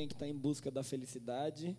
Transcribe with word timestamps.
alguém 0.00 0.08
que 0.08 0.14
está 0.14 0.26
em 0.26 0.36
busca 0.36 0.70
da 0.70 0.82
felicidade? 0.82 1.76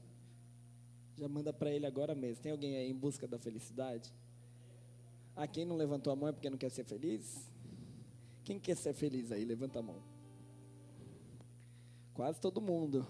Já 1.18 1.28
manda 1.28 1.52
para 1.52 1.72
ele 1.72 1.86
agora 1.88 2.14
mesmo. 2.14 2.44
Tem 2.44 2.52
alguém 2.52 2.78
aí 2.78 2.90
em 2.90 2.96
busca 2.96 3.28
da 3.28 3.40
felicidade? 3.40 4.14
Ah, 5.36 5.48
quem 5.48 5.66
não 5.66 5.76
levantou 5.76 6.14
a 6.14 6.16
mão 6.16 6.30
é 6.30 6.32
porque 6.32 6.50
não 6.50 6.58
quer 6.58 6.70
ser 6.70 6.84
feliz? 6.84 7.50
Quem 8.44 8.60
quer 8.60 8.78
ser 8.78 8.94
feliz 8.94 9.32
aí? 9.32 9.44
Levanta 9.44 9.80
a 9.80 9.82
mão. 9.82 10.04
Quase 12.14 12.40
todo 12.40 12.62
mundo. 12.62 13.08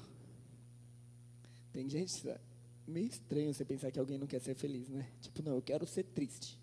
Tem 1.74 1.90
gente, 1.90 2.30
é 2.30 2.40
meio 2.88 3.08
estranho 3.08 3.54
você 3.54 3.66
pensar 3.66 3.92
que 3.92 4.00
alguém 4.00 4.18
não 4.18 4.28
quer 4.28 4.40
ser 4.40 4.56
feliz, 4.56 4.88
né? 4.88 5.10
Tipo, 5.20 5.42
não, 5.42 5.56
eu 5.56 5.62
quero 5.62 5.86
ser 5.86 6.04
triste. 6.04 6.58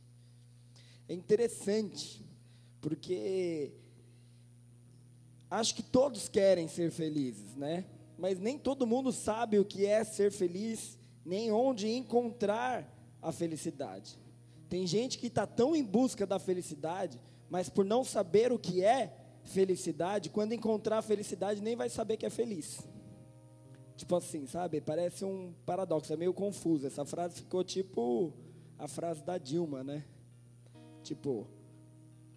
É 1.07 1.13
interessante, 1.15 2.25
porque 2.81 3.73
acho 5.51 5.75
que 5.75 5.83
todos 5.83 6.29
querem 6.29 6.67
ser 6.69 6.91
felizes, 6.91 7.55
né? 7.55 7.85
Mas 8.19 8.41
nem 8.41 8.59
todo 8.59 8.87
mundo 8.87 9.13
sabe 9.13 9.59
o 9.59 9.65
que 9.65 9.87
é 9.87 10.03
ser 10.03 10.33
feliz, 10.33 10.99
nem 11.25 11.53
onde 11.53 11.89
encontrar 11.89 12.93
a 13.23 13.31
felicidade. 13.31 14.19
Tem 14.69 14.87
gente 14.87 15.19
que 15.19 15.29
está 15.29 15.47
tão 15.47 15.75
em 15.75 15.85
busca 15.85 16.27
da 16.27 16.39
felicidade, 16.39 17.21
mas 17.49 17.69
por 17.69 17.85
não 17.85 18.03
saber 18.05 18.53
o 18.53 18.59
que 18.59 18.85
é 18.85 19.15
felicidade, 19.45 20.31
quando 20.31 20.53
encontrar 20.53 20.99
a 20.99 21.03
felicidade, 21.03 21.63
nem 21.63 21.77
vai 21.77 21.89
saber 21.89 22.17
que 22.17 22.27
é 22.27 22.31
feliz. 22.31 22.87
Tipo 23.97 24.17
assim, 24.17 24.47
sabe? 24.47 24.81
Parece 24.81 25.25
um 25.25 25.55
paradoxo, 25.65 26.13
é 26.13 26.17
meio 26.17 26.35
confuso. 26.35 26.87
Essa 26.87 27.05
frase 27.05 27.37
ficou 27.37 27.65
tipo 27.65 28.33
a 28.79 28.87
frase 28.87 29.23
da 29.23 29.39
Dilma, 29.39 29.83
né? 29.83 30.05
Tipo, 31.03 31.47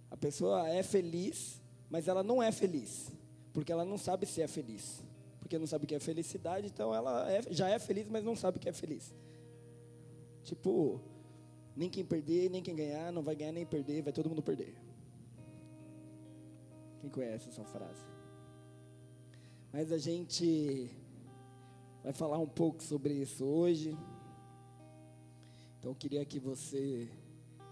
a 0.09 0.17
pessoa 0.17 0.69
é 0.69 0.81
feliz, 0.81 1.61
mas 1.89 2.07
ela 2.07 2.23
não 2.23 2.41
é 2.41 2.51
feliz, 2.51 3.11
porque 3.51 3.71
ela 3.71 3.85
não 3.85 3.97
sabe 3.97 4.25
se 4.25 4.41
é 4.41 4.47
feliz. 4.47 5.03
Porque 5.51 5.59
não 5.59 5.67
sabe 5.67 5.83
o 5.83 5.87
que 5.89 5.95
é 5.95 5.99
felicidade, 5.99 6.67
então 6.67 6.95
ela 6.95 7.29
é, 7.29 7.41
já 7.51 7.67
é 7.67 7.77
feliz, 7.77 8.07
mas 8.07 8.23
não 8.23 8.37
sabe 8.37 8.55
o 8.55 8.61
que 8.61 8.69
é 8.69 8.71
feliz. 8.71 9.13
Tipo, 10.43 11.01
nem 11.75 11.89
quem 11.89 12.05
perder, 12.05 12.49
nem 12.49 12.63
quem 12.63 12.73
ganhar, 12.73 13.11
não 13.11 13.21
vai 13.21 13.35
ganhar 13.35 13.51
nem 13.51 13.65
perder, 13.65 14.01
vai 14.01 14.13
todo 14.13 14.29
mundo 14.29 14.41
perder. 14.41 14.73
Quem 17.01 17.09
conhece 17.09 17.49
essa 17.49 17.65
frase? 17.65 18.01
Mas 19.73 19.91
a 19.91 19.97
gente 19.97 20.89
vai 22.01 22.13
falar 22.13 22.37
um 22.37 22.47
pouco 22.47 22.81
sobre 22.81 23.13
isso 23.15 23.43
hoje. 23.43 23.89
Então 25.77 25.91
eu 25.91 25.95
queria 25.95 26.23
que 26.23 26.39
você 26.39 27.11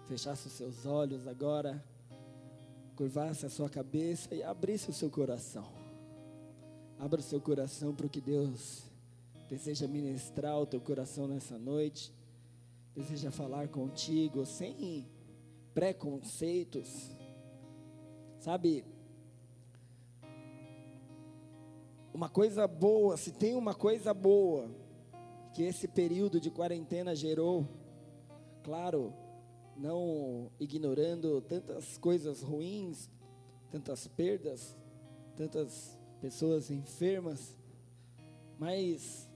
fechasse 0.05 0.47
os 0.47 0.51
seus 0.53 0.85
olhos 0.85 1.25
agora, 1.25 1.81
curvasse 2.97 3.45
a 3.45 3.49
sua 3.49 3.69
cabeça 3.69 4.35
e 4.35 4.43
abrisse 4.43 4.89
o 4.89 4.93
seu 4.93 5.09
coração. 5.09 5.78
Abra 6.99 7.21
o 7.21 7.23
seu 7.23 7.39
coração 7.39 7.95
para 7.95 8.05
o 8.05 8.09
que 8.09 8.19
Deus 8.19 8.83
deseja 9.49 9.87
ministrar 9.87 10.51
ao 10.51 10.67
teu 10.67 10.81
coração 10.81 11.29
nessa 11.29 11.57
noite. 11.57 12.13
Deseja 12.93 13.31
falar 13.31 13.69
contigo 13.69 14.45
sem 14.45 15.07
preconceitos. 15.73 17.09
Sabe, 18.41 18.83
uma 22.13 22.27
coisa 22.27 22.67
boa, 22.67 23.15
se 23.15 23.31
tem 23.31 23.55
uma 23.55 23.73
coisa 23.73 24.13
boa 24.13 24.69
que 25.53 25.63
esse 25.63 25.87
período 25.87 26.37
de 26.37 26.51
quarentena 26.51 27.15
gerou, 27.15 27.65
claro, 28.61 29.13
não 29.77 30.51
ignorando 30.59 31.39
tantas 31.41 31.97
coisas 31.97 32.41
ruins, 32.41 33.09
tantas 33.71 34.05
perdas, 34.05 34.77
tantas 35.37 35.98
pessoas 36.21 36.69
enfermas, 36.69 37.55
mas 38.57 39.27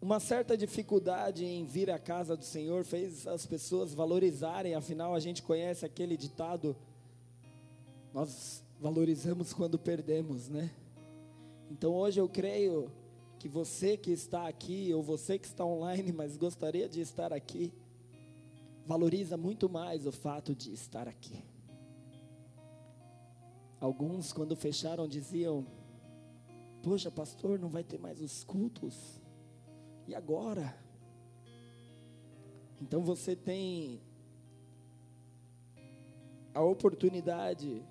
uma 0.00 0.18
certa 0.18 0.56
dificuldade 0.56 1.44
em 1.44 1.64
vir 1.64 1.90
à 1.90 1.98
casa 1.98 2.36
do 2.36 2.44
Senhor 2.44 2.84
fez 2.84 3.26
as 3.26 3.46
pessoas 3.46 3.94
valorizarem, 3.94 4.74
afinal 4.74 5.14
a 5.14 5.20
gente 5.20 5.42
conhece 5.42 5.86
aquele 5.86 6.16
ditado: 6.16 6.76
nós 8.12 8.62
valorizamos 8.80 9.52
quando 9.52 9.78
perdemos, 9.78 10.48
né? 10.48 10.70
Então 11.70 11.94
hoje 11.94 12.20
eu 12.20 12.28
creio 12.28 12.90
que 13.38 13.48
você 13.48 13.96
que 13.96 14.10
está 14.10 14.46
aqui, 14.46 14.92
ou 14.92 15.02
você 15.02 15.38
que 15.38 15.46
está 15.46 15.64
online, 15.64 16.10
mas 16.14 16.36
gostaria 16.36 16.88
de 16.88 17.00
estar 17.00 17.32
aqui, 17.32 17.72
valoriza 18.84 19.36
muito 19.36 19.68
mais 19.68 20.06
o 20.06 20.12
fato 20.12 20.54
de 20.54 20.72
estar 20.72 21.08
aqui. 21.08 21.42
Alguns, 23.82 24.32
quando 24.32 24.54
fecharam, 24.54 25.08
diziam: 25.08 25.66
Poxa, 26.84 27.10
pastor, 27.10 27.58
não 27.58 27.68
vai 27.68 27.82
ter 27.82 27.98
mais 27.98 28.20
os 28.20 28.44
cultos. 28.44 29.20
E 30.06 30.14
agora? 30.14 30.72
Então 32.80 33.02
você 33.02 33.34
tem 33.34 34.00
a 36.54 36.62
oportunidade 36.62 37.84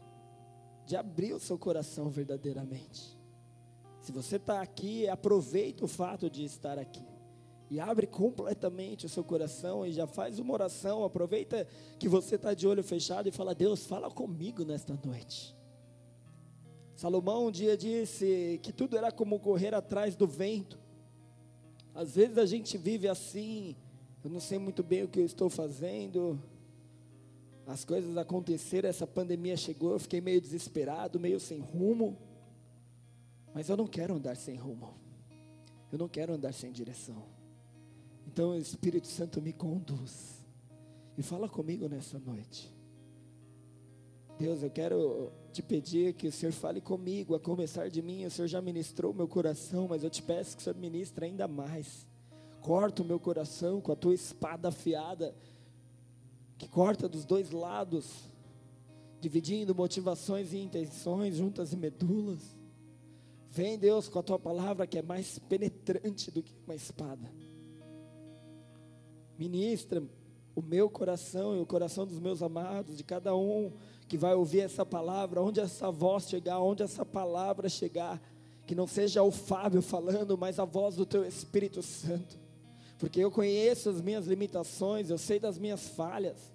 de 0.86 0.96
abrir 0.96 1.34
o 1.34 1.40
seu 1.42 1.60
coração 1.60 2.10
verdadeiramente. 2.10 3.20
Se 4.00 4.14
você 4.14 4.38
está 4.38 4.62
aqui, 4.62 5.10
aproveita 5.10 5.84
o 5.84 5.90
fato 5.90 6.30
de 6.30 6.46
estar 6.46 6.80
aqui 6.80 7.06
e 7.70 7.82
abre 7.82 8.08
completamente 8.08 9.06
o 9.06 9.10
seu 9.10 9.26
coração 9.26 9.86
e 9.86 9.92
já 9.92 10.08
faz 10.08 10.40
uma 10.40 10.54
oração. 10.54 11.04
Aproveita 11.04 11.68
que 12.00 12.08
você 12.08 12.36
está 12.36 12.54
de 12.54 12.66
olho 12.66 12.82
fechado 12.82 13.28
e 13.28 13.32
fala: 13.32 13.54
Deus, 13.54 13.86
fala 13.86 14.10
comigo 14.10 14.64
nesta 14.64 14.98
noite. 15.06 15.60
Salomão 17.02 17.48
um 17.48 17.52
dia 17.52 17.76
disse 17.76 18.60
que 18.62 18.72
tudo 18.72 18.96
era 18.96 19.12
como 19.12 19.40
correr 19.40 19.74
atrás 19.74 20.16
do 20.16 20.28
vento. 20.28 20.78
Às 21.96 22.14
vezes 22.14 22.38
a 22.38 22.46
gente 22.46 22.78
vive 22.78 23.08
assim, 23.08 23.76
eu 24.24 24.30
não 24.30 24.40
sei 24.40 24.60
muito 24.60 24.84
bem 24.84 25.02
o 25.02 25.08
que 25.08 25.20
eu 25.20 25.26
estou 25.26 25.50
fazendo. 25.50 26.40
As 27.66 27.84
coisas 27.84 28.16
aconteceram, 28.18 28.88
essa 28.88 29.08
pandemia 29.08 29.58
chegou, 29.58 29.94
eu 29.94 30.00
fiquei 30.00 30.22
meio 30.22 30.40
desesperado, 30.40 31.20
meio 31.20 31.40
sem 31.40 31.58
rumo. 31.58 32.16
Mas 33.52 33.68
eu 33.68 33.76
não 33.76 33.88
quero 33.88 34.14
andar 34.14 34.38
sem 34.38 34.56
rumo. 34.56 34.94
Eu 35.92 35.98
não 35.98 36.08
quero 36.08 36.36
andar 36.36 36.54
sem 36.54 36.72
direção. 36.72 37.24
Então 38.28 38.52
o 38.52 38.56
Espírito 38.56 39.08
Santo 39.08 39.42
me 39.42 39.54
conduz. 39.54 40.46
E 41.18 41.24
fala 41.24 41.50
comigo 41.50 41.90
nessa 41.90 42.20
noite. 42.20 42.72
Deus, 44.42 44.64
eu 44.64 44.72
quero 44.72 45.32
te 45.54 45.62
pedir 45.62 46.14
que 46.14 46.28
o 46.28 46.32
Senhor 46.32 46.52
fale 46.52 46.82
comigo, 46.82 47.36
a 47.36 47.40
começar 47.40 47.92
de 47.92 48.02
mim. 48.02 48.26
O 48.26 48.32
Senhor 48.32 48.48
já 48.48 48.60
ministrou 48.60 49.14
meu 49.14 49.28
coração, 49.28 49.88
mas 49.88 50.04
eu 50.04 50.10
te 50.10 50.24
peço 50.24 50.56
que 50.56 50.62
o 50.62 50.64
Senhor 50.64 50.76
ministre 50.76 51.26
ainda 51.26 51.48
mais. 51.48 52.08
Corta 52.60 53.04
o 53.04 53.06
meu 53.06 53.20
coração 53.20 53.80
com 53.80 53.92
a 53.92 53.96
tua 53.96 54.16
espada 54.16 54.70
afiada, 54.70 55.36
que 56.58 56.68
corta 56.68 57.08
dos 57.08 57.24
dois 57.24 57.52
lados, 57.52 58.32
dividindo 59.20 59.76
motivações 59.76 60.54
e 60.54 60.58
intenções 60.58 61.36
juntas 61.36 61.72
e 61.72 61.78
medulas. 61.78 62.58
Vem, 63.48 63.78
Deus, 63.78 64.10
com 64.10 64.18
a 64.18 64.24
tua 64.24 64.40
palavra 64.40 64.88
que 64.88 64.98
é 64.98 65.04
mais 65.04 65.38
penetrante 65.38 66.32
do 66.32 66.42
que 66.42 66.56
uma 66.66 66.74
espada 66.74 67.32
Ministra 69.42 70.04
o 70.56 70.62
meu 70.62 70.90
coração 70.90 71.56
e 71.56 71.60
o 71.60 71.66
coração 71.66 72.06
dos 72.06 72.20
meus 72.20 72.42
amados, 72.42 72.98
de 72.98 73.04
cada 73.04 73.36
um 73.36 73.72
que 74.08 74.18
vai 74.18 74.34
ouvir 74.34 74.62
essa 74.62 74.86
palavra, 74.86 75.42
onde 75.42 75.60
essa 75.60 75.90
voz 75.90 76.28
chegar, 76.28 76.60
onde 76.60 76.84
essa 76.84 77.06
palavra 77.06 77.70
chegar, 77.70 78.22
que 78.68 78.76
não 78.76 78.86
seja 78.86 79.24
o 79.24 79.32
Fábio 79.32 79.82
falando, 79.82 80.38
mas 80.38 80.60
a 80.60 80.66
voz 80.66 80.96
do 80.96 81.06
teu 81.06 81.26
Espírito 81.26 81.82
Santo, 81.82 82.38
porque 82.98 83.20
eu 83.20 83.32
conheço 83.32 83.90
as 83.90 84.02
minhas 84.02 84.28
limitações, 84.28 85.10
eu 85.10 85.18
sei 85.18 85.40
das 85.40 85.58
minhas 85.58 85.88
falhas, 85.90 86.52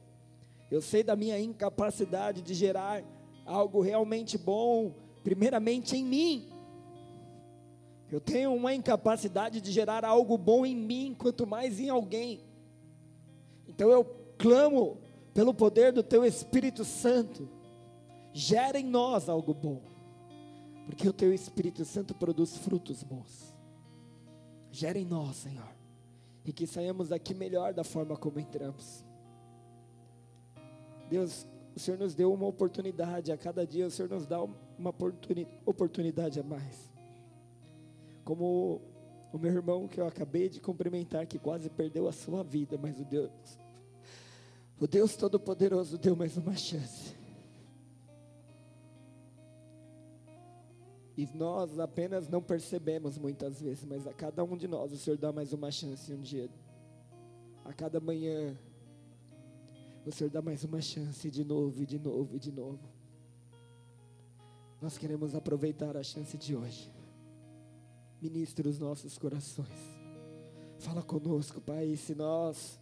eu 0.70 0.82
sei 0.82 1.02
da 1.02 1.16
minha 1.16 1.38
incapacidade 1.38 2.42
de 2.42 2.54
gerar 2.54 3.02
algo 3.44 3.80
realmente 3.80 4.36
bom, 4.36 4.92
primeiramente 5.22 5.96
em 5.96 6.04
mim. 6.04 6.48
Eu 8.10 8.20
tenho 8.20 8.54
uma 8.54 8.74
incapacidade 8.74 9.60
de 9.60 9.72
gerar 9.72 10.04
algo 10.04 10.36
bom 10.38 10.64
em 10.64 10.76
mim, 10.76 11.14
quanto 11.18 11.46
mais 11.46 11.80
em 11.80 11.88
alguém. 11.88 12.40
Então 13.76 13.90
eu 13.90 14.04
clamo 14.38 14.96
pelo 15.34 15.52
poder 15.52 15.92
do 15.92 16.02
Teu 16.02 16.24
Espírito 16.24 16.82
Santo, 16.82 17.46
gera 18.32 18.80
em 18.80 18.84
nós 18.84 19.28
algo 19.28 19.52
bom, 19.52 19.82
porque 20.86 21.06
o 21.06 21.12
Teu 21.12 21.30
Espírito 21.30 21.84
Santo 21.84 22.14
produz 22.14 22.56
frutos 22.56 23.02
bons. 23.02 23.54
Gera 24.72 24.98
em 24.98 25.04
nós, 25.04 25.36
Senhor, 25.36 25.68
e 26.42 26.54
que 26.54 26.66
saímos 26.66 27.10
daqui 27.10 27.34
melhor 27.34 27.74
da 27.74 27.84
forma 27.84 28.16
como 28.16 28.40
entramos. 28.40 29.04
Deus, 31.10 31.46
o 31.74 31.78
Senhor 31.78 31.98
nos 31.98 32.14
deu 32.14 32.32
uma 32.32 32.46
oportunidade, 32.46 33.30
a 33.30 33.36
cada 33.36 33.66
dia 33.66 33.86
o 33.86 33.90
Senhor 33.90 34.08
nos 34.08 34.26
dá 34.26 34.42
uma 34.42 34.94
oportunidade 35.66 36.40
a 36.40 36.42
mais. 36.42 36.90
Como 38.24 38.80
o 39.34 39.38
meu 39.38 39.52
irmão 39.52 39.86
que 39.86 40.00
eu 40.00 40.06
acabei 40.06 40.48
de 40.48 40.62
cumprimentar, 40.62 41.26
que 41.26 41.38
quase 41.38 41.68
perdeu 41.68 42.08
a 42.08 42.12
sua 42.12 42.42
vida, 42.42 42.78
mas 42.80 42.98
o 42.98 43.04
Deus 43.04 43.65
o 44.78 44.86
Deus 44.86 45.16
Todo-Poderoso 45.16 45.96
deu 45.96 46.14
mais 46.14 46.36
uma 46.36 46.54
chance. 46.54 47.16
E 51.16 51.26
nós 51.34 51.78
apenas 51.78 52.28
não 52.28 52.42
percebemos 52.42 53.16
muitas 53.16 53.60
vezes, 53.60 53.84
mas 53.86 54.06
a 54.06 54.12
cada 54.12 54.44
um 54.44 54.54
de 54.54 54.68
nós 54.68 54.92
o 54.92 54.98
Senhor 54.98 55.16
dá 55.16 55.32
mais 55.32 55.52
uma 55.52 55.70
chance 55.70 56.12
um 56.12 56.20
dia. 56.20 56.50
A 57.64 57.72
cada 57.72 57.98
manhã, 57.98 58.54
o 60.04 60.12
Senhor 60.12 60.28
dá 60.30 60.42
mais 60.42 60.62
uma 60.62 60.80
chance 60.80 61.30
de 61.30 61.42
novo, 61.42 61.82
e 61.82 61.86
de 61.86 61.98
novo, 61.98 62.36
e 62.36 62.38
de 62.38 62.52
novo. 62.52 62.78
Nós 64.80 64.98
queremos 64.98 65.34
aproveitar 65.34 65.96
a 65.96 66.02
chance 66.02 66.36
de 66.36 66.54
hoje. 66.54 66.92
Ministre 68.20 68.68
os 68.68 68.78
nossos 68.78 69.16
corações. 69.16 69.96
Fala 70.78 71.02
conosco, 71.02 71.62
Pai, 71.62 71.96
se 71.96 72.14
nós 72.14 72.78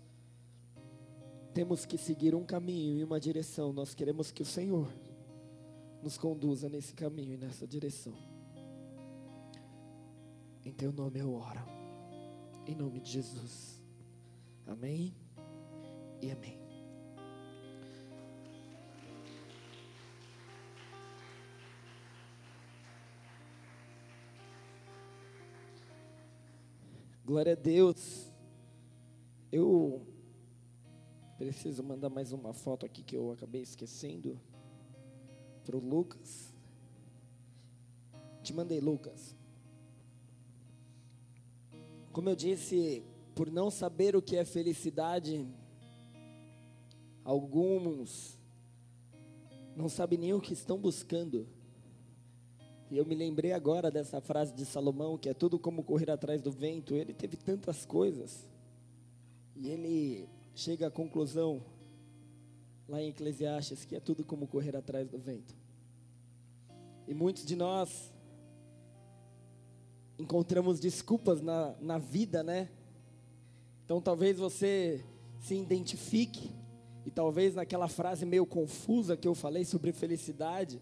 temos 1.55 1.87
que 1.87 1.97
seguir 1.97 2.35
um 2.35 2.45
caminho 2.45 2.99
e 2.99 3.05
uma 3.05 3.21
direção, 3.21 3.73
nós 3.73 3.95
queremos 3.95 4.33
que 4.33 4.43
o 4.43 4.45
Senhor 4.45 4.93
nos 6.03 6.19
conduza 6.19 6.69
nesse 6.69 6.93
caminho 6.93 7.35
e 7.35 7.37
nessa 7.37 7.65
direção. 7.65 8.13
Em 10.65 10.73
teu 10.73 10.93
nome 10.93 11.21
eu 11.21 11.33
oro. 11.33 11.63
Em 12.67 12.75
nome 12.75 12.99
de 12.99 13.13
Jesus. 13.13 13.81
Amém 14.67 15.15
e 16.21 16.31
amém. 16.33 16.59
Glória 27.25 27.53
a 27.53 27.57
Deus. 27.57 28.33
Eu 29.53 30.14
preciso 31.37 31.83
mandar 31.83 32.09
mais 32.09 32.33
uma 32.33 32.53
foto 32.53 32.87
aqui 32.87 33.03
que 33.03 33.17
eu 33.17 33.33
acabei 33.33 33.63
esquecendo 33.63 34.41
para 35.65 35.77
o 35.77 35.81
Lucas. 35.81 36.55
Te 38.43 38.53
mandei, 38.53 38.81
Lucas. 38.81 39.35
Como 42.13 42.29
eu 42.29 42.37
disse, 42.37 43.03
por 43.35 43.51
não 43.51 43.71
saber 43.71 44.15
o 44.15 44.23
que 44.23 44.37
é 44.37 44.45
felicidade, 44.45 45.45
alguns 47.25 48.39
não 49.77 49.89
sabem 49.89 50.19
nem 50.19 50.33
o 50.33 50.41
que 50.41 50.53
estão 50.53 50.79
buscando. 50.79 51.49
E 52.91 52.97
eu 52.97 53.05
me 53.05 53.17
lembrei 53.17 53.53
agora 53.53 53.91
dessa 53.91 54.21
frase 54.21 54.55
de 54.55 54.65
Salomão, 54.65 55.19
que 55.19 55.29
é 55.29 55.35
tudo 55.35 55.59
como 55.59 55.83
correr 55.83 56.11
atrás 56.11 56.41
do 56.41 56.53
vento. 56.53 56.95
Ele 56.95 57.13
teve 57.13 57.37
tantas 57.37 57.85
coisas. 57.85 58.49
E 59.57 59.69
ele 59.69 60.29
chega 60.55 60.87
à 60.87 60.91
conclusão, 60.91 61.63
lá 62.89 63.03
em 63.03 63.09
Eclesiastes, 63.09 63.85
que 63.85 63.97
é 63.97 64.01
tudo 64.01 64.25
como 64.25 64.47
correr 64.47 64.77
atrás 64.77 65.09
do 65.09 65.19
vento. 65.19 65.55
E 67.07 67.15
muitos 67.15 67.45
de 67.45 67.57
nós 67.57 68.13
encontramos 70.19 70.79
desculpas 70.79 71.41
na, 71.41 71.75
na 71.81 71.99
vida, 71.99 72.43
né? 72.43 72.69
Então 73.85 74.01
talvez 74.01 74.39
você 74.39 75.05
se 75.41 75.55
identifique, 75.55 76.53
e 77.05 77.11
talvez 77.11 77.55
naquela 77.55 77.89
frase 77.89 78.25
meio 78.25 78.47
confusa 78.47 79.17
que 79.17 79.29
eu 79.29 79.35
falei 79.35 79.65
sobre 79.65 79.93
felicidade, 79.93 80.81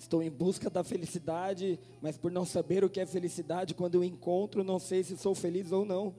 Estou 0.00 0.22
em 0.22 0.30
busca 0.30 0.70
da 0.70 0.82
felicidade, 0.82 1.78
mas 2.00 2.16
por 2.16 2.32
não 2.32 2.46
saber 2.46 2.82
o 2.82 2.88
que 2.88 3.00
é 3.00 3.04
felicidade, 3.04 3.74
quando 3.74 3.96
eu 3.96 4.02
encontro, 4.02 4.64
não 4.64 4.78
sei 4.78 5.04
se 5.04 5.14
sou 5.14 5.34
feliz 5.34 5.72
ou 5.72 5.84
não. 5.84 6.14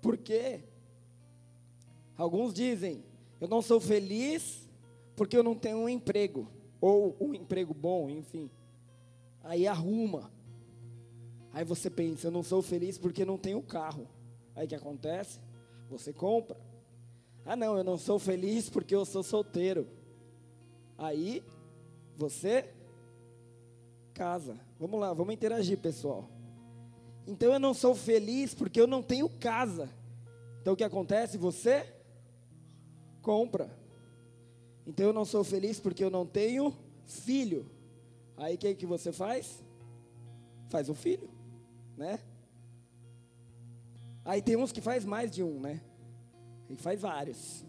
Por 0.00 0.16
quê? 0.16 0.60
Alguns 2.16 2.52
dizem: 2.52 3.04
eu 3.40 3.48
não 3.48 3.62
sou 3.62 3.80
feliz 3.80 4.68
porque 5.16 5.36
eu 5.36 5.42
não 5.42 5.54
tenho 5.54 5.78
um 5.78 5.88
emprego, 5.88 6.48
ou 6.80 7.16
um 7.20 7.34
emprego 7.34 7.74
bom, 7.74 8.08
enfim. 8.08 8.50
Aí 9.42 9.66
arruma. 9.66 10.30
Aí 11.52 11.64
você 11.64 11.90
pensa: 11.90 12.26
eu 12.26 12.30
não 12.30 12.42
sou 12.42 12.62
feliz 12.62 12.98
porque 12.98 13.24
não 13.24 13.38
tenho 13.38 13.62
carro. 13.62 14.06
Aí 14.54 14.66
o 14.66 14.68
que 14.68 14.74
acontece? 14.74 15.40
Você 15.88 16.12
compra. 16.12 16.56
Ah, 17.44 17.56
não, 17.56 17.76
eu 17.76 17.84
não 17.84 17.96
sou 17.96 18.18
feliz 18.18 18.68
porque 18.68 18.94
eu 18.94 19.04
sou 19.04 19.22
solteiro. 19.22 19.88
Aí 20.98 21.42
você 22.16 22.72
casa. 24.12 24.60
Vamos 24.78 25.00
lá, 25.00 25.14
vamos 25.14 25.32
interagir, 25.32 25.78
pessoal. 25.78 26.28
Então 27.30 27.52
eu 27.52 27.60
não 27.60 27.72
sou 27.72 27.94
feliz 27.94 28.54
porque 28.54 28.80
eu 28.80 28.88
não 28.88 29.04
tenho 29.04 29.28
casa. 29.28 29.88
Então 30.60 30.72
o 30.74 30.76
que 30.76 30.82
acontece? 30.82 31.38
Você 31.38 31.86
compra. 33.22 33.70
Então 34.84 35.06
eu 35.06 35.12
não 35.12 35.24
sou 35.24 35.44
feliz 35.44 35.78
porque 35.78 36.02
eu 36.02 36.10
não 36.10 36.26
tenho 36.26 36.74
filho. 37.04 37.70
Aí 38.36 38.56
o 38.56 38.58
que, 38.58 38.74
que 38.74 38.84
você 38.84 39.12
faz? 39.12 39.62
Faz 40.70 40.88
um 40.88 40.94
filho, 40.94 41.30
né? 41.96 42.18
Aí 44.24 44.42
tem 44.42 44.56
uns 44.56 44.72
que 44.72 44.80
faz 44.80 45.04
mais 45.04 45.30
de 45.30 45.44
um, 45.44 45.60
né? 45.60 45.80
E 46.68 46.74
faz 46.74 47.00
vários. 47.00 47.64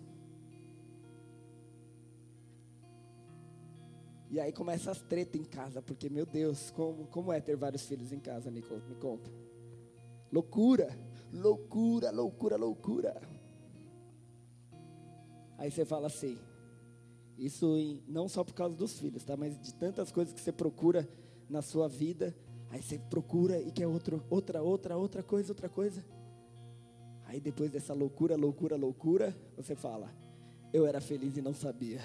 E 4.32 4.40
aí 4.40 4.52
começa 4.52 4.90
as 4.90 5.02
tretas 5.02 5.40
em 5.40 5.44
casa, 5.44 5.84
porque, 5.84 6.10
meu 6.10 6.26
Deus, 6.26 6.72
como, 6.72 7.06
como 7.08 7.32
é 7.32 7.40
ter 7.40 7.56
vários 7.56 7.86
filhos 7.86 8.12
em 8.12 8.20
casa, 8.20 8.50
Nico? 8.50 8.74
Me 8.88 8.96
conta. 8.96 9.41
Loucura, 10.32 10.98
loucura, 11.34 12.12
loucura, 12.12 12.56
loucura. 12.56 13.22
Aí 15.58 15.70
você 15.70 15.84
fala 15.86 16.08
assim, 16.08 16.38
isso 17.38 17.76
não 18.08 18.30
só 18.30 18.44
por 18.44 18.54
causa 18.54 18.76
dos 18.76 18.98
filhos, 19.00 19.24
tá? 19.24 19.36
Mas 19.36 19.60
de 19.60 19.74
tantas 19.74 20.12
coisas 20.12 20.34
que 20.34 20.40
você 20.40 20.52
procura 20.52 21.08
na 21.50 21.62
sua 21.62 21.88
vida, 21.88 22.36
aí 22.70 22.82
você 22.82 22.98
procura 22.98 23.60
e 23.60 23.72
quer 23.72 23.88
outro, 23.88 24.24
outra, 24.30 24.62
outra, 24.62 24.98
outra 24.98 25.22
coisa, 25.22 25.52
outra 25.52 25.68
coisa. 25.68 26.04
Aí 27.26 27.40
depois 27.40 27.72
dessa 27.72 27.94
loucura, 27.94 28.36
loucura, 28.36 28.76
loucura, 28.76 29.36
você 29.56 29.76
fala, 29.76 30.10
eu 30.74 30.86
era 30.86 31.02
feliz 31.02 31.36
e 31.36 31.42
não 31.42 31.54
sabia. 31.54 32.02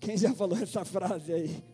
Quem 0.00 0.16
já 0.16 0.34
falou 0.34 0.58
essa 0.62 0.84
frase 0.84 1.32
aí? 1.32 1.64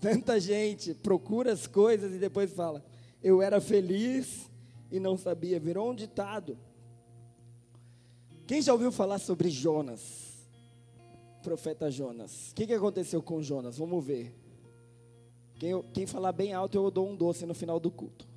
Tanta 0.00 0.38
gente 0.38 0.94
procura 0.94 1.52
as 1.52 1.66
coisas 1.66 2.12
e 2.12 2.18
depois 2.18 2.52
fala: 2.52 2.84
Eu 3.22 3.40
era 3.40 3.60
feliz 3.60 4.50
e 4.94 5.00
não 5.00 5.16
sabia. 5.16 5.58
Virou 5.58 5.90
um 5.90 5.94
ditado. 5.94 6.56
Quem 8.46 8.62
já 8.62 8.72
ouviu 8.72 8.92
falar 8.92 9.18
sobre 9.18 9.50
Jonas? 9.50 10.46
Profeta 11.42 11.90
Jonas. 11.90 12.52
O 12.52 12.54
que, 12.54 12.64
que 12.64 12.74
aconteceu 12.74 13.20
com 13.20 13.42
Jonas? 13.42 13.76
Vamos 13.76 14.04
ver. 14.04 14.32
Quem, 15.56 15.82
quem 15.92 16.06
falar 16.06 16.30
bem 16.30 16.52
alto, 16.52 16.76
eu 16.76 16.90
dou 16.92 17.08
um 17.08 17.16
doce 17.16 17.44
no 17.44 17.54
final 17.54 17.80
do 17.80 17.90
culto. 17.90 18.28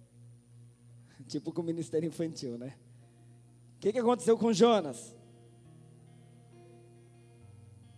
Tipo 1.26 1.50
com 1.50 1.62
o 1.62 1.64
ministério 1.64 2.06
infantil, 2.06 2.58
né? 2.58 2.74
O 3.76 3.80
que, 3.80 3.90
que 3.90 3.98
aconteceu 3.98 4.36
com 4.36 4.52
Jonas? 4.52 5.16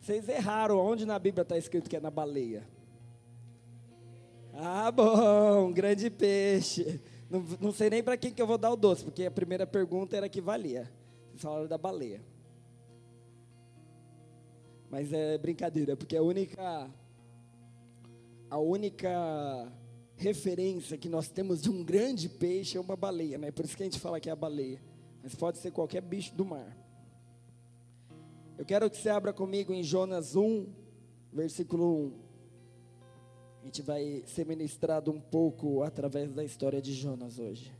Vocês 0.00 0.28
erraram. 0.28 0.78
Onde 0.78 1.04
na 1.04 1.18
Bíblia 1.18 1.42
está 1.42 1.58
escrito 1.58 1.90
que 1.90 1.96
é 1.96 2.00
na 2.00 2.10
baleia? 2.10 2.64
Ah, 4.54 4.92
bom, 4.92 5.72
grande 5.72 6.08
peixe. 6.10 7.00
Não, 7.32 7.42
não 7.58 7.72
sei 7.72 7.88
nem 7.88 8.02
para 8.02 8.14
quem 8.18 8.30
que 8.30 8.42
eu 8.42 8.46
vou 8.46 8.58
dar 8.58 8.70
o 8.70 8.76
doce, 8.76 9.02
porque 9.02 9.24
a 9.24 9.30
primeira 9.30 9.66
pergunta 9.66 10.14
era 10.14 10.28
que 10.28 10.38
valia. 10.38 10.92
Vocês 11.30 11.40
falaram 11.40 11.66
da 11.66 11.78
baleia. 11.78 12.22
Mas 14.90 15.10
é 15.14 15.38
brincadeira, 15.38 15.96
porque 15.96 16.14
a 16.14 16.22
única 16.22 16.90
a 18.50 18.58
única 18.58 19.72
referência 20.14 20.98
que 20.98 21.08
nós 21.08 21.26
temos 21.28 21.62
de 21.62 21.70
um 21.70 21.82
grande 21.82 22.28
peixe 22.28 22.76
é 22.76 22.80
uma 22.82 22.96
baleia, 22.96 23.38
né? 23.38 23.50
Por 23.50 23.64
isso 23.64 23.78
que 23.78 23.82
a 23.82 23.86
gente 23.86 23.98
fala 23.98 24.20
que 24.20 24.28
é 24.28 24.32
a 24.32 24.36
baleia. 24.36 24.82
Mas 25.22 25.34
pode 25.34 25.56
ser 25.56 25.70
qualquer 25.70 26.02
bicho 26.02 26.34
do 26.34 26.44
mar. 26.44 26.76
Eu 28.58 28.66
quero 28.66 28.90
que 28.90 28.98
você 28.98 29.08
abra 29.08 29.32
comigo 29.32 29.72
em 29.72 29.82
Jonas 29.82 30.36
1, 30.36 30.66
versículo 31.32 32.08
1. 32.08 32.12
A 33.62 33.64
gente 33.64 33.80
vai 33.80 34.24
ser 34.26 34.44
ministrado 34.44 35.12
um 35.12 35.20
pouco 35.20 35.84
através 35.84 36.32
da 36.32 36.42
história 36.42 36.82
de 36.82 36.92
Jonas 36.92 37.38
hoje. 37.38 37.72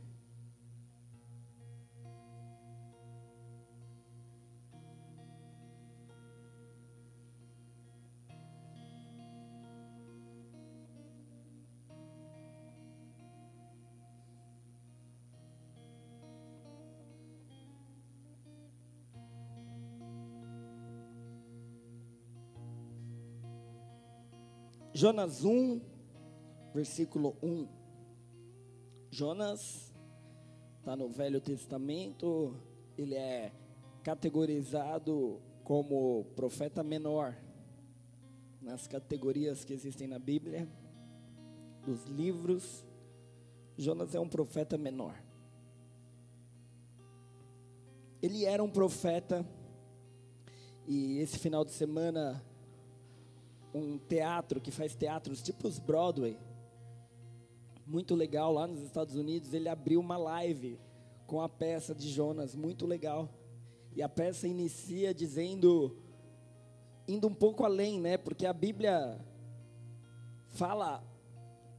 Jonas 25.03 25.43
1, 25.43 25.81
versículo 26.73 27.35
1. 27.43 27.67
Jonas 29.11 29.93
está 30.79 30.95
no 30.95 31.09
Velho 31.09 31.41
Testamento, 31.41 32.55
ele 32.97 33.13
é 33.13 33.51
categorizado 34.01 35.41
como 35.61 36.23
profeta 36.37 36.81
menor. 36.81 37.35
nas 38.61 38.87
categorias 38.87 39.65
que 39.65 39.73
existem 39.73 40.07
na 40.07 40.17
Bíblia, 40.17 40.69
dos 41.85 42.05
livros, 42.05 42.85
Jonas 43.77 44.15
é 44.15 44.19
um 44.21 44.29
profeta 44.29 44.77
menor. 44.77 45.21
Ele 48.21 48.45
era 48.45 48.63
um 48.63 48.69
profeta, 48.69 49.45
e 50.87 51.17
esse 51.19 51.37
final 51.37 51.65
de 51.65 51.73
semana, 51.73 52.41
um 53.73 53.97
teatro 53.97 54.61
que 54.61 54.71
faz 54.71 54.95
teatros 54.95 55.41
tipo 55.41 55.67
os 55.67 55.79
Broadway, 55.79 56.37
muito 57.85 58.15
legal 58.15 58.53
lá 58.53 58.67
nos 58.67 58.81
Estados 58.81 59.15
Unidos, 59.15 59.53
ele 59.53 59.67
abriu 59.67 59.99
uma 59.99 60.17
live 60.17 60.79
com 61.27 61.41
a 61.41 61.49
peça 61.49 61.93
de 61.93 62.09
Jonas, 62.09 62.55
muito 62.55 62.85
legal. 62.85 63.29
E 63.95 64.01
a 64.01 64.09
peça 64.09 64.47
inicia 64.47 65.13
dizendo, 65.13 65.97
indo 67.07 67.27
um 67.27 67.33
pouco 67.33 67.63
além, 67.63 67.99
né? 67.99 68.17
Porque 68.17 68.45
a 68.45 68.53
Bíblia 68.53 69.19
fala, 70.49 71.03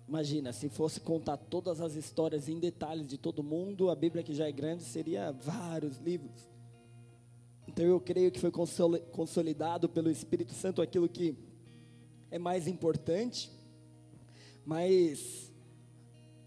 imagina, 0.07 0.53
se 0.53 0.69
fosse 0.69 1.01
contar 1.01 1.37
todas 1.37 1.81
as 1.81 1.95
histórias 1.95 2.49
em 2.49 2.59
detalhes 2.59 3.07
de 3.07 3.17
todo 3.17 3.43
mundo, 3.43 3.91
a 3.91 3.95
Bíblia 3.95 4.23
que 4.23 4.35
já 4.35 4.47
é 4.47 4.53
grande 4.53 4.83
seria 4.83 5.33
vários 5.33 5.99
livros. 5.99 6.51
Então 7.67 7.85
eu 7.85 7.99
creio 7.99 8.31
que 8.31 8.39
foi 8.39 8.51
consolidado 8.51 9.89
pelo 9.89 10.11
Espírito 10.11 10.53
Santo 10.53 10.83
aquilo 10.83 11.09
que 11.09 11.37
é 12.35 12.39
mais 12.39 12.67
importante, 12.67 13.49
mas 14.67 15.53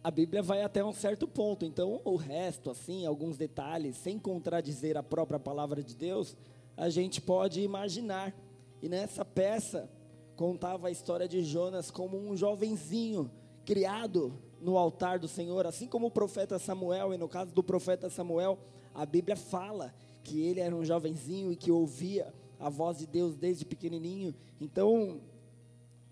a 0.04 0.12
Bíblia 0.12 0.44
vai 0.44 0.62
até 0.62 0.84
um 0.84 0.92
certo 0.92 1.26
ponto, 1.26 1.64
então 1.64 2.02
o 2.04 2.18
resto, 2.18 2.70
assim, 2.70 3.06
alguns 3.06 3.38
detalhes, 3.38 3.96
sem 3.96 4.20
contradizer 4.20 4.98
a 4.98 5.02
própria 5.02 5.40
palavra 5.40 5.82
de 5.82 5.96
Deus, 5.96 6.36
a 6.76 6.90
gente 6.90 7.22
pode 7.22 7.62
imaginar. 7.62 8.36
E 8.82 8.90
nessa 8.90 9.24
peça 9.24 9.90
contava 10.36 10.90
a 10.90 10.92
história 10.92 11.26
de 11.26 11.42
Jonas 11.42 11.90
como 11.90 12.18
um 12.18 12.36
jovenzinho 12.36 13.32
criado 13.64 14.38
no 14.60 14.78
altar 14.78 15.20
do 15.20 15.28
Senhor, 15.30 15.66
assim 15.66 15.88
como 15.88 16.08
o 16.08 16.12
profeta 16.12 16.60
Samuel, 16.60 17.14
e 17.14 17.18
no 17.18 17.30
caso 17.30 17.54
do 17.54 17.64
profeta 17.64 18.10
Samuel, 18.10 18.60
a 18.94 19.06
Bíblia 19.06 19.38
fala 19.38 19.96
que 20.22 20.42
ele 20.42 20.60
era 20.60 20.76
um 20.76 20.84
jovenzinho 20.84 21.50
e 21.50 21.56
que 21.56 21.72
ouvia 21.72 22.34
a 22.60 22.68
voz 22.68 22.98
de 22.98 23.08
Deus 23.08 23.38
desde 23.38 23.64
pequenininho. 23.64 24.36
Então, 24.60 25.22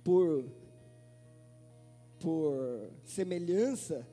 por 0.05 0.45
por 2.19 2.89
semelhança, 3.03 4.07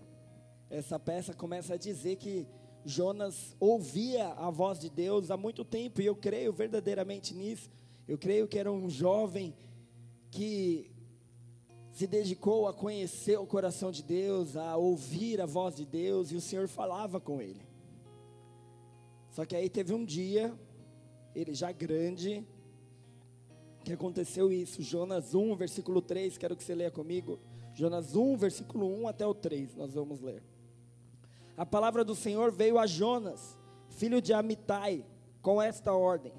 essa 0.69 0.99
peça 0.99 1.33
começa 1.33 1.75
a 1.75 1.77
dizer 1.77 2.17
que 2.17 2.47
Jonas 2.85 3.57
ouvia 3.61 4.29
a 4.29 4.51
voz 4.51 4.79
de 4.79 4.91
Deus 4.91 5.31
há 5.31 5.37
muito 5.37 5.65
tempo, 5.65 6.01
e 6.01 6.07
eu 6.07 6.17
creio 6.17 6.53
verdadeiramente 6.53 7.35
nisso. 7.35 7.71
Eu 8.09 8.19
creio 8.19 8.49
que 8.49 8.59
era 8.59 8.71
um 8.71 8.91
jovem 8.91 9.55
que 10.31 10.91
se 11.93 12.07
dedicou 12.07 12.67
a 12.67 12.75
conhecer 12.75 13.39
o 13.39 13.47
coração 13.47 13.93
de 13.93 14.03
Deus, 14.03 14.57
a 14.57 14.77
ouvir 14.77 15.41
a 15.41 15.47
voz 15.47 15.77
de 15.77 15.87
Deus, 15.87 16.33
e 16.33 16.37
o 16.37 16.41
Senhor 16.41 16.67
falava 16.69 17.21
com 17.21 17.41
ele. 17.41 17.63
Só 19.31 19.45
que 19.45 19.55
aí 19.55 19.71
teve 19.71 19.95
um 19.95 20.05
dia, 20.05 20.53
ele 21.35 21.55
já 21.55 21.71
grande, 21.71 22.47
que 23.83 23.93
aconteceu 23.93 24.53
isso. 24.53 24.83
Jonas 24.83 25.35
1, 25.35 25.57
versículo 25.57 26.01
3, 26.01 26.39
quero 26.39 26.57
que 26.57 26.65
você 26.65 26.75
leia 26.75 26.91
comigo. 26.91 27.39
Jonas 27.75 28.15
1, 28.15 28.37
versículo 28.37 28.87
1 29.03 29.09
até 29.09 29.27
o 29.27 29.35
3, 29.35 29.75
nós 29.77 29.95
vamos 29.95 30.21
ler. 30.21 30.43
A 31.57 31.67
palavra 31.67 32.05
do 32.05 32.15
Senhor 32.15 32.51
veio 32.51 32.79
a 32.79 32.87
Jonas, 32.87 33.59
filho 33.89 34.21
de 34.21 34.33
Amitai, 34.33 35.05
com 35.41 35.61
esta 35.61 35.93
ordem: 35.93 36.33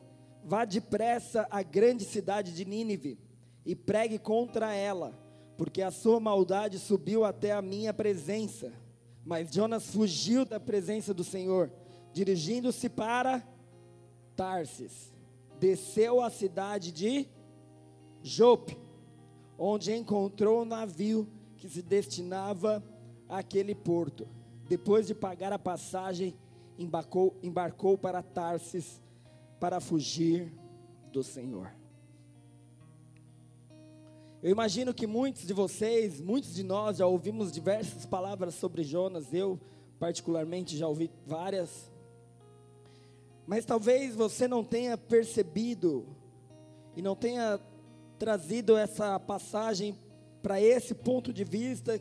Vá 0.43 0.65
depressa 0.65 1.47
à 1.49 1.61
grande 1.61 2.03
cidade 2.03 2.53
de 2.53 2.65
Nínive 2.65 3.17
e 3.65 3.75
pregue 3.75 4.17
contra 4.19 4.73
ela, 4.73 5.17
porque 5.57 5.81
a 5.81 5.91
sua 5.91 6.19
maldade 6.19 6.79
subiu 6.79 7.23
até 7.23 7.51
a 7.51 7.61
minha 7.61 7.93
presença. 7.93 8.71
Mas 9.25 9.51
Jonas 9.51 9.85
fugiu 9.87 10.45
da 10.45 10.59
presença 10.59 11.13
do 11.13 11.23
Senhor, 11.23 11.71
dirigindo-se 12.11 12.89
para 12.89 13.41
Tarsis. 14.35 15.13
Desceu 15.59 16.21
à 16.21 16.29
cidade 16.29 16.91
de 16.91 17.27
Jope 18.23 18.77
onde 19.57 19.93
encontrou 19.93 20.61
o 20.61 20.65
navio 20.65 21.27
que 21.57 21.69
se 21.69 21.81
destinava 21.81 22.83
àquele 23.29 23.75
porto. 23.75 24.27
Depois 24.67 25.05
de 25.05 25.13
pagar 25.13 25.53
a 25.53 25.59
passagem, 25.59 26.35
embarcou, 26.77 27.35
embarcou 27.43 27.97
para 27.97 28.23
Tarsis 28.23 29.01
para 29.59 29.79
fugir 29.79 30.53
do 31.11 31.23
Senhor. 31.23 31.71
Eu 34.41 34.51
imagino 34.51 34.93
que 34.93 35.07
muitos 35.07 35.47
de 35.47 35.53
vocês, 35.53 36.19
muitos 36.19 36.53
de 36.53 36.63
nós 36.63 36.97
já 36.97 37.07
ouvimos 37.07 37.51
diversas 37.51 38.05
palavras 38.05 38.55
sobre 38.55 38.83
Jonas, 38.83 39.33
eu 39.33 39.57
particularmente 39.99 40.75
já 40.75 40.87
ouvi 40.87 41.09
várias. 41.25 41.89
Mas 43.47 43.63
talvez 43.63 44.15
você 44.15 44.47
não 44.47 44.63
tenha 44.63 44.97
percebido 44.97 46.05
e 46.95 47.01
não 47.01 47.15
tenha 47.15 47.57
trazido 48.23 48.77
essa 48.77 49.19
passagem 49.19 49.99
para 50.41 50.61
esse 50.61 50.95
ponto 50.95 51.33
de 51.33 51.43
vista 51.43 51.99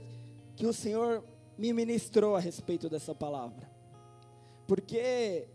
que 0.55 0.65
o 0.65 0.73
Senhor 0.73 1.25
me 1.59 1.73
ministrou 1.73 2.37
a 2.37 2.39
respeito 2.39 2.89
dessa 2.89 3.13
palavra. 3.13 3.69
Porque 4.65 5.49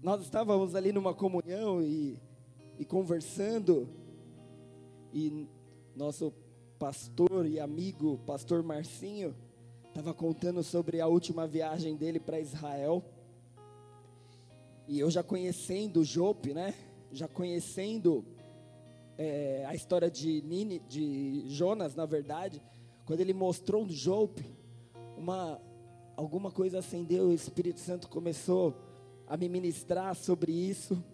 nós 0.00 0.22
estávamos 0.22 0.76
ali 0.76 0.92
numa 0.92 1.12
comunhão 1.12 1.82
e, 1.82 2.16
e 2.78 2.84
conversando, 2.84 3.88
e 5.12 5.48
nosso 5.96 6.32
pastor 6.78 7.44
e 7.44 7.58
amigo, 7.58 8.20
pastor 8.24 8.62
Marcinho, 8.62 9.34
estava 9.88 10.14
contando 10.14 10.62
sobre 10.62 11.00
a 11.00 11.08
última 11.08 11.44
viagem 11.44 11.96
dele 11.96 12.20
para 12.20 12.38
Israel. 12.38 13.04
E 14.86 15.00
eu 15.00 15.10
já 15.10 15.24
conhecendo 15.24 16.04
Jope, 16.04 16.54
né? 16.54 16.72
Já 17.10 17.26
conhecendo 17.26 18.24
é, 19.22 19.66
a 19.66 19.74
história 19.74 20.10
de, 20.10 20.40
Nini, 20.40 20.78
de 20.88 21.44
Jonas, 21.48 21.94
na 21.94 22.06
verdade, 22.06 22.62
quando 23.04 23.20
ele 23.20 23.34
mostrou 23.34 23.84
no 23.84 23.92
Jope, 23.92 24.42
uma, 25.14 25.60
alguma 26.16 26.50
coisa 26.50 26.78
acendeu, 26.78 27.26
o 27.26 27.32
Espírito 27.34 27.80
Santo 27.80 28.08
começou 28.08 28.74
a 29.26 29.36
me 29.36 29.46
ministrar 29.46 30.16
sobre 30.16 30.52
isso. 30.52 31.04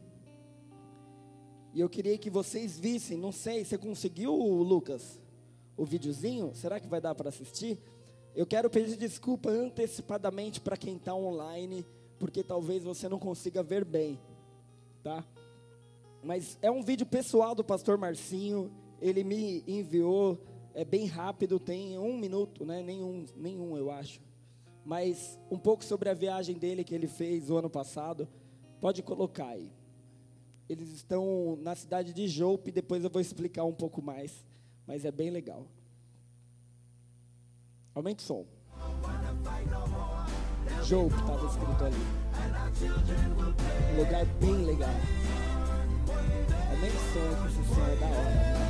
E 1.74 1.80
eu 1.80 1.88
queria 1.88 2.16
que 2.16 2.30
vocês 2.30 2.78
vissem, 2.78 3.18
não 3.18 3.32
sei, 3.32 3.64
você 3.64 3.76
conseguiu, 3.76 4.32
Lucas, 4.32 5.20
o 5.76 5.84
videozinho? 5.84 6.54
Será 6.54 6.78
que 6.78 6.86
vai 6.86 7.00
dar 7.00 7.16
para 7.16 7.30
assistir? 7.30 7.76
Eu 8.36 8.46
quero 8.46 8.70
pedir 8.70 8.96
desculpa 8.96 9.50
antecipadamente 9.50 10.60
para 10.60 10.76
quem 10.76 10.94
está 10.94 11.12
online, 11.12 11.84
porque 12.20 12.44
talvez 12.44 12.84
você 12.84 13.08
não 13.08 13.18
consiga 13.18 13.64
ver 13.64 13.84
bem, 13.84 14.16
tá? 15.02 15.24
Mas 16.22 16.58
é 16.60 16.70
um 16.70 16.82
vídeo 16.82 17.06
pessoal 17.06 17.54
do 17.54 17.64
pastor 17.64 17.96
Marcinho. 17.98 18.70
Ele 19.00 19.22
me 19.22 19.62
enviou, 19.66 20.38
é 20.74 20.84
bem 20.84 21.06
rápido, 21.06 21.58
tem 21.58 21.98
um 21.98 22.16
minuto, 22.18 22.64
né? 22.64 22.82
Nenhum, 22.82 23.24
nenhum 23.36 23.76
eu 23.76 23.90
acho. 23.90 24.20
Mas 24.84 25.38
um 25.50 25.58
pouco 25.58 25.84
sobre 25.84 26.08
a 26.08 26.14
viagem 26.14 26.56
dele 26.56 26.84
que 26.84 26.94
ele 26.94 27.06
fez 27.06 27.50
o 27.50 27.56
ano 27.56 27.70
passado. 27.70 28.28
Pode 28.80 29.02
colocar 29.02 29.48
aí. 29.48 29.72
Eles 30.68 30.90
estão 30.90 31.56
na 31.60 31.74
cidade 31.74 32.12
de 32.12 32.26
Jope, 32.26 32.70
depois 32.72 33.04
eu 33.04 33.10
vou 33.10 33.20
explicar 33.20 33.64
um 33.64 33.72
pouco 33.72 34.02
mais. 34.02 34.44
Mas 34.86 35.04
é 35.04 35.10
bem 35.10 35.30
legal. 35.30 35.66
Aumente 37.94 38.22
o 38.22 38.26
som. 38.26 38.46
Jope 40.84 41.14
estava 41.14 41.46
escrito 41.46 41.84
ali. 41.84 41.96
Um 43.92 43.98
lugar 43.98 44.26
bem 44.38 44.64
legal. 44.64 44.90
Nem 46.80 46.90
sonho 46.90 47.64
som 47.64 47.82
é 47.82 47.96
da 47.96 48.06
hora. 48.06 48.65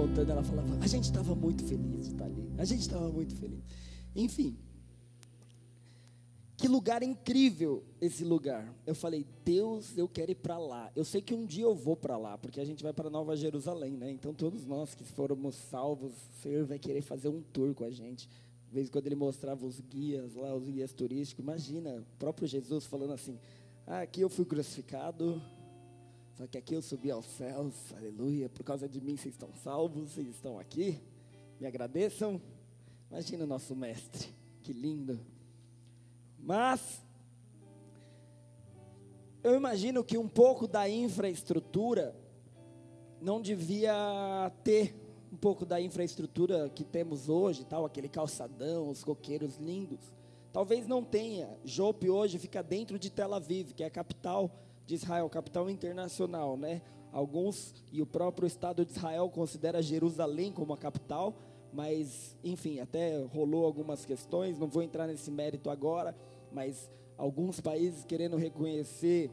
Contando, 0.00 0.30
ela 0.30 0.42
falava: 0.42 0.78
A 0.80 0.86
gente 0.86 1.04
estava 1.04 1.34
muito 1.34 1.64
feliz 1.64 2.06
de 2.06 2.12
estar 2.12 2.24
ali. 2.24 2.50
A 2.56 2.64
gente 2.64 2.80
estava 2.80 3.08
muito 3.10 3.34
feliz. 3.36 3.60
Enfim. 4.14 4.56
Que 6.56 6.68
lugar 6.68 7.02
incrível 7.02 7.82
esse 8.00 8.22
lugar. 8.22 8.74
Eu 8.86 8.94
falei, 8.94 9.26
Deus, 9.46 9.96
eu 9.96 10.06
quero 10.06 10.30
ir 10.30 10.34
para 10.34 10.58
lá. 10.58 10.90
Eu 10.94 11.06
sei 11.06 11.22
que 11.22 11.32
um 11.32 11.46
dia 11.46 11.64
eu 11.64 11.74
vou 11.74 11.96
para 11.96 12.18
lá, 12.18 12.36
porque 12.36 12.60
a 12.60 12.64
gente 12.66 12.82
vai 12.82 12.92
para 12.92 13.08
Nova 13.08 13.34
Jerusalém, 13.34 13.96
né? 13.96 14.10
Então 14.10 14.34
todos 14.34 14.66
nós 14.66 14.94
que 14.94 15.02
fomos 15.02 15.54
salvos, 15.54 16.12
o 16.12 16.42
Senhor 16.42 16.66
vai 16.66 16.78
querer 16.78 17.00
fazer 17.00 17.28
um 17.28 17.40
tour 17.40 17.74
com 17.74 17.84
a 17.84 17.90
gente. 17.90 18.28
De 18.68 18.74
vez 18.74 18.88
em 18.88 18.90
quando 18.90 19.06
ele 19.06 19.14
mostrava 19.14 19.64
os 19.64 19.80
guias 19.80 20.34
lá, 20.34 20.54
os 20.54 20.68
guias 20.68 20.92
turísticos, 20.92 21.42
imagina, 21.42 21.96
o 21.96 22.18
próprio 22.18 22.46
Jesus 22.46 22.84
falando 22.84 23.14
assim: 23.14 23.38
ah, 23.86 24.00
aqui 24.00 24.20
eu 24.20 24.28
fui 24.28 24.44
crucificado, 24.44 25.42
só 26.40 26.46
que 26.46 26.56
aqui 26.56 26.72
eu 26.72 26.80
subi 26.80 27.10
aos 27.10 27.26
céus, 27.26 27.74
aleluia, 27.94 28.48
por 28.48 28.64
causa 28.64 28.88
de 28.88 28.98
mim 28.98 29.14
vocês 29.14 29.34
estão 29.34 29.52
salvos, 29.62 30.12
vocês 30.12 30.26
estão 30.26 30.58
aqui, 30.58 30.98
me 31.60 31.66
agradeçam. 31.66 32.40
Imagina 33.10 33.44
o 33.44 33.46
nosso 33.46 33.76
mestre, 33.76 34.34
que 34.62 34.72
lindo. 34.72 35.20
Mas 36.38 37.04
eu 39.44 39.54
imagino 39.54 40.02
que 40.02 40.16
um 40.16 40.26
pouco 40.26 40.66
da 40.66 40.88
infraestrutura 40.88 42.16
não 43.20 43.38
devia 43.38 44.50
ter 44.64 44.94
um 45.30 45.36
pouco 45.36 45.66
da 45.66 45.78
infraestrutura 45.78 46.70
que 46.70 46.84
temos 46.84 47.28
hoje, 47.28 47.66
tal, 47.66 47.84
aquele 47.84 48.08
calçadão, 48.08 48.88
os 48.88 49.04
coqueiros 49.04 49.58
lindos. 49.58 50.00
Talvez 50.54 50.86
não 50.86 51.04
tenha. 51.04 51.54
Jope 51.66 52.08
hoje 52.08 52.38
fica 52.38 52.62
dentro 52.62 52.98
de 52.98 53.10
Tel 53.10 53.34
Aviv, 53.34 53.74
que 53.74 53.82
é 53.82 53.86
a 53.86 53.90
capital 53.90 54.50
de 54.90 54.96
Israel, 54.96 55.28
capital 55.28 55.70
internacional, 55.70 56.56
né? 56.56 56.82
Alguns 57.12 57.74
e 57.92 58.00
o 58.02 58.06
próprio 58.06 58.46
Estado 58.46 58.84
de 58.84 58.92
Israel 58.92 59.28
considera 59.30 59.82
Jerusalém 59.82 60.52
como 60.52 60.72
a 60.72 60.76
capital, 60.76 61.34
mas 61.72 62.36
enfim, 62.44 62.80
até 62.80 63.24
rolou 63.24 63.64
algumas 63.64 64.04
questões, 64.04 64.58
não 64.58 64.68
vou 64.68 64.82
entrar 64.82 65.06
nesse 65.06 65.30
mérito 65.30 65.70
agora 65.70 66.14
mas 66.52 66.90
alguns 67.16 67.60
países 67.60 68.04
querendo 68.04 68.36
reconhecer 68.36 69.30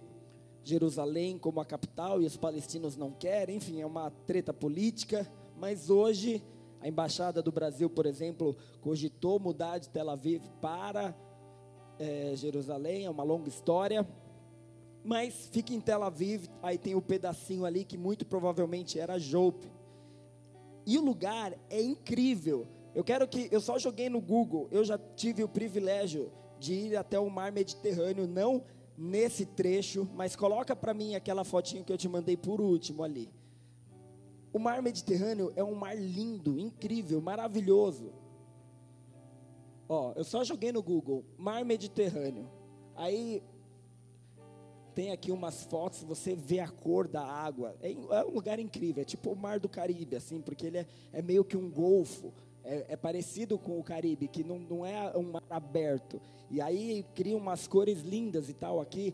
Jerusalém 0.63 1.37
como 1.37 1.59
a 1.59 1.65
capital 1.65 2.21
e 2.21 2.25
os 2.25 2.35
palestinos 2.35 2.95
não 2.95 3.11
querem, 3.11 3.57
enfim, 3.57 3.81
é 3.81 3.85
uma 3.85 4.11
treta 4.25 4.53
política, 4.53 5.29
mas 5.57 5.89
hoje 5.89 6.43
a 6.81 6.87
embaixada 6.87 7.41
do 7.41 7.51
Brasil, 7.51 7.89
por 7.89 8.05
exemplo, 8.05 8.55
cogitou 8.81 9.39
mudar 9.39 9.79
de 9.79 9.89
Tel 9.89 10.09
Aviv 10.09 10.43
para 10.61 11.15
é, 11.97 12.33
Jerusalém, 12.35 13.05
é 13.05 13.09
uma 13.09 13.23
longa 13.23 13.49
história, 13.49 14.07
mas 15.03 15.49
fica 15.51 15.73
em 15.73 15.79
Tel 15.79 16.03
Aviv, 16.03 16.47
aí 16.61 16.77
tem 16.77 16.95
o 16.95 16.99
um 16.99 17.01
pedacinho 17.01 17.65
ali 17.65 17.85
que 17.85 17.97
muito 17.97 18.25
provavelmente 18.25 18.99
era 18.99 19.17
Jope. 19.17 19.71
E 20.85 20.97
o 20.97 21.01
lugar 21.03 21.53
é 21.69 21.81
incrível. 21.81 22.67
Eu 22.95 23.03
quero 23.03 23.27
que 23.27 23.47
eu 23.51 23.61
só 23.61 23.77
joguei 23.77 24.09
no 24.09 24.19
Google, 24.21 24.67
eu 24.71 24.83
já 24.83 24.97
tive 24.97 25.43
o 25.43 25.49
privilégio 25.49 26.31
de 26.59 26.73
ir 26.73 26.97
até 26.97 27.19
o 27.19 27.29
mar 27.29 27.51
Mediterrâneo, 27.51 28.27
não 28.27 28.63
nesse 28.97 29.45
trecho, 29.45 30.09
mas 30.15 30.35
coloca 30.35 30.75
para 30.75 30.93
mim 30.93 31.13
aquela 31.13 31.43
fotinho 31.43 31.83
que 31.83 31.93
eu 31.93 31.97
te 31.97 32.09
mandei 32.09 32.35
por 32.35 32.59
último 32.59 33.03
ali. 33.03 33.29
O 34.51 34.59
mar 34.59 34.81
Mediterrâneo 34.81 35.53
é 35.55 35.63
um 35.63 35.75
mar 35.75 35.95
lindo, 35.95 36.57
incrível, 36.57 37.21
maravilhoso. 37.21 38.11
Ó, 39.87 40.13
eu 40.15 40.23
só 40.23 40.43
joguei 40.43 40.71
no 40.71 40.81
Google, 40.81 41.23
mar 41.37 41.63
Mediterrâneo. 41.63 42.49
Aí 42.95 43.43
tem 44.97 45.11
aqui 45.11 45.31
umas 45.31 45.61
fotos, 45.61 46.01
você 46.01 46.33
vê 46.33 46.59
a 46.59 46.67
cor 46.67 47.07
da 47.07 47.21
água. 47.21 47.75
É, 47.83 47.91
é, 47.91 48.25
um 48.25 48.31
lugar 48.31 48.57
incrível, 48.57 49.03
é 49.03 49.05
tipo 49.05 49.29
o 49.29 49.35
mar 49.35 49.59
do 49.59 49.69
Caribe, 49.69 50.15
assim, 50.15 50.41
porque 50.41 50.65
ele 50.65 50.79
é, 50.79 50.87
é 51.13 51.21
meio 51.21 51.45
que 51.45 51.55
um 51.55 51.69
golfo 51.69 52.33
é, 52.63 52.83
é, 52.89 52.97
parecido 52.97 53.59
com 53.59 53.77
o 53.79 53.83
Caribe, 53.83 54.27
que 54.27 54.43
não, 54.43 54.57
não 54.57 54.83
é 54.83 55.15
um 55.15 55.33
mar 55.33 55.43
aberto. 55.51 56.19
E 56.49 56.59
aí 56.59 57.05
cria 57.13 57.37
umas 57.37 57.67
cores 57.67 58.01
lindas 58.01 58.49
e 58.49 58.55
tal. 58.55 58.81
Aqui, 58.81 59.13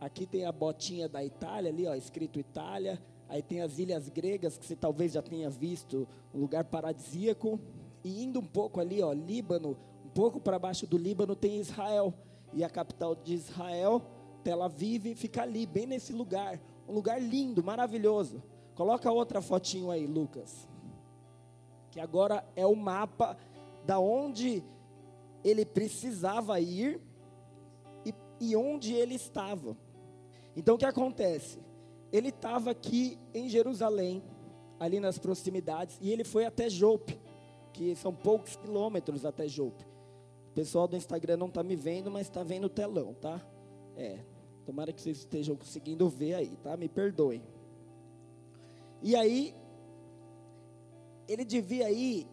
aqui 0.00 0.24
tem 0.24 0.46
a 0.46 0.50
botinha 0.50 1.06
da 1.06 1.22
Itália, 1.22 1.70
ali, 1.70 1.86
ó, 1.86 1.94
escrito 1.94 2.40
Itália. 2.40 2.98
Aí 3.28 3.42
tem 3.42 3.60
as 3.60 3.78
ilhas 3.78 4.08
gregas, 4.08 4.56
que 4.56 4.64
você 4.64 4.74
talvez 4.74 5.12
já 5.12 5.20
tenha 5.20 5.50
visto, 5.50 6.08
um 6.34 6.40
lugar 6.40 6.64
paradisíaco. 6.64 7.60
E 8.02 8.24
indo 8.24 8.40
um 8.40 8.46
pouco 8.46 8.80
ali, 8.80 9.02
ó, 9.02 9.12
Líbano, 9.12 9.76
um 10.06 10.08
pouco 10.08 10.40
para 10.40 10.58
baixo 10.58 10.86
do 10.86 10.96
Líbano 10.96 11.36
tem 11.36 11.60
Israel. 11.60 12.14
E 12.54 12.64
a 12.64 12.70
capital 12.70 13.14
de 13.14 13.34
Israel, 13.34 14.02
Tel 14.42 14.62
Aviv, 14.62 15.14
fica 15.14 15.42
ali, 15.42 15.66
bem 15.66 15.86
nesse 15.86 16.12
lugar. 16.12 16.60
Um 16.88 16.94
lugar 16.94 17.20
lindo, 17.20 17.62
maravilhoso. 17.62 18.42
Coloca 18.74 19.10
outra 19.10 19.40
fotinho 19.40 19.90
aí, 19.90 20.06
Lucas 20.06 20.68
que 21.98 22.00
agora 22.00 22.44
é 22.54 22.66
o 22.66 22.76
mapa 22.76 23.36
da 23.84 23.98
onde 23.98 24.62
ele 25.42 25.64
precisava 25.64 26.60
ir 26.60 27.00
e, 28.04 28.14
e 28.40 28.56
onde 28.56 28.92
ele 28.94 29.14
estava. 29.14 29.76
Então 30.56 30.74
o 30.74 30.78
que 30.78 30.84
acontece? 30.84 31.58
Ele 32.12 32.28
estava 32.28 32.70
aqui 32.70 33.18
em 33.34 33.48
Jerusalém, 33.48 34.22
ali 34.78 35.00
nas 35.00 35.18
proximidades, 35.18 35.98
e 36.00 36.10
ele 36.10 36.24
foi 36.24 36.44
até 36.44 36.70
Jope, 36.70 37.18
que 37.72 37.94
são 37.96 38.14
poucos 38.14 38.56
quilômetros 38.56 39.24
até 39.24 39.48
Jope. 39.48 39.84
O 40.50 40.54
pessoal 40.54 40.86
do 40.86 40.96
Instagram 40.96 41.36
não 41.36 41.48
está 41.48 41.62
me 41.62 41.76
vendo, 41.76 42.10
mas 42.10 42.28
está 42.28 42.42
vendo 42.42 42.64
o 42.64 42.70
telão, 42.70 43.14
tá? 43.14 43.44
É, 43.98 44.20
tomara 44.64 44.92
que 44.92 45.02
vocês 45.02 45.18
estejam 45.18 45.56
conseguindo 45.56 46.08
ver 46.08 46.34
aí, 46.34 46.56
tá? 46.62 46.76
Me 46.76 46.88
perdoem. 46.88 47.42
E 49.02 49.16
aí 49.16 49.52
ele 51.26 51.44
devia 51.44 51.90
ir, 51.90 52.28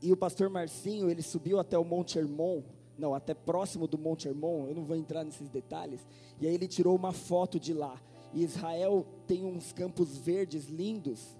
e 0.00 0.12
o 0.12 0.16
pastor 0.16 0.48
Marcinho, 0.48 1.10
ele 1.10 1.20
subiu 1.20 1.58
até 1.58 1.76
o 1.76 1.84
Monte 1.84 2.16
Hermon, 2.16 2.62
não, 2.96 3.12
até 3.12 3.34
próximo 3.34 3.88
do 3.88 3.98
Monte 3.98 4.28
Hermon, 4.28 4.68
eu 4.68 4.74
não 4.76 4.84
vou 4.84 4.96
entrar 4.96 5.24
nesses 5.24 5.48
detalhes, 5.48 6.06
e 6.40 6.46
aí 6.46 6.54
ele 6.54 6.68
tirou 6.68 6.94
uma 6.94 7.12
foto 7.12 7.58
de 7.58 7.74
lá. 7.74 8.00
E 8.32 8.44
Israel 8.44 9.04
tem 9.26 9.44
uns 9.44 9.72
campos 9.72 10.16
verdes 10.16 10.66
lindos. 10.66 11.36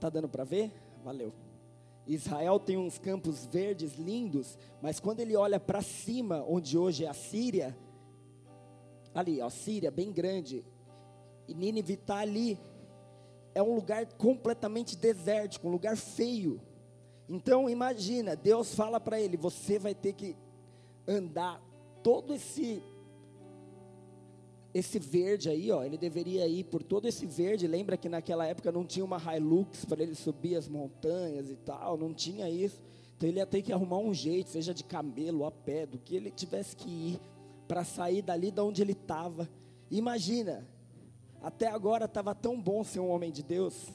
Tá 0.00 0.08
dando 0.08 0.28
para 0.28 0.44
ver? 0.44 0.72
Valeu. 1.04 1.34
Israel 2.06 2.58
tem 2.58 2.78
uns 2.78 2.98
campos 2.98 3.44
verdes 3.46 3.98
lindos, 3.98 4.58
mas 4.80 5.00
quando 5.00 5.20
ele 5.20 5.36
olha 5.36 5.60
para 5.60 5.82
cima, 5.82 6.42
onde 6.48 6.78
hoje 6.78 7.04
é 7.04 7.08
a 7.08 7.14
Síria, 7.14 7.76
ali, 9.14 9.40
a 9.40 9.48
Síria 9.48 9.90
bem 9.90 10.12
grande, 10.12 10.64
e 11.46 11.54
Nínive 11.54 11.94
está 11.94 12.18
ali, 12.18 12.58
é 13.54 13.62
um 13.62 13.74
lugar 13.74 14.06
completamente 14.14 14.96
desértico, 14.96 15.68
um 15.68 15.70
lugar 15.70 15.96
feio. 15.96 16.60
Então 17.28 17.70
imagina, 17.70 18.34
Deus 18.34 18.74
fala 18.74 18.98
para 18.98 19.20
ele: 19.20 19.36
você 19.36 19.78
vai 19.78 19.94
ter 19.94 20.12
que 20.12 20.36
andar 21.06 21.62
todo 22.02 22.34
esse 22.34 22.82
esse 24.74 24.98
verde 24.98 25.48
aí, 25.48 25.70
ó, 25.70 25.84
ele 25.84 25.96
deveria 25.96 26.48
ir 26.48 26.64
por 26.64 26.82
todo 26.82 27.06
esse 27.06 27.24
verde. 27.24 27.68
Lembra 27.68 27.96
que 27.96 28.08
naquela 28.08 28.44
época 28.44 28.72
não 28.72 28.84
tinha 28.84 29.04
uma 29.04 29.18
Hilux 29.18 29.84
para 29.84 30.02
ele 30.02 30.16
subir 30.16 30.56
as 30.56 30.66
montanhas 30.66 31.48
e 31.48 31.54
tal, 31.54 31.96
não 31.96 32.12
tinha 32.12 32.50
isso. 32.50 32.82
Então 33.16 33.28
ele 33.28 33.38
ia 33.38 33.46
ter 33.46 33.62
que 33.62 33.72
arrumar 33.72 33.98
um 33.98 34.12
jeito, 34.12 34.50
seja 34.50 34.74
de 34.74 34.82
camelo, 34.82 35.44
a 35.44 35.50
pé, 35.52 35.86
do 35.86 35.96
que 35.96 36.16
ele 36.16 36.28
tivesse 36.28 36.74
que 36.74 36.90
ir 36.90 37.20
para 37.66 37.84
sair 37.84 38.22
dali 38.22 38.50
de 38.50 38.60
onde 38.60 38.82
ele 38.82 38.92
estava. 38.92 39.48
Imagina, 39.90 40.66
até 41.42 41.66
agora 41.66 42.06
estava 42.06 42.34
tão 42.34 42.60
bom 42.60 42.82
ser 42.82 43.00
um 43.00 43.10
homem 43.10 43.30
de 43.30 43.42
Deus. 43.42 43.88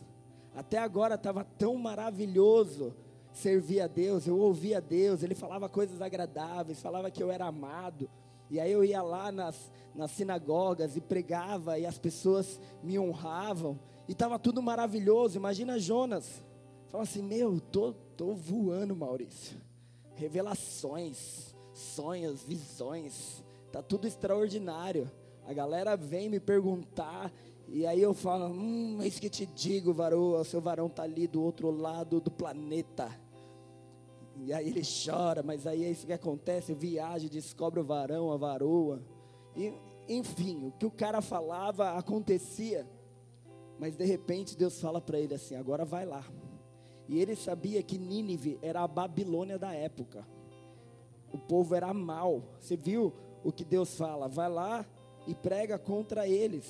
Até 0.55 0.77
agora 0.77 1.15
estava 1.15 1.43
tão 1.43 1.75
maravilhoso 1.75 2.93
servir 3.31 3.81
a 3.81 3.87
Deus. 3.87 4.27
Eu 4.27 4.37
ouvia 4.37 4.81
Deus, 4.81 5.23
ele 5.23 5.35
falava 5.35 5.69
coisas 5.69 6.01
agradáveis, 6.01 6.81
falava 6.81 7.11
que 7.11 7.21
eu 7.21 7.31
era 7.31 7.45
amado. 7.45 8.09
E 8.49 8.59
aí 8.59 8.71
eu 8.71 8.83
ia 8.83 9.01
lá 9.01 9.31
nas, 9.31 9.71
nas 9.93 10.11
sinagogas 10.11 10.95
e 10.97 11.01
pregava 11.01 11.77
e 11.77 11.85
as 11.85 11.97
pessoas 11.97 12.59
me 12.83 12.97
honravam. 12.97 13.79
E 14.07 14.11
estava 14.11 14.39
tudo 14.39 14.61
maravilhoso. 14.61 15.37
Imagina 15.37 15.79
Jonas. 15.79 16.43
Fala 16.87 17.03
assim, 17.03 17.21
meu, 17.21 17.59
tô, 17.59 17.93
tô 18.17 18.33
voando, 18.33 18.95
Maurício. 18.95 19.55
Revelações, 20.15 21.55
sonhos, 21.71 22.41
visões. 22.43 23.43
Tá 23.71 23.81
tudo 23.81 24.07
extraordinário. 24.07 25.09
A 25.45 25.53
galera 25.53 25.95
vem 25.95 26.29
me 26.29 26.39
perguntar 26.39 27.31
e 27.71 27.85
aí 27.85 28.01
eu 28.01 28.15
falo, 28.15 28.47
hum, 28.47 28.99
isso 29.03 29.21
que 29.21 29.29
te 29.29 29.45
digo, 29.45 29.93
varoa, 29.93 30.43
seu 30.43 30.59
varão 30.59 30.87
está 30.87 31.03
ali 31.03 31.27
do 31.27 31.43
outro 31.43 31.69
lado 31.69 32.19
do 32.19 32.31
planeta. 32.31 33.09
E 34.37 34.51
aí 34.51 34.69
ele 34.69 34.81
chora, 34.81 35.43
mas 35.43 35.67
aí 35.67 35.83
é 35.83 35.91
isso 35.91 36.07
que 36.07 36.13
acontece, 36.13 36.73
viaja, 36.73 37.29
descobre 37.29 37.79
o 37.79 37.83
varão, 37.83 38.31
a 38.31 38.37
varoa. 38.37 39.03
E, 39.55 39.71
enfim, 40.07 40.67
o 40.67 40.71
que 40.71 40.85
o 40.85 40.91
cara 40.91 41.21
falava 41.21 41.91
acontecia. 41.91 42.87
Mas 43.77 43.95
de 43.95 44.03
repente 44.03 44.57
Deus 44.57 44.81
fala 44.81 44.99
para 44.99 45.19
ele 45.19 45.35
assim: 45.35 45.55
agora 45.55 45.85
vai 45.85 46.05
lá. 46.05 46.25
E 47.07 47.19
ele 47.19 47.35
sabia 47.35 47.83
que 47.83 47.99
Nínive 47.99 48.57
era 48.61 48.81
a 48.81 48.87
Babilônia 48.87 49.59
da 49.59 49.73
época. 49.73 50.25
O 51.31 51.37
povo 51.37 51.75
era 51.75 51.93
mal. 51.93 52.43
Você 52.59 52.75
viu 52.75 53.13
o 53.43 53.51
que 53.51 53.63
Deus 53.63 53.95
fala? 53.95 54.27
Vai 54.27 54.49
lá 54.49 54.85
e 55.27 55.33
prega 55.33 55.77
contra 55.77 56.27
eles. 56.27 56.65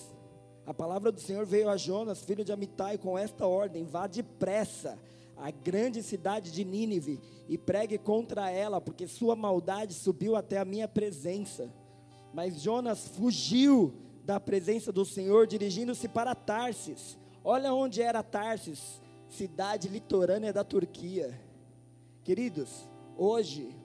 A 0.66 0.74
palavra 0.74 1.12
do 1.12 1.20
Senhor 1.20 1.46
veio 1.46 1.70
a 1.70 1.78
Jonas, 1.78 2.22
filho 2.22 2.46
de 2.46 2.52
Amitai, 2.52 2.98
com 2.98 3.18
esta 3.18 3.48
ordem: 3.48 3.86
vá 3.86 4.06
depressa 4.06 5.00
à 5.36 5.50
grande 5.50 6.04
cidade 6.04 6.52
de 6.52 6.64
Nínive 6.64 7.20
e 7.48 7.58
pregue 7.58 7.98
contra 7.98 8.52
ela, 8.52 8.80
porque 8.80 9.08
sua 9.08 9.36
maldade 9.36 9.94
subiu 9.94 10.36
até 10.36 10.58
a 10.58 10.66
minha 10.66 10.88
presença. 10.88 11.74
Mas 12.34 12.62
Jonas 12.62 13.08
fugiu 13.08 13.94
da 14.24 14.40
presença 14.40 14.92
do 14.92 15.04
Senhor, 15.04 15.48
dirigindo-se 15.48 16.08
para 16.08 16.36
Tarsis. 16.36 17.18
Olha 17.44 17.74
onde 17.74 18.02
era 18.02 18.22
Tarsis, 18.22 19.02
cidade 19.28 19.88
litorânea 19.88 20.54
da 20.54 20.64
Turquia. 20.64 21.40
Queridos, 22.24 22.88
hoje, 23.18 23.76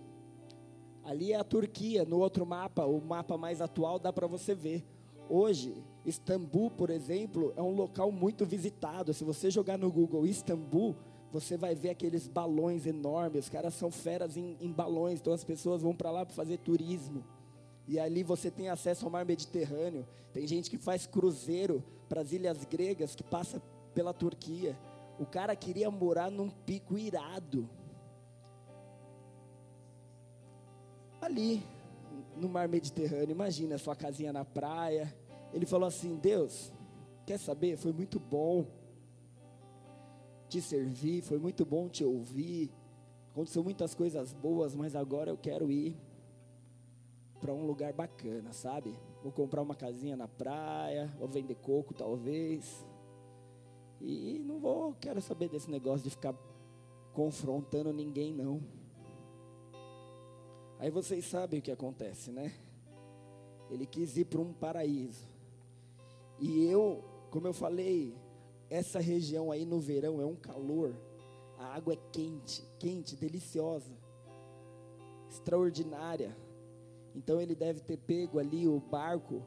ali 1.05 1.33
é 1.33 1.37
a 1.37 1.45
Turquia, 1.45 2.05
no 2.05 2.19
outro 2.19 2.47
mapa, 2.47 2.85
o 2.85 3.01
mapa 3.01 3.37
mais 3.37 3.61
atual, 3.61 3.99
dá 3.99 4.12
para 4.12 4.27
você 4.27 4.55
ver. 4.55 4.85
Hoje, 5.29 5.75
Istambul, 6.05 6.71
por 6.71 6.90
exemplo, 6.90 7.53
é 7.57 7.62
um 7.62 7.75
local 7.75 8.11
muito 8.11 8.45
visitado. 8.45 9.12
Se 9.14 9.25
você 9.25 9.51
jogar 9.51 9.79
no 9.79 9.90
Google 9.90 10.27
Istambul, 10.27 10.95
você 11.33 11.57
vai 11.57 11.75
ver 11.75 11.90
aqueles 11.90 12.29
balões 12.29 12.87
enormes. 12.87 13.45
Os 13.45 13.51
caras 13.51 13.75
são 13.75 13.90
feras 13.90 14.37
em, 14.37 14.57
em 14.61 14.71
balões, 14.71 15.21
então 15.21 15.33
as 15.33 15.45
pessoas 15.45 15.83
vão 15.83 15.95
para 15.95 16.11
lá 16.11 16.25
para 16.25 16.35
fazer 16.35 16.59
turismo. 16.59 17.25
E 17.87 17.99
ali 17.99 18.23
você 18.23 18.51
tem 18.51 18.69
acesso 18.69 19.05
ao 19.05 19.11
mar 19.11 19.25
Mediterrâneo. 19.25 20.07
Tem 20.33 20.47
gente 20.47 20.71
que 20.71 20.79
faz 20.79 21.07
cruzeiro 21.07 21.83
para 22.09 22.21
as 22.21 22.33
ilhas 22.33 22.64
gregas, 22.64 23.14
que 23.14 23.23
passa 23.23 23.61
pela 23.95 24.12
Turquia. 24.12 24.79
O 25.19 25.27
cara 25.27 25.55
queria 25.55 25.90
morar 25.90 26.31
num 26.31 26.51
pico 26.51 26.99
irado. 26.99 27.69
Ali, 31.25 31.63
no 32.37 32.51
mar 32.51 32.69
Mediterrâneo, 32.69 33.31
imagina 33.31 33.79
sua 33.79 33.97
casinha 33.97 34.31
na 34.31 34.45
praia. 34.45 35.17
Ele 35.55 35.65
falou 35.65 35.89
assim: 35.89 36.17
Deus, 36.17 36.71
quer 37.25 37.39
saber? 37.39 37.79
Foi 37.79 37.95
muito 37.95 38.21
bom 38.21 38.67
te 40.51 40.61
servir, 40.61 41.23
foi 41.23 41.39
muito 41.39 41.65
bom 41.65 41.89
te 41.89 42.05
ouvir. 42.05 42.71
Aconteceu 43.31 43.65
muitas 43.65 43.95
coisas 43.95 44.35
boas, 44.35 44.75
mas 44.75 44.95
agora 44.95 45.31
eu 45.31 45.39
quero 45.39 45.73
ir 45.73 45.97
para 47.41 47.55
um 47.55 47.65
lugar 47.65 47.95
bacana, 47.95 48.53
sabe? 48.53 48.95
Vou 49.23 49.33
comprar 49.33 49.63
uma 49.63 49.75
casinha 49.75 50.19
na 50.19 50.29
praia, 50.29 51.11
vou 51.19 51.27
vender 51.27 51.55
coco 51.55 51.95
talvez. 51.95 52.87
E 53.99 54.39
não 54.41 54.59
vou, 54.59 54.93
quero 55.01 55.23
saber 55.23 55.49
desse 55.49 55.71
negócio 55.71 56.05
de 56.05 56.11
ficar 56.11 56.35
confrontando 57.15 57.95
ninguém 57.95 58.35
não. 58.35 58.84
Aí 60.79 60.91
vocês 60.91 61.25
sabem 61.25 61.61
o 61.61 61.63
que 61.63 61.71
acontece, 61.71 62.31
né? 62.31 62.53
Ele 63.71 63.87
quis 63.87 64.17
ir 64.17 64.27
para 64.27 64.41
um 64.41 64.53
paraíso. 64.53 65.27
E 66.39 66.67
eu, 66.67 67.03
como 67.31 67.47
eu 67.47 67.53
falei, 67.53 68.15
essa 68.69 69.01
região 69.01 69.51
aí 69.51 69.65
no 69.65 69.81
verão 69.81 70.21
é 70.21 70.27
um 70.27 70.37
calor. 70.37 70.95
A 71.59 71.75
água 71.75 71.95
é 71.95 71.99
quente, 72.13 72.65
quente, 72.79 73.17
deliciosa, 73.17 73.93
extraordinária. 75.31 76.37
Então 77.15 77.41
ele 77.41 77.55
deve 77.55 77.81
ter 77.81 77.97
pego 77.97 78.39
ali 78.39 78.67
o 78.67 78.81
barco, 78.81 79.43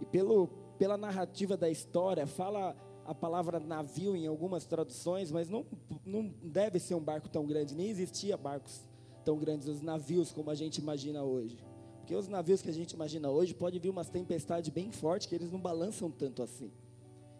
e 0.00 0.04
pelo, 0.04 0.48
pela 0.78 0.96
narrativa 0.96 1.56
da 1.56 1.70
história, 1.70 2.26
fala 2.26 2.76
a 3.04 3.14
palavra 3.14 3.60
navio 3.60 4.16
em 4.16 4.26
algumas 4.26 4.66
traduções, 4.66 5.30
mas 5.30 5.48
não, 5.48 5.64
não 6.04 6.26
deve 6.42 6.80
ser 6.80 6.94
um 6.96 7.00
barco 7.00 7.28
tão 7.28 7.46
grande, 7.46 7.74
nem 7.74 7.88
existia 7.88 8.36
barcos 8.36 8.82
tão 9.26 9.36
grandes, 9.36 9.66
os 9.66 9.82
navios 9.82 10.30
como 10.30 10.50
a 10.50 10.54
gente 10.54 10.78
imagina 10.78 11.24
hoje. 11.24 11.58
Porque 11.98 12.14
os 12.14 12.28
navios 12.28 12.62
que 12.62 12.70
a 12.70 12.72
gente 12.72 12.92
imagina 12.92 13.28
hoje 13.28 13.52
pode 13.52 13.76
vir 13.80 13.90
umas 13.90 14.08
tempestades 14.08 14.70
bem 14.70 14.92
fortes 14.92 15.26
que 15.26 15.34
eles 15.34 15.50
não 15.50 15.60
balançam 15.60 16.08
tanto 16.08 16.44
assim. 16.44 16.70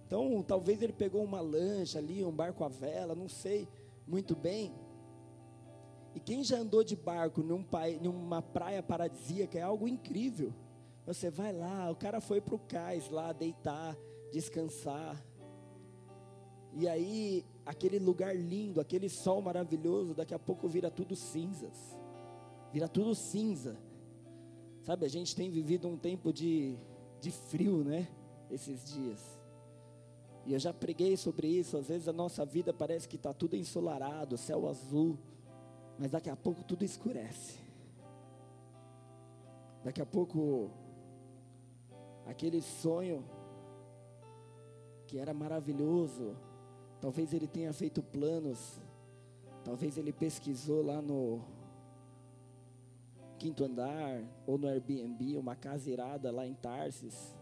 Então, 0.04 0.42
talvez 0.42 0.82
ele 0.82 0.92
pegou 0.92 1.22
uma 1.22 1.40
lancha 1.40 2.00
ali, 2.00 2.24
um 2.24 2.32
barco 2.32 2.64
à 2.64 2.68
vela, 2.68 3.14
não 3.14 3.28
sei 3.28 3.68
muito 4.04 4.34
bem. 4.34 4.74
E 6.16 6.18
quem 6.18 6.42
já 6.42 6.58
andou 6.58 6.82
de 6.82 6.96
barco 6.96 7.42
num 7.42 7.62
pai, 7.62 8.00
numa 8.02 8.42
praia 8.42 8.82
paradisíaca 8.82 9.56
é 9.56 9.62
algo 9.62 9.86
incrível. 9.86 10.52
Você 11.06 11.30
vai 11.30 11.52
lá, 11.52 11.88
o 11.88 11.94
cara 11.94 12.20
foi 12.20 12.40
para 12.40 12.56
o 12.56 12.58
cais 12.58 13.08
lá 13.10 13.32
deitar, 13.32 13.96
descansar. 14.32 15.24
E 16.72 16.88
aí, 16.88 17.44
aquele 17.66 17.98
lugar 17.98 18.34
lindo, 18.34 18.80
aquele 18.80 19.08
sol 19.08 19.42
maravilhoso, 19.42 20.14
daqui 20.14 20.32
a 20.32 20.38
pouco 20.38 20.68
vira 20.68 20.88
tudo 20.88 21.16
cinzas. 21.16 21.76
Vira 22.72 22.88
tudo 22.88 23.12
cinza. 23.14 23.76
Sabe, 24.84 25.04
a 25.04 25.08
gente 25.08 25.34
tem 25.34 25.50
vivido 25.50 25.88
um 25.88 25.96
tempo 25.96 26.32
de, 26.32 26.78
de 27.20 27.32
frio, 27.32 27.82
né? 27.82 28.06
Esses 28.48 28.84
dias. 28.84 29.20
E 30.46 30.52
eu 30.52 30.58
já 30.60 30.72
preguei 30.72 31.16
sobre 31.16 31.48
isso. 31.48 31.76
Às 31.76 31.88
vezes 31.88 32.06
a 32.06 32.12
nossa 32.12 32.46
vida 32.46 32.72
parece 32.72 33.08
que 33.08 33.16
está 33.16 33.32
tudo 33.34 33.56
ensolarado, 33.56 34.38
céu 34.38 34.68
azul. 34.68 35.18
Mas 35.98 36.12
daqui 36.12 36.30
a 36.30 36.36
pouco 36.36 36.62
tudo 36.62 36.84
escurece. 36.84 37.58
Daqui 39.82 40.00
a 40.00 40.06
pouco, 40.06 40.70
aquele 42.26 42.62
sonho 42.62 43.24
que 45.06 45.18
era 45.18 45.32
maravilhoso, 45.34 46.36
talvez 47.06 47.32
ele 47.32 47.46
tenha 47.46 47.72
feito 47.72 48.02
planos, 48.02 48.80
talvez 49.64 49.96
ele 49.96 50.12
pesquisou 50.12 50.84
lá 50.84 51.00
no 51.00 51.40
quinto 53.38 53.62
andar, 53.62 54.24
ou 54.44 54.58
no 54.58 54.66
Airbnb, 54.66 55.36
uma 55.36 55.54
casa 55.54 55.88
irada 55.88 56.32
lá 56.32 56.44
em 56.44 56.54
Tarsis. 56.54 57.32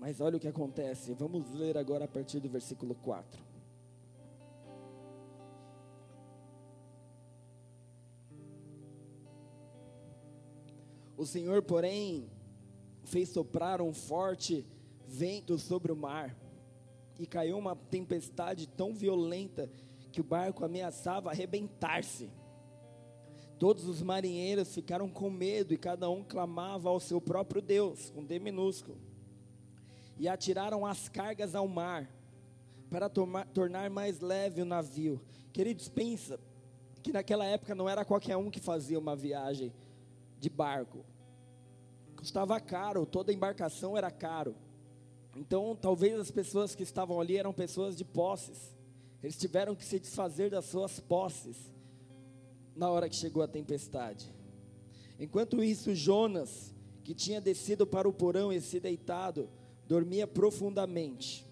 Mas 0.00 0.20
olha 0.20 0.36
o 0.36 0.40
que 0.40 0.48
acontece. 0.48 1.14
Vamos 1.14 1.48
ler 1.54 1.78
agora 1.78 2.06
a 2.06 2.08
partir 2.08 2.40
do 2.40 2.48
versículo 2.48 2.92
4. 2.96 3.40
O 11.16 11.24
Senhor, 11.24 11.62
porém, 11.62 12.28
fez 13.04 13.28
soprar 13.28 13.80
um 13.80 13.92
forte 13.92 14.66
vento 15.06 15.58
sobre 15.58 15.92
o 15.92 15.96
mar, 15.96 16.36
e 17.18 17.26
caiu 17.26 17.58
uma 17.58 17.76
tempestade 17.76 18.66
tão 18.66 18.94
violenta 18.94 19.70
que 20.10 20.20
o 20.20 20.24
barco 20.24 20.64
ameaçava 20.64 21.30
arrebentar-se. 21.30 22.30
Todos 23.58 23.86
os 23.86 24.02
marinheiros 24.02 24.74
ficaram 24.74 25.08
com 25.08 25.30
medo 25.30 25.72
e 25.72 25.78
cada 25.78 26.10
um 26.10 26.24
clamava 26.24 26.88
ao 26.88 26.98
seu 26.98 27.20
próprio 27.20 27.62
Deus, 27.62 28.10
com 28.10 28.24
D 28.24 28.38
minúsculo 28.38 28.98
e 30.18 30.28
atiraram 30.28 30.86
as 30.86 31.08
cargas 31.08 31.54
ao 31.54 31.66
mar 31.66 32.08
para 32.90 33.08
tomar, 33.08 33.46
tornar 33.48 33.90
mais 33.90 34.20
leve 34.20 34.62
o 34.62 34.64
navio. 34.64 35.20
Queridos, 35.52 35.88
pensa 35.88 36.38
que 37.02 37.12
naquela 37.12 37.44
época 37.44 37.74
não 37.74 37.88
era 37.88 38.04
qualquer 38.04 38.36
um 38.36 38.50
que 38.50 38.60
fazia 38.60 38.98
uma 38.98 39.16
viagem 39.16 39.72
de 40.38 40.48
barco. 40.48 41.04
Custava 42.22 42.60
caro, 42.60 43.04
toda 43.04 43.32
embarcação 43.32 43.96
era 43.96 44.08
caro. 44.08 44.54
Então, 45.34 45.74
talvez 45.74 46.20
as 46.20 46.30
pessoas 46.30 46.72
que 46.72 46.84
estavam 46.84 47.20
ali 47.20 47.36
eram 47.36 47.52
pessoas 47.52 47.96
de 47.96 48.04
posses. 48.04 48.76
Eles 49.20 49.36
tiveram 49.36 49.74
que 49.74 49.84
se 49.84 49.98
desfazer 49.98 50.48
das 50.48 50.66
suas 50.66 51.00
posses 51.00 51.56
na 52.76 52.88
hora 52.88 53.08
que 53.08 53.16
chegou 53.16 53.42
a 53.42 53.48
tempestade. 53.48 54.32
Enquanto 55.18 55.64
isso, 55.64 55.96
Jonas, 55.96 56.72
que 57.02 57.12
tinha 57.12 57.40
descido 57.40 57.84
para 57.84 58.08
o 58.08 58.12
porão 58.12 58.52
e 58.52 58.60
se 58.60 58.78
deitado, 58.78 59.50
dormia 59.88 60.24
profundamente. 60.24 61.44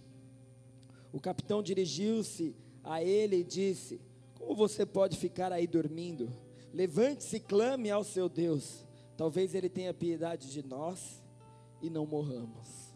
O 1.13 1.19
capitão 1.19 1.65
dirigiu-se 1.65 2.55
a 2.85 3.03
ele 3.03 3.39
e 3.39 3.45
disse: 3.45 4.01
Como 4.37 4.55
você 4.55 4.87
pode 4.87 5.17
ficar 5.17 5.53
aí 5.53 5.67
dormindo? 5.67 6.31
Levante-se 6.73 7.39
e 7.39 7.41
clame 7.41 7.91
ao 7.91 8.05
seu 8.05 8.29
Deus. 8.29 8.89
Talvez 9.21 9.55
ele 9.55 9.69
tenha 9.69 9.93
piedade 9.93 10.51
de 10.51 10.67
nós 10.67 11.23
e 11.83 11.91
não 11.91 12.07
morramos. 12.07 12.91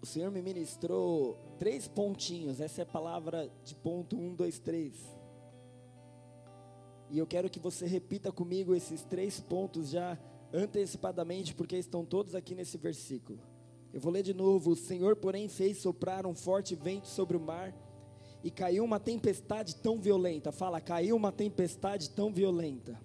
O 0.00 0.06
Senhor 0.06 0.30
me 0.30 0.40
ministrou 0.40 1.38
três 1.58 1.86
pontinhos. 1.86 2.62
Essa 2.62 2.80
é 2.80 2.84
a 2.84 2.86
palavra 2.86 3.52
de 3.62 3.74
ponto 3.74 4.16
um, 4.16 4.34
dois, 4.34 4.58
três. 4.58 4.94
E 7.10 7.18
eu 7.18 7.26
quero 7.26 7.50
que 7.50 7.60
você 7.60 7.84
repita 7.84 8.32
comigo 8.32 8.74
esses 8.74 9.02
três 9.02 9.38
pontos 9.38 9.90
já 9.90 10.18
antecipadamente, 10.50 11.54
porque 11.54 11.76
estão 11.76 12.06
todos 12.06 12.34
aqui 12.34 12.54
nesse 12.54 12.78
versículo. 12.78 13.38
Eu 13.92 14.00
vou 14.00 14.10
ler 14.10 14.22
de 14.22 14.32
novo. 14.32 14.70
O 14.70 14.76
Senhor, 14.76 15.14
porém, 15.14 15.46
fez 15.46 15.76
soprar 15.76 16.24
um 16.24 16.34
forte 16.34 16.74
vento 16.74 17.06
sobre 17.06 17.36
o 17.36 17.40
mar 17.40 17.74
e 18.46 18.50
caiu 18.52 18.84
uma 18.84 19.00
tempestade 19.00 19.74
tão 19.74 19.98
violenta. 19.98 20.52
Fala, 20.52 20.80
caiu 20.80 21.16
uma 21.16 21.32
tempestade 21.32 22.10
tão 22.10 22.32
violenta. 22.32 22.96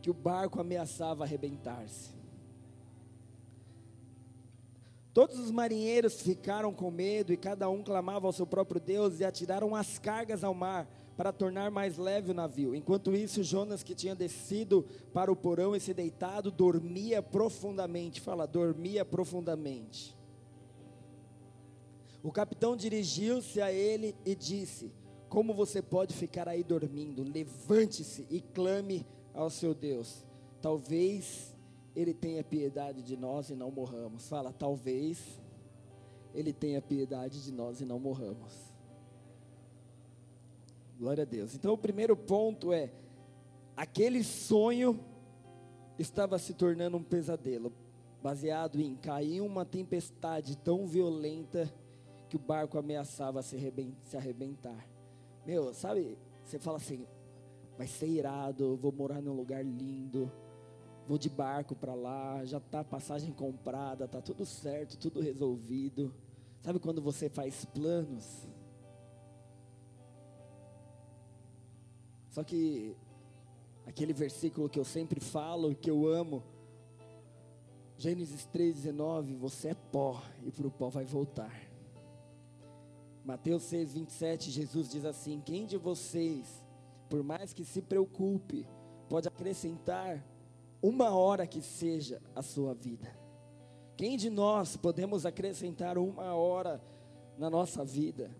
que 0.00 0.10
o 0.10 0.14
barco 0.14 0.60
ameaçava 0.60 1.24
arrebentar-se. 1.24 2.10
Todos 5.14 5.38
os 5.38 5.50
marinheiros 5.50 6.20
ficaram 6.20 6.74
com 6.74 6.90
medo 6.90 7.32
e 7.32 7.38
cada 7.38 7.68
um 7.70 7.82
clamava 7.82 8.26
ao 8.26 8.32
seu 8.32 8.46
próprio 8.46 8.80
Deus 8.80 9.18
e 9.18 9.24
atiraram 9.24 9.74
as 9.74 9.98
cargas 9.98 10.44
ao 10.44 10.52
mar 10.52 10.86
para 11.16 11.32
tornar 11.32 11.70
mais 11.70 11.96
leve 11.96 12.30
o 12.30 12.34
navio. 12.34 12.74
Enquanto 12.74 13.16
isso, 13.16 13.42
Jonas, 13.42 13.82
que 13.82 13.94
tinha 13.94 14.14
descido 14.14 14.86
para 15.12 15.32
o 15.32 15.36
porão 15.36 15.74
e 15.74 15.80
se 15.80 15.94
deitado, 15.94 16.50
dormia 16.50 17.22
profundamente. 17.22 18.20
Fala, 18.20 18.46
dormia 18.46 19.04
profundamente. 19.06 20.14
O 22.24 22.32
capitão 22.32 22.74
dirigiu-se 22.74 23.60
a 23.60 23.70
ele 23.70 24.16
e 24.24 24.34
disse: 24.34 24.90
Como 25.28 25.52
você 25.52 25.82
pode 25.82 26.14
ficar 26.14 26.48
aí 26.48 26.64
dormindo? 26.64 27.22
Levante-se 27.22 28.26
e 28.30 28.40
clame 28.40 29.06
ao 29.34 29.50
seu 29.50 29.74
Deus. 29.74 30.24
Talvez 30.62 31.54
ele 31.94 32.14
tenha 32.14 32.42
piedade 32.42 33.02
de 33.02 33.14
nós 33.14 33.50
e 33.50 33.54
não 33.54 33.70
morramos. 33.70 34.26
Fala, 34.26 34.54
talvez 34.54 35.38
ele 36.32 36.50
tenha 36.50 36.80
piedade 36.80 37.44
de 37.44 37.52
nós 37.52 37.82
e 37.82 37.84
não 37.84 37.98
morramos. 37.98 38.72
Glória 40.98 41.24
a 41.24 41.26
Deus. 41.26 41.54
Então, 41.54 41.74
o 41.74 41.78
primeiro 41.78 42.16
ponto 42.16 42.72
é: 42.72 42.90
aquele 43.76 44.24
sonho 44.24 44.98
estava 45.98 46.38
se 46.38 46.54
tornando 46.54 46.96
um 46.96 47.02
pesadelo, 47.02 47.70
baseado 48.22 48.80
em 48.80 48.96
cair 48.96 49.42
uma 49.42 49.66
tempestade 49.66 50.56
tão 50.56 50.86
violenta 50.86 51.70
que 52.34 52.36
o 52.36 52.38
barco 52.40 52.76
ameaçava 52.76 53.40
se 53.42 53.56
arrebentar. 54.16 54.84
Meu, 55.46 55.72
sabe, 55.72 56.18
você 56.44 56.58
fala 56.58 56.78
assim: 56.78 57.06
vai 57.78 57.86
ser 57.86 58.08
irado, 58.08 58.76
vou 58.76 58.90
morar 58.90 59.22
num 59.22 59.34
lugar 59.34 59.64
lindo, 59.64 60.30
vou 61.06 61.16
de 61.16 61.30
barco 61.30 61.76
para 61.76 61.94
lá, 61.94 62.44
já 62.44 62.58
tá 62.58 62.82
passagem 62.82 63.32
comprada, 63.32 64.08
tá 64.08 64.20
tudo 64.20 64.44
certo, 64.44 64.98
tudo 64.98 65.20
resolvido. 65.20 66.12
Sabe 66.60 66.80
quando 66.80 67.00
você 67.00 67.28
faz 67.28 67.64
planos? 67.66 68.48
Só 72.30 72.42
que 72.42 72.96
aquele 73.86 74.12
versículo 74.12 74.68
que 74.68 74.80
eu 74.80 74.84
sempre 74.84 75.20
falo, 75.20 75.72
que 75.72 75.88
eu 75.88 76.04
amo, 76.08 76.42
Gênesis 77.96 78.48
3,19, 78.52 79.36
você 79.36 79.68
é 79.68 79.74
pó 79.74 80.20
e 80.42 80.50
para 80.50 80.66
o 80.66 80.70
pó 80.72 80.88
vai 80.88 81.04
voltar. 81.04 81.73
Mateus 83.24 83.62
6, 83.62 83.94
27, 83.94 84.50
Jesus 84.50 84.90
diz 84.90 85.04
assim: 85.06 85.40
Quem 85.40 85.64
de 85.64 85.78
vocês, 85.78 86.62
por 87.08 87.22
mais 87.22 87.54
que 87.54 87.64
se 87.64 87.80
preocupe, 87.80 88.68
pode 89.08 89.26
acrescentar 89.26 90.22
uma 90.82 91.08
hora 91.14 91.46
que 91.46 91.62
seja 91.62 92.20
a 92.36 92.42
sua 92.42 92.74
vida? 92.74 93.10
Quem 93.96 94.18
de 94.18 94.28
nós 94.28 94.76
podemos 94.76 95.24
acrescentar 95.24 95.96
uma 95.96 96.34
hora 96.34 96.82
na 97.38 97.48
nossa 97.48 97.82
vida? 97.82 98.30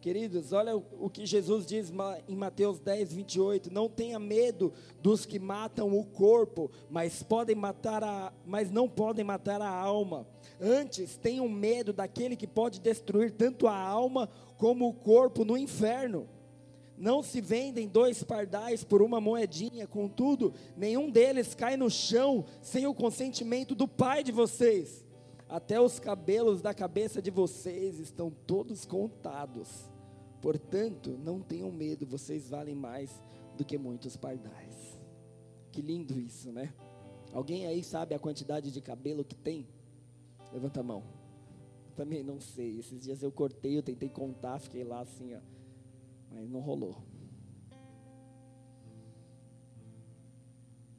Queridos, 0.00 0.52
olha 0.52 0.76
o 0.76 1.10
que 1.10 1.26
Jesus 1.26 1.66
diz 1.66 1.92
em 2.28 2.36
Mateus 2.36 2.78
10, 2.78 3.12
28. 3.12 3.72
Não 3.72 3.88
tenha 3.88 4.18
medo 4.18 4.72
dos 5.02 5.26
que 5.26 5.38
matam 5.38 5.98
o 5.98 6.04
corpo, 6.04 6.70
mas 6.88 7.22
podem 7.22 7.56
matar 7.56 8.04
a, 8.04 8.32
mas 8.44 8.70
não 8.70 8.88
podem 8.88 9.24
matar 9.24 9.60
a 9.60 9.68
alma. 9.68 10.26
Antes, 10.60 11.16
tenham 11.16 11.48
medo 11.48 11.92
daquele 11.92 12.36
que 12.36 12.46
pode 12.46 12.78
destruir 12.78 13.32
tanto 13.32 13.66
a 13.66 13.76
alma 13.76 14.28
como 14.58 14.88
o 14.88 14.94
corpo 14.94 15.44
no 15.44 15.56
inferno. 15.56 16.28
Não 16.96 17.22
se 17.22 17.40
vendem 17.40 17.88
dois 17.88 18.22
pardais 18.22 18.84
por 18.84 19.02
uma 19.02 19.20
moedinha, 19.20 19.86
contudo, 19.86 20.54
nenhum 20.76 21.10
deles 21.10 21.54
cai 21.54 21.76
no 21.76 21.90
chão 21.90 22.44
sem 22.62 22.86
o 22.86 22.94
consentimento 22.94 23.74
do 23.74 23.88
Pai 23.88 24.22
de 24.22 24.32
vocês. 24.32 25.05
Até 25.48 25.80
os 25.80 26.00
cabelos 26.00 26.60
da 26.60 26.74
cabeça 26.74 27.22
de 27.22 27.30
vocês 27.30 28.00
estão 28.00 28.30
todos 28.30 28.84
contados. 28.84 29.88
Portanto, 30.40 31.16
não 31.22 31.40
tenham 31.40 31.70
medo, 31.70 32.04
vocês 32.04 32.50
valem 32.50 32.74
mais 32.74 33.22
do 33.56 33.64
que 33.64 33.78
muitos 33.78 34.16
pardais. 34.16 35.00
Que 35.70 35.80
lindo 35.80 36.18
isso, 36.18 36.50
né? 36.50 36.72
Alguém 37.32 37.66
aí 37.66 37.82
sabe 37.82 38.14
a 38.14 38.18
quantidade 38.18 38.72
de 38.72 38.80
cabelo 38.80 39.24
que 39.24 39.36
tem? 39.36 39.68
Levanta 40.52 40.80
a 40.80 40.82
mão. 40.82 41.02
Também 41.94 42.22
não 42.22 42.40
sei. 42.40 42.78
Esses 42.78 43.02
dias 43.02 43.22
eu 43.22 43.30
cortei, 43.30 43.76
eu 43.76 43.82
tentei 43.82 44.08
contar, 44.08 44.58
fiquei 44.58 44.84
lá 44.84 45.00
assim, 45.00 45.34
ó. 45.34 45.40
Mas 46.30 46.48
não 46.48 46.60
rolou. 46.60 46.96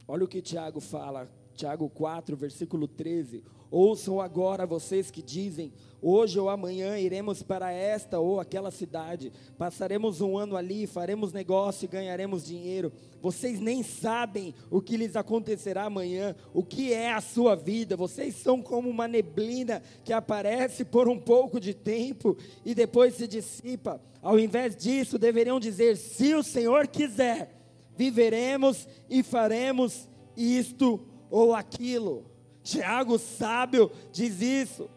Olha 0.08 0.24
o 0.24 0.28
que 0.28 0.42
Tiago 0.42 0.80
fala, 0.80 1.30
Tiago 1.54 1.90
4, 1.90 2.38
versículo 2.38 2.88
13. 2.88 3.44
Ouçam 3.70 4.22
agora 4.22 4.66
vocês 4.66 5.12
que 5.12 5.22
dizem: 5.22 5.74
hoje 6.02 6.40
ou 6.40 6.50
amanhã 6.50 6.98
iremos 6.98 7.44
para 7.44 7.72
esta 7.72 8.20
ou 8.20 8.40
aquela 8.40 8.72
cidade, 8.72 9.32
passaremos 9.58 10.22
um 10.22 10.38
ano 10.38 10.56
ali, 10.56 10.88
faremos 10.88 11.34
negócio 11.34 11.86
e 11.86 11.88
ganharemos 11.88 12.46
dinheiro. 12.46 12.92
Vocês 13.22 13.60
nem 13.60 13.84
sabem 13.84 14.54
o 14.70 14.82
que 14.82 14.96
lhes 14.96 15.16
acontecerá 15.16 15.84
amanhã, 15.84 16.36
o 16.54 16.64
que 16.64 16.94
é 16.94 17.12
a 17.12 17.20
sua 17.22 17.56
vida. 17.56 17.98
Vocês 17.98 18.36
são 18.36 18.62
como 18.62 18.90
uma 18.90 19.08
neblina 19.08 19.82
que 20.04 20.14
aparece 20.14 20.86
por 20.86 21.10
um 21.10 21.20
pouco 21.20 21.60
de 21.60 21.74
tempo 21.74 22.38
e 22.64 22.74
depois 22.74 23.16
se 23.16 23.28
dissipa. 23.28 24.02
Ao 24.22 24.40
invés 24.40 24.76
disso, 24.76 25.20
deveriam 25.20 25.60
dizer: 25.60 25.98
se 25.98 26.34
o 26.34 26.44
Senhor 26.44 26.88
quiser, 26.88 27.54
viveremos 27.98 28.88
e 29.10 29.24
faremos 29.24 30.08
isto 30.38 31.02
ou 31.30 31.54
aquilo. 31.54 32.37
Tiago 32.68 33.18
sábio 33.18 33.90
diz 34.12 34.42
isso. 34.42 34.90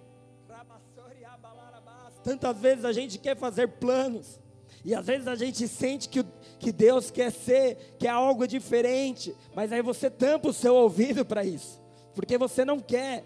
Tantas 2.25 2.59
vezes 2.59 2.85
a 2.85 2.93
gente 2.93 3.17
quer 3.17 3.37
fazer 3.37 3.69
planos, 3.69 4.41
e 4.85 4.93
às 4.93 5.07
vezes 5.07 5.29
a 5.29 5.37
gente 5.37 5.69
sente 5.69 6.09
que, 6.09 6.25
que 6.59 6.73
Deus 6.73 7.13
quer 7.13 7.31
ser, 7.31 7.95
que 7.97 8.09
é 8.09 8.11
algo 8.11 8.47
diferente, 8.47 9.35
mas 9.55 9.73
aí 9.73 9.83
você 9.83 10.11
tampa 10.11 10.49
o 10.49 10.53
seu 10.53 10.75
ouvido 10.75 11.25
para 11.25 11.45
isso, 11.45 11.81
porque 12.13 12.37
você 12.37 12.65
não 12.65 12.81
quer. 12.81 13.25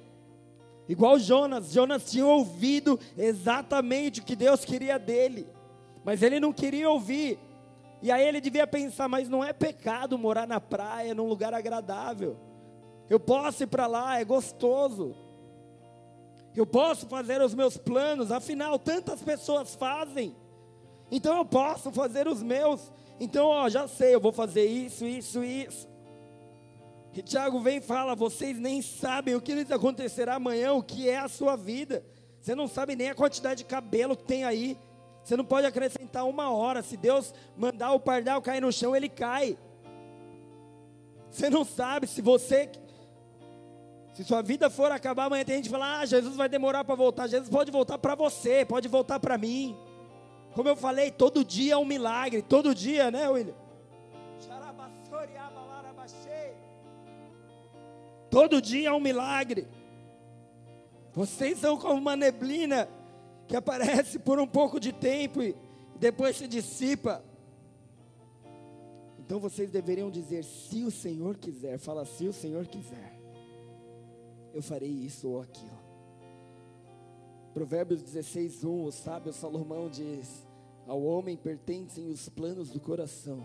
Igual 0.86 1.18
Jonas, 1.18 1.72
Jonas 1.72 2.10
tinha 2.10 2.26
ouvido 2.26 3.00
exatamente 3.16 4.20
o 4.20 4.24
que 4.24 4.36
Deus 4.36 4.62
queria 4.62 4.98
dele, 4.98 5.48
mas 6.04 6.22
ele 6.22 6.38
não 6.38 6.52
queria 6.52 6.90
ouvir. 6.90 7.38
E 8.02 8.12
aí 8.12 8.28
ele 8.28 8.42
devia 8.42 8.66
pensar, 8.66 9.08
mas 9.08 9.26
não 9.26 9.42
é 9.42 9.54
pecado 9.54 10.18
morar 10.18 10.46
na 10.46 10.60
praia, 10.60 11.14
num 11.14 11.26
lugar 11.26 11.54
agradável. 11.54 12.36
Eu 13.08 13.20
posso 13.20 13.62
ir 13.62 13.66
para 13.66 13.86
lá, 13.86 14.18
é 14.18 14.24
gostoso. 14.24 15.14
Eu 16.54 16.66
posso 16.66 17.06
fazer 17.06 17.42
os 17.42 17.54
meus 17.54 17.76
planos, 17.76 18.30
afinal, 18.30 18.78
tantas 18.78 19.20
pessoas 19.20 19.74
fazem. 19.74 20.36
Então 21.10 21.36
eu 21.36 21.44
posso 21.44 21.90
fazer 21.90 22.28
os 22.28 22.42
meus. 22.42 22.92
Então, 23.18 23.46
ó, 23.46 23.68
já 23.68 23.86
sei, 23.86 24.14
eu 24.14 24.20
vou 24.20 24.32
fazer 24.32 24.64
isso, 24.64 25.04
isso, 25.04 25.42
isso. 25.44 25.88
E 27.12 27.22
Tiago 27.22 27.60
vem 27.60 27.78
e 27.78 27.80
fala: 27.80 28.14
vocês 28.14 28.58
nem 28.58 28.82
sabem 28.82 29.34
o 29.34 29.40
que 29.40 29.54
lhes 29.54 29.70
acontecerá 29.70 30.34
amanhã, 30.34 30.72
o 30.72 30.82
que 30.82 31.08
é 31.08 31.18
a 31.18 31.28
sua 31.28 31.56
vida. 31.56 32.04
Você 32.40 32.54
não 32.54 32.68
sabe 32.68 32.96
nem 32.96 33.10
a 33.10 33.14
quantidade 33.14 33.58
de 33.58 33.64
cabelo 33.64 34.16
que 34.16 34.24
tem 34.24 34.44
aí. 34.44 34.76
Você 35.22 35.36
não 35.36 35.44
pode 35.44 35.66
acrescentar 35.66 36.26
uma 36.26 36.50
hora. 36.50 36.82
Se 36.82 36.96
Deus 36.96 37.32
mandar 37.56 37.92
o 37.92 38.00
pardal 38.00 38.42
cair 38.42 38.60
no 38.60 38.72
chão, 38.72 38.94
ele 38.94 39.08
cai. 39.08 39.56
Você 41.30 41.48
não 41.48 41.64
sabe 41.64 42.06
se 42.06 42.20
você 42.20 42.70
se 44.14 44.22
sua 44.22 44.42
vida 44.42 44.70
for 44.70 44.92
acabar 44.92 45.24
amanhã, 45.24 45.44
tem 45.44 45.56
gente 45.56 45.64
que 45.64 45.70
fala: 45.70 45.98
Ah, 45.98 46.06
Jesus 46.06 46.36
vai 46.36 46.48
demorar 46.48 46.84
para 46.84 46.94
voltar. 46.94 47.26
Jesus 47.26 47.50
pode 47.50 47.72
voltar 47.72 47.98
para 47.98 48.14
você, 48.14 48.64
pode 48.64 48.86
voltar 48.86 49.18
para 49.18 49.36
mim. 49.36 49.76
Como 50.54 50.68
eu 50.68 50.76
falei, 50.76 51.10
todo 51.10 51.44
dia 51.44 51.74
é 51.74 51.76
um 51.76 51.84
milagre, 51.84 52.40
todo 52.40 52.72
dia, 52.72 53.10
né, 53.10 53.28
William? 53.28 53.54
Todo 58.30 58.62
dia 58.62 58.90
é 58.90 58.92
um 58.92 59.00
milagre. 59.00 59.66
Vocês 61.12 61.58
são 61.58 61.76
como 61.76 61.94
uma 61.94 62.14
neblina 62.14 62.88
que 63.48 63.56
aparece 63.56 64.20
por 64.20 64.38
um 64.38 64.46
pouco 64.46 64.78
de 64.78 64.92
tempo 64.92 65.42
e 65.42 65.56
depois 65.96 66.36
se 66.36 66.46
dissipa. 66.46 67.24
Então 69.18 69.40
vocês 69.40 69.72
deveriam 69.72 70.08
dizer: 70.08 70.44
se 70.44 70.84
o 70.84 70.90
Senhor 70.92 71.36
quiser, 71.36 71.78
fala 71.78 72.04
se 72.04 72.28
o 72.28 72.32
Senhor 72.32 72.64
quiser 72.68 73.23
eu 74.54 74.62
farei 74.62 74.88
isso 74.88 75.28
ou 75.28 75.42
aquilo. 75.42 75.84
Provérbios 77.52 78.00
16, 78.02 78.64
1, 78.64 78.84
o 78.84 78.92
sábio 78.92 79.32
Salomão 79.32 79.90
diz: 79.90 80.46
Ao 80.86 81.02
homem 81.02 81.36
pertencem 81.36 82.08
os 82.08 82.28
planos 82.28 82.70
do 82.70 82.78
coração, 82.78 83.44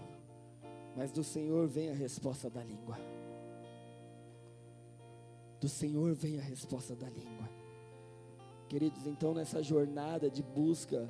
mas 0.95 1.11
do 1.11 1.23
Senhor 1.23 1.67
vem 1.67 1.89
a 1.89 1.93
resposta 1.93 2.49
da 2.49 2.63
língua. 2.63 2.97
Do 5.59 5.67
Senhor 5.67 6.13
vem 6.13 6.37
a 6.37 6.41
resposta 6.41 6.95
da 6.95 7.09
língua. 7.09 7.49
Queridos, 8.67 9.07
então 9.07 9.33
nessa 9.33 9.63
jornada 9.63 10.29
de 10.29 10.43
busca 10.43 11.09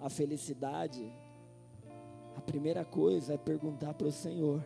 a 0.00 0.08
felicidade, 0.08 1.12
a 2.36 2.40
primeira 2.40 2.84
coisa 2.84 3.34
é 3.34 3.36
perguntar 3.36 3.94
para 3.94 4.06
o 4.06 4.12
Senhor: 4.12 4.64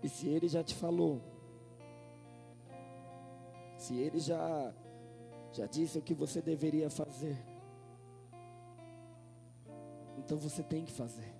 E 0.00 0.08
se 0.08 0.28
ele 0.28 0.46
já 0.46 0.62
te 0.62 0.76
falou, 0.76 1.20
se 3.78 3.96
ele 3.96 4.18
já 4.18 4.74
já 5.50 5.64
disse 5.64 5.98
o 5.98 6.02
que 6.02 6.12
você 6.12 6.42
deveria 6.42 6.90
fazer, 6.90 7.38
então 10.18 10.36
você 10.36 10.62
tem 10.62 10.84
que 10.84 10.92
fazer. 10.92 11.32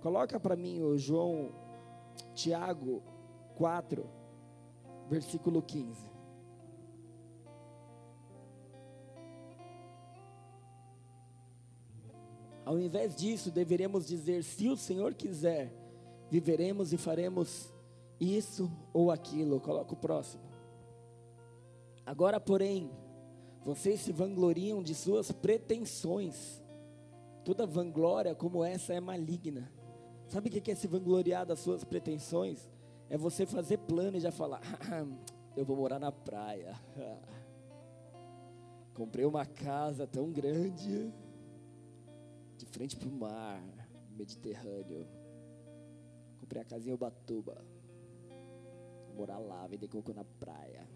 Coloca 0.00 0.40
para 0.40 0.56
mim 0.56 0.82
o 0.82 0.98
João 0.98 1.52
Tiago 2.34 3.00
4, 3.54 4.04
versículo 5.08 5.62
15. 5.62 6.14
Ao 12.64 12.78
invés 12.78 13.14
disso, 13.14 13.50
deveríamos 13.50 14.06
dizer: 14.06 14.42
se 14.42 14.68
o 14.68 14.76
Senhor 14.76 15.14
quiser, 15.14 15.72
viveremos 16.30 16.92
e 16.92 16.96
faremos 16.96 17.72
isso 18.18 18.70
ou 18.92 19.10
aquilo. 19.10 19.60
Coloca 19.60 19.92
o 19.92 19.96
próximo. 19.96 20.43
Agora, 22.06 22.38
porém, 22.38 22.90
vocês 23.62 24.00
se 24.00 24.12
vangloriam 24.12 24.82
de 24.82 24.94
suas 24.94 25.32
pretensões. 25.32 26.62
Toda 27.44 27.66
vanglória 27.66 28.34
como 28.34 28.64
essa 28.64 28.92
é 28.92 29.00
maligna. 29.00 29.72
Sabe 30.28 30.48
o 30.48 30.52
que 30.52 30.70
é 30.70 30.74
se 30.74 30.86
vangloriar 30.86 31.46
das 31.46 31.60
suas 31.60 31.84
pretensões? 31.84 32.70
É 33.08 33.16
você 33.16 33.46
fazer 33.46 33.78
plano 33.78 34.16
e 34.16 34.20
já 34.20 34.30
falar: 34.30 34.60
eu 35.56 35.64
vou 35.64 35.76
morar 35.76 35.98
na 35.98 36.12
praia. 36.12 36.74
Comprei 38.94 39.24
uma 39.24 39.44
casa 39.44 40.06
tão 40.06 40.30
grande 40.30 41.12
de 42.56 42.66
frente 42.66 42.96
para 42.96 43.08
o 43.08 43.12
mar, 43.12 43.62
Mediterrâneo. 44.10 45.06
Comprei 46.38 46.62
a 46.62 46.64
casinha 46.64 46.94
Ubatuba. 46.94 47.64
Vou 49.08 49.16
morar 49.16 49.38
lá, 49.38 49.66
vender 49.66 49.88
coco 49.88 50.12
na 50.12 50.24
praia. 50.24 50.86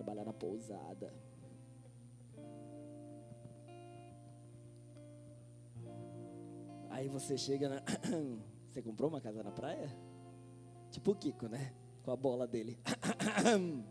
Trabalhar 0.00 0.24
na 0.24 0.32
pousada. 0.32 1.12
Aí 6.88 7.06
você 7.06 7.36
chega 7.36 7.68
na. 7.68 7.82
Você 8.70 8.80
comprou 8.80 9.10
uma 9.10 9.20
casa 9.20 9.42
na 9.42 9.52
praia? 9.52 9.94
Tipo 10.90 11.10
o 11.10 11.14
Kiko, 11.14 11.48
né? 11.48 11.74
Com 12.02 12.12
a 12.12 12.16
bola 12.16 12.46
dele. 12.46 12.78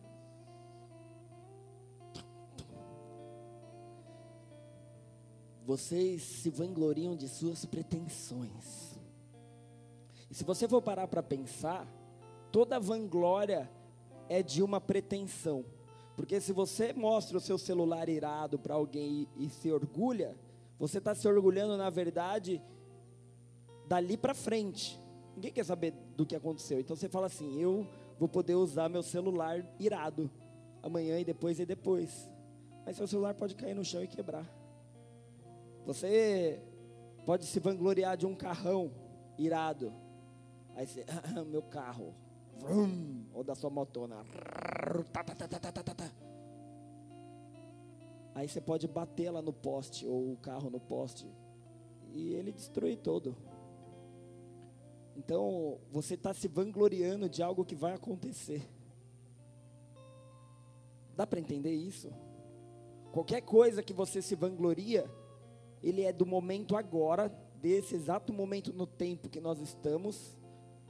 Vocês 5.64 6.24
se 6.24 6.50
vangloriam 6.50 7.16
de 7.16 7.28
suas 7.28 7.66
pretensões. 7.66 8.98
E 10.28 10.34
se 10.34 10.44
você 10.44 10.68
for 10.68 10.82
parar 10.82 11.08
para 11.08 11.22
pensar, 11.22 11.88
toda 12.52 12.80
vanglória 12.80 13.70
é 14.28 14.42
de 14.42 14.64
uma 14.64 14.82
pretensão. 14.82 15.64
Porque 16.20 16.42
se 16.42 16.52
você 16.52 16.92
mostra 16.92 17.38
o 17.38 17.40
seu 17.40 17.58
celular 17.58 18.10
irado 18.10 18.60
para 18.60 18.76
alguém 18.76 19.26
e, 19.38 19.46
e, 19.46 19.50
se 19.50 19.72
orgulha, 19.72 20.36
você 20.78 20.98
está 20.98 21.16
se 21.16 21.26
orgulhando, 21.26 21.78
na 21.78 21.90
verdade, 21.90 22.62
dali 23.88 24.18
para 24.18 24.34
frente. 24.34 25.00
Ninguém 25.34 25.54
quer 25.54 25.64
saber 25.64 25.94
do 26.18 26.26
que 26.26 26.36
aconteceu. 26.36 26.78
Então 26.78 26.94
você 26.94 27.08
fala 27.08 27.28
assim: 27.28 27.58
eu 27.62 27.88
vou 28.20 28.28
poder 28.28 28.56
usar 28.56 28.90
meu 28.90 29.02
celular 29.02 29.66
irado 29.80 30.30
amanhã 30.84 31.18
e 31.22 31.24
depois 31.24 31.58
e 31.58 31.66
depois. 31.66 32.30
Mas 32.86 32.98
seu 32.98 33.08
celular 33.08 33.34
pode 33.34 33.56
cair 33.56 33.74
no 33.74 33.86
chão 33.86 34.04
e 34.04 34.08
quebrar. 34.08 34.46
Você 35.86 36.62
pode 37.26 37.46
se 37.46 37.62
vangloriar 37.62 38.18
de 38.18 38.26
um 38.26 38.36
carrão 38.36 38.92
irado. 39.38 39.94
Aí 40.76 40.86
você, 40.86 41.06
ah, 41.34 41.46
meu 41.46 41.62
carro. 41.62 42.14
Vrum, 42.58 43.24
ou 43.34 43.42
da 43.42 43.56
sua 43.56 43.70
motona. 43.70 44.18
Aí 48.34 48.48
você 48.48 48.62
pode 48.62 48.88
bater 48.88 49.30
lá 49.32 49.42
no 49.42 49.54
poste, 49.54 50.08
ou 50.08 50.34
o 50.34 50.38
carro 50.38 50.70
no 50.70 50.80
poste, 50.80 51.28
e 52.14 52.34
ele 52.34 52.52
destruir 52.52 52.98
todo. 52.98 53.36
Então, 55.16 55.80
você 55.92 56.14
está 56.14 56.34
se 56.34 56.48
vangloriando 56.48 57.28
de 57.28 57.44
algo 57.44 57.66
que 57.66 57.76
vai 57.76 57.94
acontecer. 57.94 58.68
Dá 61.16 61.28
para 61.28 61.40
entender 61.40 61.74
isso? 61.74 62.10
Qualquer 63.12 63.42
coisa 63.42 63.84
que 63.84 63.92
você 63.92 64.22
se 64.22 64.36
vangloria, 64.36 65.10
ele 65.84 66.04
é 66.04 66.14
do 66.14 66.26
momento 66.26 66.78
agora, 66.78 67.28
desse 67.62 67.96
exato 67.96 68.32
momento 68.32 68.72
no 68.72 68.88
tempo 68.88 69.28
que 69.28 69.42
nós 69.42 69.60
estamos, 69.60 70.39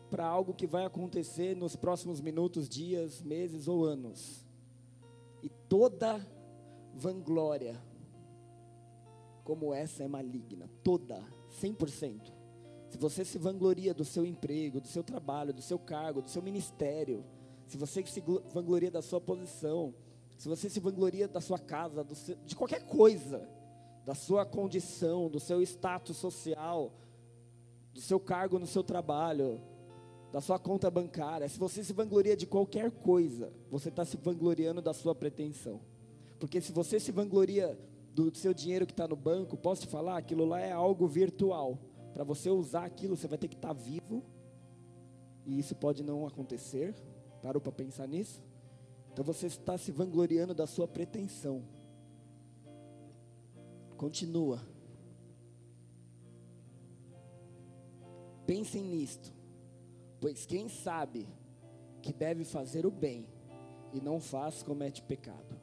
para 0.09 0.25
algo 0.25 0.53
que 0.53 0.67
vai 0.67 0.85
acontecer 0.85 1.55
nos 1.55 1.75
próximos 1.75 2.19
minutos, 2.19 2.67
dias, 2.67 3.21
meses 3.21 3.67
ou 3.67 3.85
anos. 3.85 4.45
E 5.41 5.49
toda 5.49 6.25
vanglória 6.93 7.79
como 9.49 9.73
essa 9.73 10.03
é 10.03 10.07
maligna, 10.07 10.69
toda, 10.83 11.23
100%. 11.59 12.31
Se 12.87 12.99
você 12.99 13.25
se 13.25 13.39
vangloria 13.39 13.95
do 13.95 14.05
seu 14.05 14.23
emprego, 14.23 14.79
do 14.79 14.87
seu 14.87 15.03
trabalho, 15.03 15.51
do 15.51 15.61
seu 15.61 15.79
cargo, 15.79 16.21
do 16.21 16.29
seu 16.29 16.39
ministério, 16.39 17.25
se 17.65 17.75
você 17.75 18.05
se 18.05 18.21
vangloria 18.53 18.91
da 18.91 19.01
sua 19.01 19.19
posição, 19.19 19.95
se 20.37 20.47
você 20.47 20.69
se 20.69 20.79
vangloria 20.79 21.27
da 21.27 21.41
sua 21.41 21.57
casa, 21.57 22.05
seu, 22.13 22.35
de 22.45 22.55
qualquer 22.55 22.85
coisa, 22.85 23.49
da 24.05 24.13
sua 24.13 24.45
condição, 24.45 25.27
do 25.27 25.39
seu 25.39 25.63
status 25.63 26.17
social, 26.17 26.93
do 27.91 28.01
seu 28.01 28.19
cargo 28.19 28.59
no 28.59 28.67
seu 28.67 28.83
trabalho, 28.83 29.59
da 30.31 30.39
sua 30.41 30.59
conta 30.59 30.91
bancária, 30.91 31.49
se 31.49 31.57
você 31.57 31.83
se 31.83 31.91
vangloria 31.91 32.37
de 32.37 32.45
qualquer 32.45 32.91
coisa, 32.91 33.51
você 33.69 33.89
está 33.89 34.05
se 34.05 34.15
vangloriando 34.17 34.81
da 34.81 34.93
sua 34.93 35.15
pretensão. 35.15 35.81
Porque 36.39 36.61
se 36.61 36.71
você 36.71 36.99
se 36.99 37.11
vangloria 37.11 37.77
do 38.13 38.35
seu 38.35 38.53
dinheiro 38.53 38.85
que 38.85 38.93
está 38.93 39.07
no 39.07 39.15
banco, 39.15 39.57
posso 39.57 39.81
te 39.81 39.87
falar, 39.87 40.17
aquilo 40.17 40.45
lá 40.45 40.59
é 40.59 40.71
algo 40.71 41.07
virtual. 41.07 41.79
Para 42.13 42.23
você 42.23 42.49
usar 42.49 42.85
aquilo, 42.85 43.15
você 43.15 43.27
vai 43.27 43.37
ter 43.37 43.47
que 43.47 43.55
estar 43.55 43.69
tá 43.69 43.73
vivo. 43.73 44.23
E 45.45 45.57
isso 45.57 45.75
pode 45.75 46.03
não 46.03 46.27
acontecer. 46.27 46.93
Parou 47.41 47.61
para 47.61 47.71
pensar 47.71 48.07
nisso? 48.07 48.41
Então 49.11 49.23
você 49.23 49.47
está 49.47 49.77
se 49.77 49.91
vangloriando 49.91 50.53
da 50.53 50.67
sua 50.67 50.87
pretensão. 50.87 51.63
Continua. 53.97 54.61
Pensem 58.45 58.83
nisto, 58.83 59.31
pois 60.19 60.45
quem 60.45 60.67
sabe 60.67 61.27
que 62.01 62.13
deve 62.13 62.43
fazer 62.43 62.85
o 62.85 62.91
bem 62.91 63.27
e 63.93 63.99
não 63.99 64.19
faz, 64.19 64.61
comete 64.63 65.01
pecado. 65.01 65.59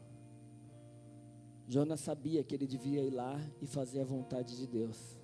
Jonas 1.68 2.00
sabia 2.00 2.44
que 2.44 2.54
ele 2.54 2.66
devia 2.66 3.02
ir 3.02 3.10
lá 3.10 3.40
e 3.60 3.66
fazer 3.66 4.00
a 4.00 4.04
vontade 4.04 4.56
de 4.56 4.66
Deus 4.66 5.18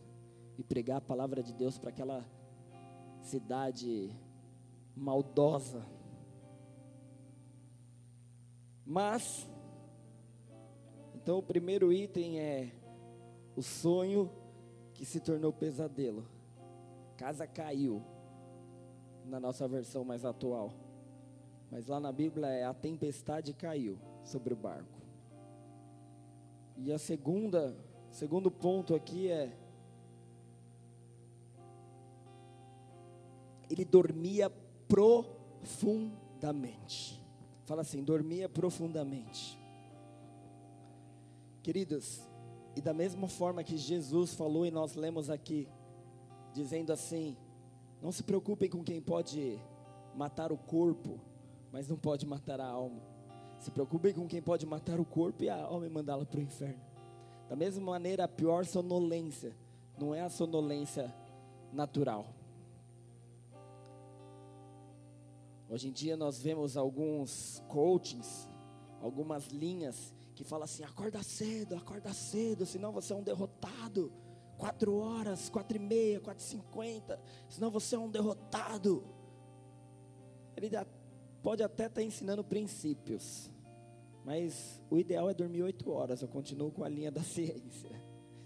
e 0.58 0.62
pregar 0.64 0.98
a 0.98 1.00
palavra 1.00 1.42
de 1.42 1.52
Deus 1.52 1.78
para 1.78 1.90
aquela 1.90 2.24
cidade 3.20 4.10
maldosa. 4.94 5.86
Mas, 8.84 9.48
então 11.14 11.38
o 11.38 11.42
primeiro 11.42 11.92
item 11.92 12.40
é 12.40 12.72
o 13.56 13.62
sonho 13.62 14.30
que 14.92 15.04
se 15.04 15.20
tornou 15.20 15.52
pesadelo. 15.52 16.26
Casa 17.16 17.46
caiu, 17.46 18.02
na 19.24 19.40
nossa 19.40 19.68
versão 19.68 20.04
mais 20.04 20.24
atual. 20.24 20.72
Mas 21.70 21.86
lá 21.86 21.98
na 21.98 22.12
Bíblia 22.12 22.48
é 22.48 22.64
a 22.64 22.74
tempestade 22.74 23.54
caiu 23.54 23.98
sobre 24.24 24.52
o 24.52 24.56
barco. 24.56 25.00
E 26.76 26.92
a 26.92 26.98
segunda, 26.98 27.74
segundo 28.10 28.50
ponto 28.50 28.94
aqui 28.94 29.30
é 29.30 29.56
ele 33.70 33.86
dormia 33.86 34.50
profundamente. 34.86 37.18
Fala 37.64 37.80
assim, 37.80 38.04
dormia 38.04 38.46
profundamente. 38.48 39.58
Queridos, 41.62 42.20
e 42.76 42.82
da 42.82 42.92
mesma 42.92 43.28
forma 43.28 43.64
que 43.64 43.78
Jesus 43.78 44.34
falou 44.34 44.66
e 44.66 44.70
nós 44.70 44.94
lemos 44.94 45.30
aqui, 45.30 45.66
dizendo 46.52 46.92
assim: 46.92 47.34
não 48.02 48.10
se 48.10 48.24
preocupem 48.24 48.68
com 48.68 48.82
quem 48.82 49.00
pode 49.00 49.60
matar 50.16 50.50
o 50.50 50.58
corpo, 50.58 51.20
mas 51.70 51.88
não 51.88 51.96
pode 51.96 52.26
matar 52.26 52.60
a 52.60 52.66
alma. 52.66 53.00
Se 53.60 53.70
preocupem 53.70 54.12
com 54.12 54.26
quem 54.26 54.42
pode 54.42 54.66
matar 54.66 54.98
o 54.98 55.04
corpo 55.04 55.44
e 55.44 55.48
a 55.48 55.62
alma 55.62 55.86
e 55.86 55.88
mandá-la 55.88 56.26
para 56.26 56.40
o 56.40 56.42
inferno. 56.42 56.82
Da 57.48 57.54
mesma 57.54 57.84
maneira, 57.84 58.24
a 58.24 58.28
pior 58.28 58.66
sonolência 58.66 59.56
não 59.96 60.12
é 60.12 60.20
a 60.20 60.28
sonolência 60.28 61.14
natural. 61.72 62.26
Hoje 65.70 65.88
em 65.88 65.92
dia 65.92 66.16
nós 66.16 66.42
vemos 66.42 66.76
alguns 66.76 67.62
coachings, 67.68 68.48
algumas 69.00 69.46
linhas 69.46 70.12
que 70.34 70.42
fala 70.42 70.64
assim: 70.64 70.82
acorda 70.82 71.22
cedo, 71.22 71.76
acorda 71.76 72.12
cedo, 72.12 72.66
senão 72.66 72.90
você 72.90 73.12
é 73.12 73.16
um 73.16 73.22
derrotado. 73.22 74.12
Quatro 74.62 74.94
horas, 74.94 75.48
quatro 75.48 75.76
e 75.76 75.80
meia, 75.80 76.20
quatro 76.20 76.40
e 76.40 76.46
cinquenta, 76.46 77.20
senão 77.48 77.68
você 77.68 77.96
é 77.96 77.98
um 77.98 78.08
derrotado. 78.08 79.02
ele 80.56 80.70
pode 81.42 81.64
até 81.64 81.86
estar 81.86 82.00
ensinando 82.00 82.44
princípios, 82.44 83.50
mas 84.24 84.80
o 84.88 84.96
ideal 84.96 85.28
é 85.28 85.34
dormir 85.34 85.64
oito 85.64 85.90
horas. 85.90 86.22
Eu 86.22 86.28
continuo 86.28 86.70
com 86.70 86.84
a 86.84 86.88
linha 86.88 87.10
da 87.10 87.22
ciência. 87.26 87.90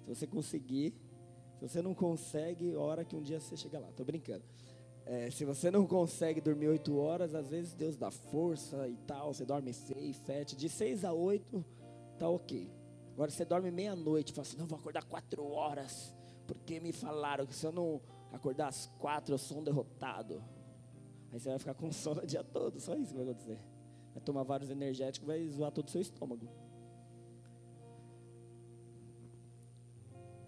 Se 0.05 0.09
você 0.09 0.27
conseguir, 0.27 0.95
se 1.59 1.69
você 1.69 1.83
não 1.83 1.93
consegue, 1.93 2.75
hora 2.75 3.05
que 3.05 3.15
um 3.15 3.21
dia 3.21 3.39
você 3.39 3.55
chega 3.55 3.79
lá. 3.79 3.89
Tô 3.93 4.03
brincando. 4.03 4.43
É, 5.05 5.31
se 5.31 5.45
você 5.45 5.71
não 5.71 5.87
consegue 5.87 6.41
dormir 6.41 6.69
oito 6.69 6.97
horas, 6.97 7.35
às 7.35 7.51
vezes 7.51 7.75
Deus 7.75 7.95
dá 7.95 8.11
força 8.11 8.89
e 8.89 8.97
tal. 9.07 9.35
Você 9.35 9.45
dorme 9.45 9.71
seis, 9.75 10.17
sete, 10.25 10.57
de 10.57 10.71
seis 10.71 11.05
a 11.05 11.13
oito, 11.13 11.63
tá 12.19 12.27
ok. 12.27 12.86
Agora 13.17 13.31
você 13.31 13.47
dorme 13.47 13.71
meia-noite, 13.71 14.31
fala 14.31 14.47
assim, 14.47 14.59
não 14.59 14.67
vou 14.67 14.79
acordar 14.79 15.03
quatro 15.03 15.43
horas, 15.51 16.15
porque 16.47 16.79
me 16.79 16.93
falaram 16.93 17.47
que 17.47 17.55
se 17.55 17.65
eu 17.65 17.73
não 17.73 17.99
acordar 18.31 18.69
às 18.69 18.89
quatro 18.99 19.33
eu 19.33 19.39
sou 19.39 19.61
um 19.61 19.65
derrotado. 19.65 20.45
Aí 21.33 21.41
você 21.41 21.49
vai 21.49 21.59
ficar 21.59 21.73
com 21.73 21.91
sono 21.97 22.21
o 22.21 22.27
dia 22.27 22.45
todo, 22.45 22.79
só 22.79 22.95
isso 22.95 23.13
que 23.13 23.17
vai 23.17 23.25
acontecer. 23.25 23.59
Vai 24.13 24.23
tomar 24.23 24.43
vários 24.43 24.69
energéticos, 24.69 25.27
vai 25.27 25.49
zoar 25.49 25.73
todo 25.73 25.89
o 25.89 25.91
seu 25.91 26.03
estômago. 26.03 26.47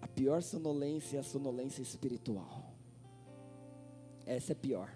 A 0.03 0.07
pior 0.07 0.43
sonolência 0.43 1.17
é 1.17 1.21
a 1.21 1.23
sonolência 1.23 1.81
espiritual. 1.81 2.75
Essa 4.27 4.53
é 4.53 4.55
pior. 4.55 4.95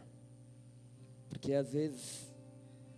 Porque 1.30 1.54
às 1.54 1.72
vezes 1.72 2.30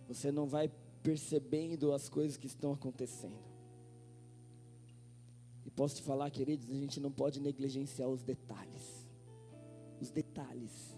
você 0.05 0.33
não 0.33 0.45
vai 0.45 0.69
percebendo 1.01 1.93
as 1.93 2.09
coisas 2.09 2.35
que 2.35 2.47
estão 2.47 2.73
acontecendo. 2.73 3.44
Posso 5.75 5.95
te 5.95 6.01
falar, 6.03 6.29
queridos, 6.29 6.69
a 6.69 6.73
gente 6.73 6.99
não 6.99 7.11
pode 7.11 7.39
negligenciar 7.41 8.07
os 8.07 8.23
detalhes. 8.23 9.05
Os 9.99 10.09
detalhes. 10.09 10.97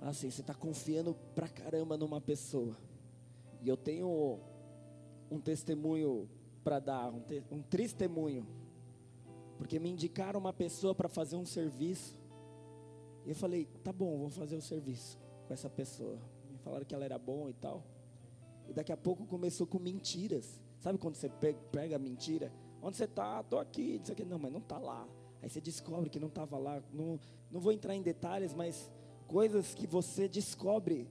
Assim, 0.00 0.30
você 0.30 0.42
está 0.42 0.52
confiando 0.52 1.14
pra 1.34 1.48
caramba 1.48 1.96
numa 1.96 2.20
pessoa. 2.20 2.76
E 3.62 3.68
eu 3.68 3.76
tenho 3.78 4.38
um 5.30 5.40
testemunho 5.40 6.28
para 6.62 6.78
dar, 6.78 7.10
um, 7.10 7.20
te, 7.20 7.42
um 7.50 7.62
testemunho. 7.62 8.46
Porque 9.56 9.78
me 9.78 9.88
indicaram 9.88 10.38
uma 10.38 10.52
pessoa 10.52 10.94
para 10.94 11.08
fazer 11.08 11.36
um 11.36 11.46
serviço. 11.46 12.18
E 13.24 13.30
eu 13.30 13.34
falei, 13.34 13.64
tá 13.82 13.90
bom, 13.90 14.18
vou 14.18 14.28
fazer 14.28 14.56
o 14.56 14.60
serviço 14.60 15.18
com 15.46 15.54
essa 15.54 15.70
pessoa. 15.70 16.18
Me 16.50 16.58
falaram 16.58 16.84
que 16.84 16.94
ela 16.94 17.06
era 17.06 17.18
bom 17.18 17.48
e 17.48 17.54
tal. 17.54 17.82
E 18.68 18.72
daqui 18.74 18.92
a 18.92 18.96
pouco 18.98 19.24
começou 19.24 19.66
com 19.66 19.78
mentiras. 19.78 20.60
Sabe 20.78 20.98
quando 20.98 21.14
você 21.14 21.30
pega, 21.30 21.58
pega 21.72 21.98
mentira? 21.98 22.52
Onde 22.84 22.98
você 22.98 23.04
está? 23.04 23.40
Estou 23.40 23.58
aqui. 23.58 23.98
Não, 24.20 24.26
não, 24.26 24.38
mas 24.38 24.52
não 24.52 24.60
está 24.60 24.78
lá. 24.78 25.08
Aí 25.42 25.48
você 25.48 25.58
descobre 25.58 26.10
que 26.10 26.20
não 26.20 26.28
estava 26.28 26.58
lá. 26.58 26.82
Não, 26.92 27.18
não 27.50 27.58
vou 27.58 27.72
entrar 27.72 27.94
em 27.94 28.02
detalhes, 28.02 28.52
mas 28.52 28.90
coisas 29.26 29.74
que 29.74 29.86
você 29.86 30.28
descobre 30.28 31.08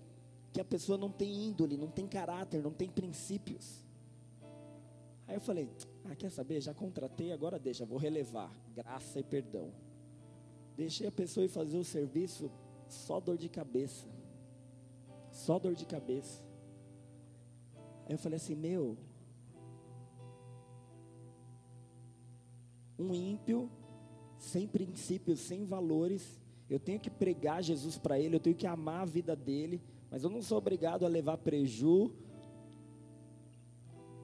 que 0.53 0.61
a 0.61 0.65
pessoa 0.65 0.99
não 0.99 1.09
tem 1.09 1.47
índole, 1.47 1.76
não 1.76 1.88
tem 1.88 2.07
caráter, 2.07 2.61
não 2.61 2.71
tem 2.71 2.88
princípios. 2.88 3.84
Aí 5.28 5.36
eu 5.36 5.41
falei: 5.41 5.67
Ah, 6.05 6.15
quer 6.15 6.30
saber? 6.30 6.61
Já 6.61 6.76
contratei, 6.76 7.32
agora 7.32 7.57
deixa, 7.57 7.88
vou 7.88 7.97
relevar. 7.97 8.51
Graça 8.76 9.19
e 9.19 9.24
perdão. 9.24 9.71
Deixei 10.78 11.07
a 11.07 11.11
pessoa 11.11 11.43
ir 11.43 11.49
fazer 11.49 11.78
o 11.78 11.84
serviço, 11.84 12.51
só 12.88 13.19
dor 13.19 13.36
de 13.36 13.49
cabeça. 13.49 14.07
Só 15.32 15.57
dor 15.57 15.74
de 15.74 15.88
cabeça. 15.88 16.43
Aí 18.05 18.13
eu 18.13 18.19
falei 18.19 18.38
assim: 18.38 18.53
Meu, 18.53 18.95
um 23.04 23.14
ímpio, 23.14 23.70
sem 24.38 24.68
princípios, 24.68 25.39
sem 25.39 25.66
valores, 25.66 26.41
eu 26.70 26.80
tenho 26.80 26.99
que 26.99 27.10
pregar 27.10 27.62
Jesus 27.62 27.97
para 27.97 28.20
ele, 28.20 28.36
eu 28.36 28.39
tenho 28.39 28.56
que 28.56 28.66
amar 28.66 29.01
a 29.01 29.06
vida 29.06 29.36
dele, 29.36 29.82
mas 30.10 30.24
eu 30.24 30.30
não 30.30 30.41
sou 30.41 30.58
obrigado 30.58 31.06
a 31.06 31.10
levar 31.10 31.38
preju. 31.38 32.12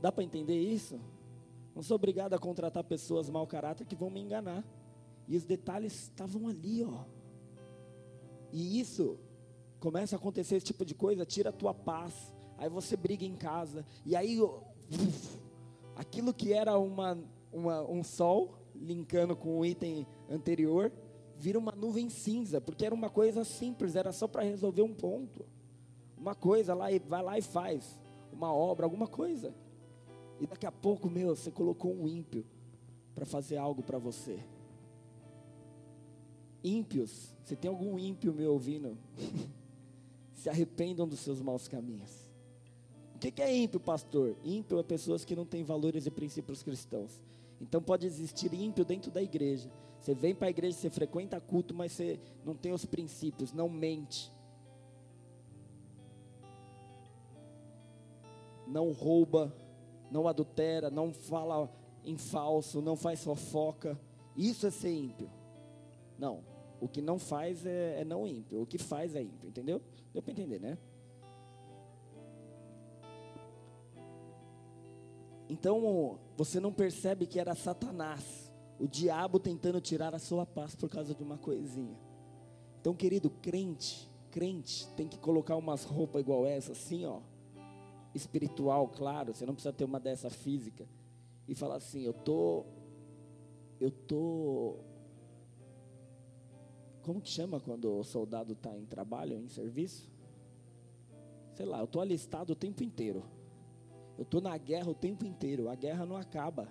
Dá 0.01 0.11
para 0.11 0.23
entender 0.23 0.59
isso? 0.59 0.99
Não 1.75 1.83
sou 1.83 1.95
obrigado 1.95 2.33
a 2.33 2.39
contratar 2.39 2.83
pessoas 2.83 3.29
mau 3.29 3.45
caráter 3.45 3.85
que 3.85 3.95
vão 3.95 4.09
me 4.09 4.19
enganar. 4.19 4.63
E 5.27 5.37
os 5.37 5.45
detalhes 5.45 5.93
estavam 5.93 6.47
ali, 6.47 6.83
ó. 6.83 7.05
E 8.51 8.79
isso 8.79 9.17
começa 9.79 10.15
a 10.15 10.17
acontecer 10.19 10.55
esse 10.55 10.65
tipo 10.65 10.83
de 10.83 10.95
coisa, 10.95 11.25
tira 11.25 11.49
a 11.51 11.53
tua 11.53 11.73
paz. 11.73 12.33
Aí 12.57 12.69
você 12.69 12.97
briga 12.97 13.23
em 13.23 13.35
casa. 13.35 13.85
E 14.05 14.15
aí 14.15 14.41
uf, 14.41 15.39
aquilo 15.95 16.33
que 16.33 16.51
era 16.53 16.77
uma, 16.77 17.17
uma, 17.51 17.81
um 17.89 18.03
sol, 18.03 18.58
linkando 18.79 19.35
com 19.35 19.59
o 19.59 19.65
item 19.65 20.07
anterior, 20.29 20.91
vira 21.37 21.59
uma 21.59 21.71
nuvem 21.71 22.09
cinza, 22.09 22.59
porque 22.59 22.85
era 22.85 22.95
uma 22.95 23.09
coisa 23.09 23.43
simples, 23.43 23.95
era 23.95 24.11
só 24.11 24.27
para 24.27 24.43
resolver 24.43 24.81
um 24.81 24.93
ponto. 24.93 25.45
Uma 26.17 26.35
coisa 26.35 26.73
lá 26.73 26.91
e 26.91 26.99
vai 26.99 27.23
lá 27.23 27.37
e 27.37 27.41
faz 27.41 27.99
uma 28.31 28.53
obra, 28.53 28.85
alguma 28.85 29.07
coisa. 29.07 29.53
E 30.39 30.47
daqui 30.47 30.65
a 30.65 30.71
pouco, 30.71 31.09
meu, 31.09 31.35
você 31.35 31.51
colocou 31.51 31.93
um 31.93 32.07
ímpio 32.07 32.45
para 33.13 33.25
fazer 33.25 33.57
algo 33.57 33.83
para 33.83 33.97
você. 33.97 34.39
Ímpios, 36.63 37.35
você 37.43 37.55
tem 37.55 37.69
algum 37.69 37.97
ímpio 37.97 38.33
me 38.33 38.45
ouvindo? 38.45 38.97
Se 40.33 40.49
arrependam 40.49 41.07
dos 41.07 41.19
seus 41.19 41.41
maus 41.41 41.67
caminhos. 41.67 42.29
O 43.15 43.19
que 43.19 43.41
é 43.41 43.53
ímpio, 43.53 43.79
pastor? 43.79 44.35
Ímpio 44.43 44.79
é 44.79 44.83
pessoas 44.83 45.25
que 45.25 45.35
não 45.35 45.45
têm 45.45 45.63
valores 45.63 46.05
e 46.05 46.11
princípios 46.11 46.63
cristãos. 46.63 47.21
Então 47.61 47.81
pode 47.81 48.05
existir 48.05 48.53
ímpio 48.53 48.85
dentro 48.85 49.11
da 49.11 49.21
igreja. 49.21 49.69
Você 49.99 50.13
vem 50.13 50.33
para 50.33 50.47
a 50.47 50.49
igreja, 50.49 50.77
você 50.77 50.89
frequenta 50.89 51.39
culto, 51.41 51.73
mas 51.73 51.91
você 51.91 52.19
não 52.45 52.55
tem 52.55 52.71
os 52.71 52.85
princípios, 52.85 53.51
não 53.51 53.67
mente. 53.67 54.31
Não 58.65 58.91
rouba, 58.91 59.53
não 60.09 60.27
adultera, 60.27 60.89
não 60.89 61.11
fala 61.11 61.69
em 62.05 62.17
falso, 62.17 62.81
não 62.81 62.95
faz 62.95 63.23
fofoca. 63.23 63.99
Isso 64.37 64.65
é 64.67 64.71
ser 64.71 64.93
ímpio. 64.93 65.29
Não, 66.17 66.43
o 66.79 66.87
que 66.87 67.01
não 67.01 67.19
faz 67.19 67.65
é, 67.65 68.01
é 68.01 68.05
não 68.05 68.25
ímpio, 68.27 68.61
o 68.61 68.65
que 68.65 68.77
faz 68.77 69.15
é 69.15 69.21
ímpio, 69.21 69.49
entendeu? 69.49 69.81
Deu 70.13 70.21
para 70.21 70.31
entender, 70.31 70.59
né? 70.59 70.77
Então, 75.49 76.19
você 76.37 76.59
não 76.59 76.71
percebe 76.71 77.25
que 77.25 77.39
era 77.39 77.55
Satanás, 77.55 78.53
o 78.79 78.87
diabo 78.87 79.39
tentando 79.39 79.81
tirar 79.81 80.13
a 80.13 80.19
sua 80.19 80.45
paz 80.45 80.75
por 80.75 80.89
causa 80.89 81.15
de 81.15 81.23
uma 81.23 81.37
coisinha. 81.37 81.97
Então, 82.79 82.93
querido, 82.93 83.29
crente, 83.29 84.09
crente 84.29 84.87
tem 84.95 85.07
que 85.07 85.17
colocar 85.17 85.55
umas 85.55 85.83
roupas 85.83 86.21
igual 86.21 86.45
essa, 86.45 86.71
assim, 86.73 87.03
ó, 87.05 87.19
espiritual, 88.13 88.87
claro, 88.87 89.33
você 89.33 89.45
não 89.45 89.53
precisa 89.53 89.73
ter 89.73 89.83
uma 89.83 89.99
dessa 89.99 90.29
física, 90.29 90.87
e 91.49 91.55
falar 91.55 91.77
assim: 91.77 92.01
eu 92.01 92.13
tô, 92.13 92.63
eu 93.79 93.89
tô, 93.89 94.77
como 97.01 97.19
que 97.19 97.29
chama 97.29 97.59
quando 97.59 97.91
o 97.91 98.03
soldado 98.03 98.53
está 98.53 98.77
em 98.77 98.85
trabalho, 98.85 99.35
em 99.35 99.49
serviço? 99.49 100.07
Sei 101.55 101.65
lá, 101.65 101.79
eu 101.79 101.87
tô 101.87 101.99
alistado 101.99 102.53
o 102.53 102.55
tempo 102.55 102.83
inteiro. 102.83 103.23
Eu 104.19 104.23
estou 104.23 104.41
na 104.41 104.57
guerra 104.57 104.91
o 104.91 104.93
tempo 104.93 105.25
inteiro. 105.25 105.69
A 105.69 105.75
guerra 105.75 106.05
não 106.05 106.17
acaba. 106.17 106.67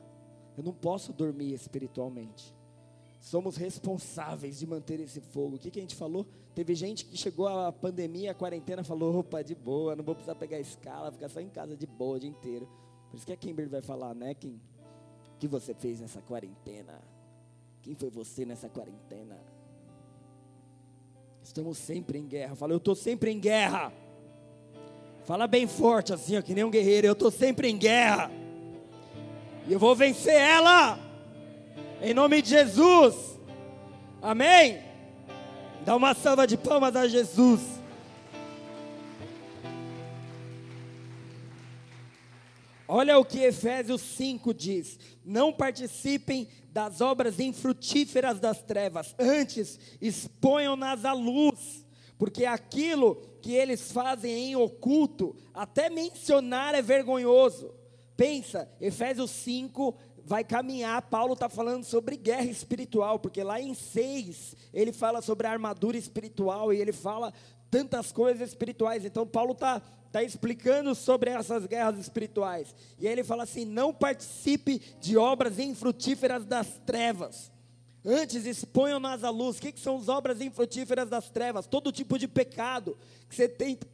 Eu 0.55 0.63
não 0.63 0.75
posso 0.75 1.15
dormir 1.15 1.55
espiritualmente. 1.55 2.55
Somos 3.19 3.57
responsáveis 3.57 4.59
de 4.59 4.67
manter 4.67 5.01
esse 5.01 5.19
fogo. 5.23 5.57
O 5.57 5.59
que, 5.59 5.71
que 5.71 5.79
a 5.79 5.83
gente 5.83 5.97
falou? 5.97 6.27
Teve 6.55 6.75
gente 6.75 7.07
que 7.07 7.17
chegou 7.17 7.49
a 7.49 7.73
pandemia, 7.73 8.33
a 8.33 8.35
quarentena, 8.35 8.85
falou: 8.85 9.21
opa, 9.21 9.43
de 9.43 9.55
boa, 9.55 9.97
não 9.97 10.05
vou 10.05 10.15
precisar 10.15 10.35
pegar 10.35 10.61
escala, 10.61 11.11
ficar 11.11 11.31
só 11.31 11.41
em 11.41 11.49
casa 11.49 11.75
de 11.75 11.87
boa 11.87 12.19
o 12.19 12.21
dia 12.21 12.29
inteiro. 12.29 12.69
Por 13.11 13.17
isso 13.17 13.25
que 13.25 13.33
a 13.33 13.37
Kimber 13.37 13.67
vai 13.67 13.81
falar, 13.81 14.15
né, 14.15 14.35
Kim? 14.35 14.61
O 15.35 15.39
que 15.39 15.49
você 15.49 15.73
fez 15.73 16.01
nessa 16.01 16.21
quarentena? 16.21 17.01
Quem 17.81 17.95
foi 17.95 18.11
você 18.11 18.45
nessa 18.45 18.69
quarentena? 18.69 19.41
Estamos 21.43 21.79
sempre 21.79 22.19
em 22.19 22.27
guerra. 22.27 22.55
Fala, 22.55 22.75
eu 22.75 22.79
estou 22.79 22.95
sempre 22.95 23.31
em 23.31 23.41
guerra. 23.41 23.91
Fala 25.29 25.47
bem 25.47 25.67
forte 25.67 26.11
assim, 26.11 26.39
ó, 26.39 26.41
que 26.41 26.55
nem 26.55 26.65
um 26.65 26.71
guerreiro. 26.71 27.07
Eu 27.07 27.13
estou 27.13 27.31
sempre 27.31 27.69
em 27.69 27.77
guerra. 27.77 28.31
E 29.67 29.73
eu 29.75 29.79
vou 29.79 29.95
vencer 29.95 30.33
ela. 30.33 30.99
Em 32.01 32.15
nome 32.15 32.41
de 32.41 32.49
Jesus. 32.49 33.39
Amém? 34.23 34.83
Dá 35.85 35.95
uma 35.95 36.15
salva 36.15 36.47
de 36.47 36.57
palmas 36.57 36.97
a 36.97 37.07
Jesus. 37.07 37.61
Olha 42.89 43.19
o 43.19 43.25
que 43.27 43.41
Efésios 43.41 44.01
5 44.01 44.55
diz: 44.55 44.99
Não 45.23 45.53
participem 45.53 46.49
das 46.73 47.03
obras 47.03 47.39
infrutíferas 47.39 48.41
das 48.41 48.63
trevas, 48.63 49.15
antes 49.19 49.79
exponham-nas 50.01 51.05
à 51.05 51.13
luz 51.13 51.87
porque 52.19 52.45
aquilo 52.45 53.17
que 53.41 53.55
eles 53.55 53.93
fazem 53.93 54.51
em 54.51 54.57
oculto, 54.57 55.35
até 55.55 55.89
mencionar 55.89 56.75
é 56.75 56.83
vergonhoso. 56.83 57.75
Pensa, 58.17 58.69
Efésios 58.81 59.31
5, 59.31 59.95
vai 60.25 60.45
caminhar. 60.45 61.03
Paulo 61.03 61.33
está 61.33 61.49
falando 61.49 61.85
sobre 61.85 62.17
guerra 62.17 62.45
espiritual, 62.45 63.19
porque 63.19 63.43
lá 63.43 63.61
em 63.61 63.75
6 63.75 64.57
ele 64.73 64.93
fala 64.93 65.23
sobre 65.23 65.47
a 65.47 65.53
armadura 65.53 65.97
espiritual 65.97 66.73
e 66.73 66.81
ele 66.81 66.93
fala 66.93 67.33
tantas 67.71 68.13
coisas 68.13 68.49
espirituais. 68.49 69.05
Então, 69.05 69.27
Paulo 69.27 69.53
está 69.53 69.81
tá 70.13 70.23
explicando 70.23 70.95
sobre 70.95 71.31
essas 71.31 71.67
guerras 71.67 71.99
espirituais. 71.99 72.75
E 72.99 73.07
aí 73.07 73.13
ele 73.13 73.25
fala 73.25 73.43
assim: 73.43 73.65
não 73.65 73.93
participe 73.93 74.81
de 75.01 75.17
obras 75.17 75.59
infrutíferas 75.59 76.45
das 76.45 76.79
trevas. 76.87 77.51
Antes 78.09 78.47
exponham-nas 78.47 79.23
à 79.23 79.31
luz. 79.31 79.59
O 79.59 79.61
que, 79.61 79.73
que 79.73 79.81
são 79.81 79.99
as 79.99 80.09
obras 80.09 80.41
infrutíferas 80.41 81.09
das 81.09 81.29
trevas? 81.29 81.67
Todo 81.67 81.93
tipo 81.93 82.19
de 82.19 82.27
pecado 82.27 82.97
que 83.29 83.37
você 83.37 83.49
tenta, 83.49 83.87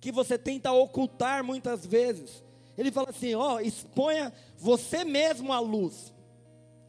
que 0.00 0.10
você 0.10 0.36
tenta 0.36 0.72
ocultar 0.72 1.44
muitas 1.44 1.86
vezes. 1.86 2.42
Ele 2.76 2.90
fala 2.90 3.10
assim: 3.10 3.34
ó, 3.34 3.60
exponha 3.60 4.32
você 4.56 5.04
mesmo 5.04 5.52
à 5.52 5.60
luz. 5.60 6.12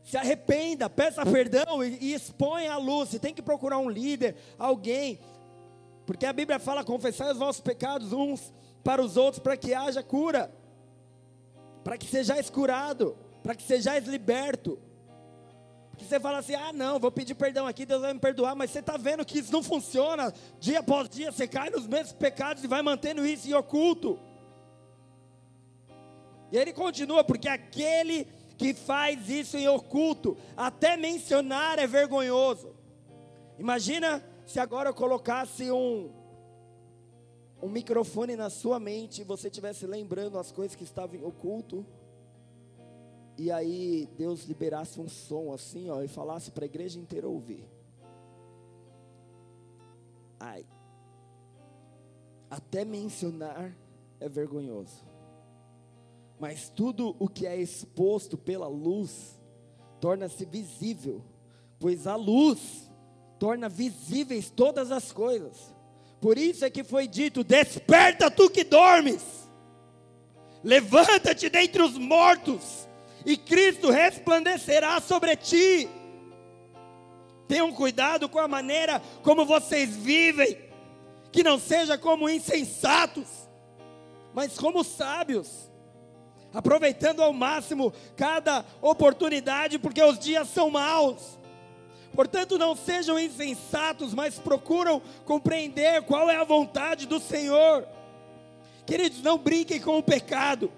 Se 0.04 0.18
arrependa, 0.18 0.89
peça 0.89 1.24
perdão 1.24 1.84
e, 1.84 1.97
e 2.02 2.14
exponha 2.14 2.74
à 2.74 2.78
luz. 2.78 3.10
Você 3.10 3.20
tem 3.20 3.34
que 3.34 3.43
procurar 3.43 3.78
um 3.78 3.89
líder, 3.89 4.36
alguém 4.58 5.20
porque 6.10 6.26
a 6.26 6.34
Bíblia 6.34 6.58
fala: 6.58 6.84
confessar 6.84 7.32
os 7.32 7.38
vossos 7.38 7.62
pecados 7.62 8.12
uns 8.12 8.52
para 8.84 9.00
os 9.00 9.16
outros, 9.16 9.38
para 9.38 9.56
que 9.56 9.76
haja 9.76 10.02
cura, 10.02 10.52
para 11.84 12.00
que 12.00 12.08
sejais 12.08 12.50
curado, 12.50 13.16
para 13.43 13.54
que 13.54 13.62
sejais 13.62 14.08
liberto. 14.08 14.80
Porque 16.00 16.08
você 16.08 16.20
fala 16.20 16.38
assim: 16.38 16.56
ah, 16.56 16.72
não, 16.72 16.97
vou 16.97 17.12
pedir 17.12 17.36
perdão 17.36 17.68
aqui, 17.68 17.86
Deus 17.86 18.02
vai 18.02 18.14
me 18.14 18.22
perdoar, 18.22 18.56
mas 18.56 18.72
você 18.72 18.80
está 18.80 18.95
vendo 18.95 19.26
que 19.26 19.39
isso 19.39 19.52
não 19.52 19.62
funciona. 19.62 20.34
Dia 20.58 20.80
após 20.80 21.10
dia 21.10 21.30
você 21.30 21.45
cai 21.45 21.70
nos 21.70 21.86
mesmos 21.86 22.14
pecados 22.14 22.64
e 22.64 22.68
vai 22.68 22.82
mantendo 22.82 23.26
isso 23.26 23.50
em 23.50 23.54
oculto. 23.54 24.18
E 26.54 26.58
ele 26.58 26.72
continua, 26.72 27.22
porque 27.22 27.50
aquele 27.50 28.26
que 28.58 28.74
faz 28.74 29.30
isso 29.30 29.58
em 29.58 29.68
oculto, 29.68 30.38
até 30.56 30.95
mencionar 30.95 31.78
é 31.78 31.86
vergonhoso. 31.86 32.74
Imagina 33.58 34.24
se 34.45 34.58
agora 34.58 34.89
eu 34.89 34.93
colocasse 34.93 35.70
um, 35.70 36.14
um 37.62 37.68
microfone 37.68 38.38
na 38.38 38.50
sua 38.50 38.80
mente 38.80 39.20
e 39.20 39.26
você 39.26 39.50
estivesse 39.50 39.86
lembrando 39.86 40.39
as 40.39 40.50
coisas 40.50 40.78
que 40.78 40.84
estavam 40.86 41.18
em 41.18 41.24
oculto, 41.26 41.86
e 43.39 43.49
aí 43.49 44.09
Deus 44.17 44.43
liberasse 44.43 44.99
um 44.99 45.07
som 45.07 45.53
assim, 45.53 45.89
ó, 45.89 46.01
e 46.01 46.09
falasse 46.09 46.51
para 46.51 46.65
a 46.65 46.67
igreja 46.67 46.99
inteira 46.99 47.25
ouvir. 47.25 47.63
Ai. 50.37 50.65
Até 52.49 52.83
mencionar 52.83 53.73
é 54.19 54.27
vergonhoso. 54.27 55.05
Mas 56.37 56.69
tudo 56.69 57.15
o 57.17 57.29
que 57.29 57.47
é 57.47 57.55
exposto 57.55 58.37
pela 58.37 58.67
luz 58.67 59.39
torna-se 60.01 60.43
visível, 60.43 61.23
pois 61.79 62.07
a 62.07 62.17
luz 62.17 62.91
torna 63.39 63.69
visíveis 63.69 64.49
todas 64.49 64.91
as 64.91 65.13
coisas. 65.13 65.73
Por 66.19 66.37
isso 66.37 66.65
é 66.65 66.69
que 66.69 66.83
foi 66.83 67.07
dito: 67.07 67.41
Desperta 67.41 68.29
tu 68.29 68.49
que 68.49 68.65
dormes, 68.65 69.49
levanta-te 70.61 71.49
dentre 71.49 71.81
os 71.81 71.97
mortos, 71.97 72.88
e 73.26 73.38
Cristo 73.38 73.89
resplandecerá 73.89 74.99
sobre 74.99 75.36
ti. 75.36 75.89
Tenham 77.47 77.74
cuidado 77.74 78.30
com 78.30 78.39
a 78.39 78.47
maneira 78.47 79.01
como 79.24 79.45
vocês 79.45 79.95
vivem, 79.95 80.57
que 81.32 81.43
não 81.43 81.59
seja 81.59 81.97
como 81.97 82.30
insensatos, 82.30 83.28
mas 84.34 84.57
como 84.57 84.84
sábios, 84.84 85.70
aproveitando 86.53 87.22
ao 87.22 87.34
máximo 87.34 87.93
cada 88.15 88.63
oportunidade, 88.82 89.80
porque 89.80 90.01
os 90.01 90.20
dias 90.20 90.47
são 90.49 90.70
maus. 90.70 91.39
Portanto, 92.13 92.57
não 92.57 92.76
sejam 92.76 93.20
insensatos, 93.20 94.13
mas 94.13 94.39
procuram 94.39 95.01
compreender 95.26 96.01
qual 96.03 96.30
é 96.30 96.36
a 96.36 96.43
vontade 96.43 97.05
do 97.05 97.20
Senhor. 97.20 97.88
Queridos, 98.86 99.22
não 99.22 99.38
brinquem 99.38 99.80
com 99.80 99.97
o 99.97 100.03
pecado. 100.03 100.72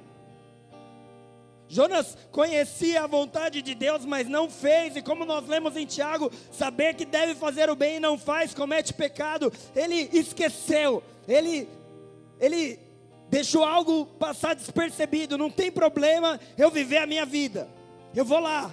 Jonas 1.71 2.17
conhecia 2.31 3.01
a 3.01 3.07
vontade 3.07 3.61
de 3.61 3.73
Deus, 3.73 4.03
mas 4.03 4.27
não 4.27 4.49
fez, 4.49 4.97
e 4.97 5.01
como 5.01 5.23
nós 5.23 5.47
lemos 5.47 5.77
em 5.77 5.85
Tiago, 5.85 6.29
saber 6.51 6.95
que 6.95 7.05
deve 7.05 7.33
fazer 7.33 7.69
o 7.69 7.77
bem 7.77 7.95
e 7.95 7.99
não 7.99 8.17
faz, 8.17 8.53
comete 8.53 8.93
pecado. 8.93 9.51
Ele 9.73 10.09
esqueceu, 10.11 11.01
ele, 11.25 11.69
ele 12.41 12.77
deixou 13.29 13.63
algo 13.63 14.05
passar 14.05 14.53
despercebido. 14.53 15.37
Não 15.37 15.49
tem 15.49 15.71
problema 15.71 16.37
eu 16.57 16.69
viver 16.69 16.97
a 16.97 17.07
minha 17.07 17.25
vida, 17.25 17.69
eu 18.13 18.25
vou 18.25 18.41
lá, 18.41 18.69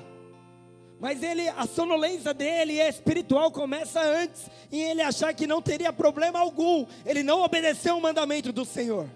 mas 0.98 1.22
ele, 1.22 1.48
a 1.50 1.68
sonolência 1.68 2.34
dele 2.34 2.80
é 2.80 2.88
espiritual 2.88 3.52
começa 3.52 4.00
antes, 4.00 4.50
em 4.72 4.82
ele 4.82 5.02
achar 5.02 5.32
que 5.32 5.46
não 5.46 5.62
teria 5.62 5.92
problema 5.92 6.40
algum. 6.40 6.84
Ele 7.06 7.22
não 7.22 7.42
obedeceu 7.42 7.96
o 7.96 8.02
mandamento 8.02 8.52
do 8.52 8.64
Senhor. 8.64 9.08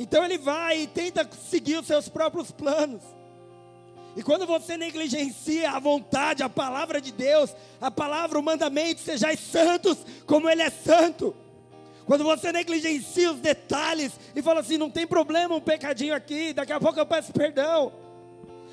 Então 0.00 0.24
ele 0.24 0.38
vai 0.38 0.80
e 0.80 0.86
tenta 0.86 1.28
seguir 1.48 1.76
os 1.76 1.86
seus 1.86 2.08
próprios 2.08 2.50
planos. 2.50 3.02
E 4.16 4.22
quando 4.22 4.46
você 4.46 4.76
negligencia 4.76 5.70
a 5.70 5.78
vontade, 5.78 6.42
a 6.42 6.48
palavra 6.48 7.00
de 7.00 7.12
Deus, 7.12 7.54
a 7.80 7.90
palavra, 7.90 8.38
o 8.38 8.42
mandamento, 8.42 9.00
sejais 9.00 9.38
santos 9.38 9.98
como 10.26 10.50
Ele 10.50 10.62
é 10.62 10.70
santo. 10.70 11.36
Quando 12.06 12.24
você 12.24 12.50
negligencia 12.50 13.30
os 13.30 13.38
detalhes 13.38 14.18
e 14.34 14.42
fala 14.42 14.60
assim, 14.60 14.76
não 14.76 14.90
tem 14.90 15.06
problema 15.06 15.54
um 15.54 15.60
pecadinho 15.60 16.14
aqui, 16.14 16.52
daqui 16.52 16.72
a 16.72 16.80
pouco 16.80 16.98
eu 16.98 17.06
peço 17.06 17.32
perdão 17.32 17.92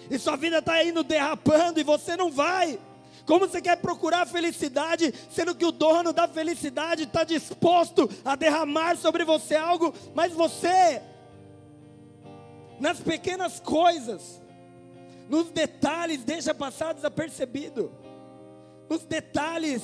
e 0.10 0.18
sua 0.18 0.36
vida 0.36 0.60
está 0.60 0.84
indo 0.84 1.04
derrapando 1.04 1.80
e 1.80 1.84
você 1.84 2.16
não 2.16 2.32
vai. 2.32 2.80
Como 3.26 3.46
você 3.46 3.62
quer 3.62 3.76
procurar 3.78 4.26
felicidade, 4.26 5.14
sendo 5.30 5.54
que 5.54 5.66
o 5.66 5.72
dono 5.72 6.14
da 6.14 6.28
felicidade 6.28 7.04
está 7.04 7.26
disposto 7.26 8.10
a 8.24 8.36
derramar 8.36 8.96
sobre 8.96 9.26
você 9.26 9.56
algo, 9.56 9.94
mas 10.16 10.32
você, 10.32 11.02
nas 12.80 13.00
pequenas 13.00 13.60
coisas, 13.60 14.42
nos 15.30 15.50
detalhes, 15.50 16.24
deixa 16.24 16.54
passar 16.54 16.94
desapercebido. 16.94 17.92
Nos 18.90 19.04
detalhes, 19.04 19.84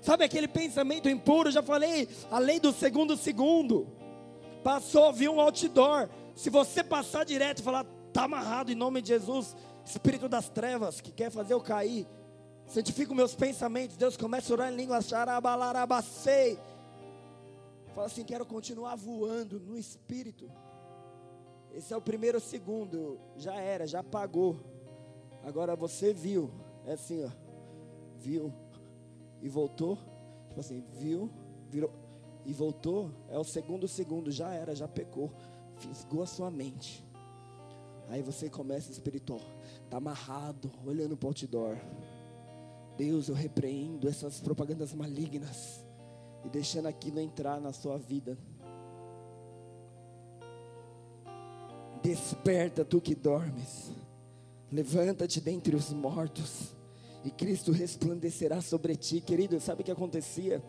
sabe 0.00 0.24
aquele 0.24 0.48
pensamento 0.48 1.08
impuro? 1.08 1.50
Já 1.50 1.62
falei, 1.62 2.08
a 2.30 2.38
lei 2.38 2.58
do 2.58 2.72
segundo 2.72 3.16
segundo. 3.16 3.86
Passou, 4.64 5.12
viu 5.12 5.34
um 5.34 5.40
outdoor. 5.40 6.08
Se 6.34 6.50
você 6.50 6.82
passar 6.82 7.24
direto 7.24 7.60
e 7.60 7.62
falar, 7.62 7.86
Está 8.18 8.24
amarrado 8.24 8.72
em 8.72 8.74
nome 8.74 9.00
de 9.00 9.08
Jesus. 9.08 9.54
Espírito 9.84 10.28
das 10.28 10.48
trevas 10.48 11.00
que 11.00 11.12
quer 11.12 11.30
fazer 11.30 11.54
eu 11.54 11.60
cair. 11.60 12.04
Santifica 12.66 13.14
meus 13.14 13.32
pensamentos. 13.32 13.96
Deus 13.96 14.16
começa 14.16 14.52
a 14.52 14.54
orar 14.54 14.72
em 14.72 14.76
língua. 14.76 15.00
Xarabalarabacei. 15.00 16.58
Fala 17.94 18.08
assim: 18.08 18.24
quero 18.24 18.44
continuar 18.44 18.96
voando 18.96 19.60
no 19.60 19.78
Espírito. 19.78 20.50
Esse 21.74 21.92
é 21.92 21.96
o 21.96 22.00
primeiro 22.00 22.40
segundo. 22.40 23.18
Já 23.36 23.54
era, 23.54 23.86
já 23.86 24.02
pagou. 24.02 24.58
Agora 25.44 25.76
você 25.76 26.12
viu. 26.12 26.50
É 26.84 26.92
assim, 26.92 27.24
ó. 27.24 27.30
Viu 28.16 28.52
e 29.40 29.48
voltou. 29.48 29.98
Tipo 30.48 30.60
assim, 30.60 30.84
viu, 30.92 31.30
virou 31.68 31.90
e 32.44 32.52
voltou. 32.52 33.10
É 33.28 33.38
o 33.38 33.44
segundo 33.44 33.86
segundo. 33.86 34.30
Já 34.30 34.52
era, 34.52 34.74
já 34.74 34.88
pecou. 34.88 35.32
Fisgou 35.76 36.22
a 36.22 36.26
sua 36.26 36.50
mente. 36.50 37.06
Aí 38.08 38.22
você 38.22 38.48
começa 38.48 38.90
espiritual, 38.90 39.40
está 39.84 39.98
amarrado, 39.98 40.70
olhando 40.86 41.14
para 41.14 41.26
o 41.26 41.28
outdoor. 41.28 41.76
Deus, 42.96 43.28
eu 43.28 43.34
repreendo 43.34 44.08
essas 44.08 44.40
propagandas 44.40 44.94
malignas 44.94 45.84
e 46.44 46.48
deixando 46.48 46.86
aquilo 46.86 47.20
entrar 47.20 47.60
na 47.60 47.72
sua 47.72 47.98
vida. 47.98 48.38
Desperta 52.02 52.84
tu 52.84 53.00
que 53.00 53.14
dormes, 53.14 53.90
levanta-te 54.70 55.40
dentre 55.40 55.74
os 55.74 55.92
mortos, 55.92 56.74
e 57.24 57.30
Cristo 57.30 57.72
resplandecerá 57.72 58.60
sobre 58.60 58.96
ti, 58.96 59.20
querido. 59.20 59.60
Sabe 59.60 59.82
o 59.82 59.84
que 59.84 59.90
acontecia? 59.90 60.62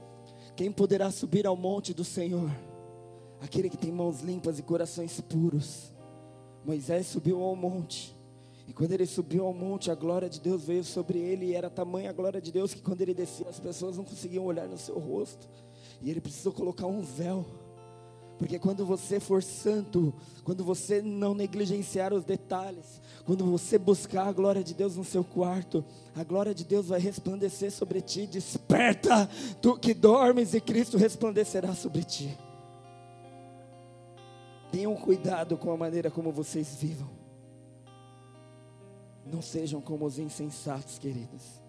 Quem 0.55 0.71
poderá 0.71 1.11
subir 1.11 1.45
ao 1.45 1.55
monte 1.55 1.93
do 1.93 2.03
Senhor? 2.03 2.49
Aquele 3.41 3.69
que 3.69 3.77
tem 3.77 3.91
mãos 3.91 4.21
limpas 4.21 4.59
e 4.59 4.63
corações 4.63 5.21
puros. 5.21 5.93
Moisés 6.65 7.07
subiu 7.07 7.41
ao 7.41 7.55
monte. 7.55 8.15
E 8.67 8.73
quando 8.73 8.91
ele 8.91 9.05
subiu 9.05 9.45
ao 9.45 9.53
monte, 9.53 9.89
a 9.89 9.95
glória 9.95 10.29
de 10.29 10.41
Deus 10.41 10.63
veio 10.63 10.83
sobre 10.83 11.17
ele. 11.17 11.45
E 11.45 11.55
era 11.55 11.69
tamanha 11.69 12.09
a 12.09 12.13
glória 12.13 12.41
de 12.41 12.51
Deus 12.51 12.73
que 12.73 12.81
quando 12.81 13.01
ele 13.01 13.13
descia, 13.13 13.47
as 13.47 13.59
pessoas 13.59 13.95
não 13.95 14.03
conseguiam 14.03 14.43
olhar 14.45 14.67
no 14.67 14.77
seu 14.77 14.99
rosto. 14.99 15.47
E 16.01 16.09
ele 16.09 16.19
precisou 16.19 16.51
colocar 16.51 16.87
um 16.87 17.01
véu. 17.01 17.45
Porque 18.39 18.57
quando 18.57 18.85
você 18.85 19.19
for 19.19 19.43
santo, 19.43 20.13
quando 20.45 20.63
você 20.63 21.01
não 21.01 21.35
negligenciar 21.35 22.13
os 22.13 22.23
detalhes, 22.23 23.01
quando 23.25 23.43
você 23.43 23.77
buscar 23.77 24.27
a 24.27 24.31
glória 24.31 24.63
de 24.63 24.73
Deus 24.73 24.95
no 24.95 25.03
seu 25.03 25.25
quarto, 25.25 25.83
a 26.15 26.23
glória 26.23 26.55
de 26.55 26.63
Deus 26.63 26.87
vai 26.87 27.01
resplandecer 27.01 27.69
sobre 27.69 27.99
ti. 27.99 28.25
Desperta, 28.25 29.29
tu 29.61 29.77
que 29.77 29.93
dormes, 29.93 30.53
e 30.53 30.61
Cristo 30.61 30.97
resplandecerá 30.97 31.75
sobre 31.75 32.05
ti. 32.05 32.35
Tenham 34.71 34.95
cuidado 34.95 35.57
com 35.57 35.69
a 35.69 35.77
maneira 35.77 36.09
como 36.09 36.31
vocês 36.31 36.77
vivam. 36.79 37.09
Não 39.25 39.41
sejam 39.41 39.81
como 39.81 40.05
os 40.05 40.17
insensatos, 40.17 40.97
queridos, 40.97 41.61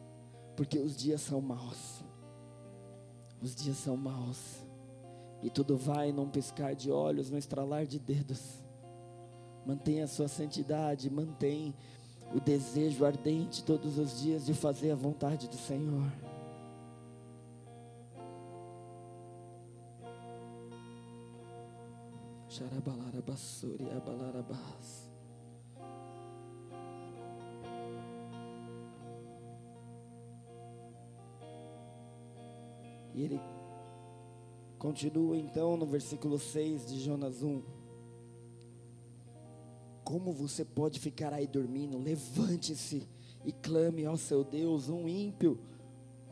porque 0.57 0.79
os 0.79 0.97
dias 0.97 1.21
são 1.21 1.41
maus. 1.41 2.05
Os 3.43 3.57
dias 3.57 3.77
são 3.79 3.97
maus. 3.97 4.60
E 5.43 5.49
tudo 5.49 5.76
vai 5.76 6.12
num 6.12 6.28
piscar 6.28 6.74
de 6.74 6.91
olhos, 6.91 7.30
num 7.30 7.38
estralar 7.38 7.86
de 7.86 7.99
dedos. 7.99 8.62
Mantenha 9.66 10.05
a 10.05 10.09
sua 10.09 10.28
santidade, 10.28 11.11
mantenha 11.11 11.74
o 12.34 12.41
desejo 12.41 13.05
ardente 13.05 13.64
todos 13.64 13.99
os 13.99 14.20
dias 14.20 14.47
de 14.47 14.55
fazer 14.55 14.91
a 14.91 14.95
vontade 14.95 15.49
do 15.49 15.57
Senhor. 15.57 16.11
Xarabalarabassuri 22.49 23.88
abalarabas. 23.91 25.09
E 33.14 33.22
ele 33.22 33.41
continua 34.81 35.37
então 35.37 35.76
no 35.76 35.85
versículo 35.85 36.39
6 36.39 36.87
de 36.87 37.01
Jonas 37.01 37.43
1. 37.43 37.62
Como 40.03 40.33
você 40.33 40.64
pode 40.64 40.99
ficar 40.99 41.35
aí 41.35 41.47
dormindo? 41.47 41.99
Levante-se 41.99 43.07
e 43.45 43.53
clame 43.53 44.07
ao 44.07 44.16
seu 44.16 44.43
Deus. 44.43 44.89
Um 44.89 45.07
ímpio, 45.07 45.61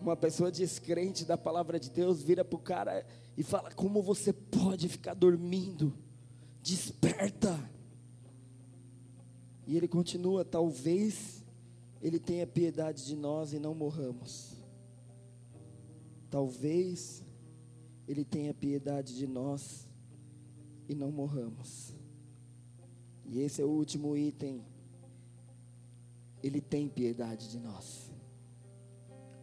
uma 0.00 0.16
pessoa 0.16 0.50
descrente 0.50 1.26
da 1.26 1.36
palavra 1.36 1.78
de 1.78 1.90
Deus, 1.90 2.22
vira 2.22 2.42
para 2.42 2.56
o 2.56 2.60
cara 2.60 3.06
e 3.36 3.42
fala: 3.42 3.70
Como 3.72 4.02
você 4.02 4.32
pode 4.32 4.88
ficar 4.88 5.12
dormindo? 5.12 5.92
Desperta. 6.62 7.70
E 9.66 9.76
ele 9.76 9.86
continua: 9.86 10.42
Talvez 10.42 11.44
ele 12.00 12.18
tenha 12.18 12.46
piedade 12.46 13.04
de 13.04 13.14
nós 13.14 13.52
e 13.52 13.58
não 13.58 13.74
morramos. 13.74 14.56
Talvez 16.30 17.27
Ele 18.08 18.24
tenha 18.24 18.54
piedade 18.54 19.14
de 19.14 19.26
nós 19.26 19.86
e 20.88 20.94
não 20.94 21.12
morramos. 21.12 21.94
E 23.26 23.40
esse 23.40 23.60
é 23.60 23.64
o 23.64 23.68
último 23.68 24.16
item. 24.16 24.64
Ele 26.42 26.62
tem 26.62 26.88
piedade 26.88 27.50
de 27.50 27.60
nós. 27.60 28.10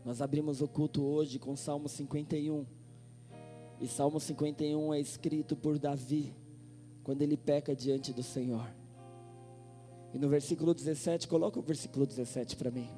Nós 0.03 0.19
abrimos 0.19 0.61
o 0.61 0.67
culto 0.67 1.03
hoje 1.03 1.37
com 1.37 1.55
Salmo 1.55 1.87
51. 1.87 2.65
E 3.79 3.87
Salmo 3.87 4.19
51 4.19 4.93
é 4.95 4.99
escrito 4.99 5.55
por 5.55 5.77
Davi 5.77 6.33
quando 7.03 7.21
ele 7.21 7.37
peca 7.37 7.75
diante 7.75 8.11
do 8.11 8.23
Senhor. 8.23 8.67
E 10.11 10.17
no 10.17 10.27
versículo 10.27 10.73
17, 10.73 11.27
coloca 11.27 11.59
o 11.59 11.61
versículo 11.61 12.07
17 12.07 12.55
para 12.55 12.71
mim. 12.71 12.89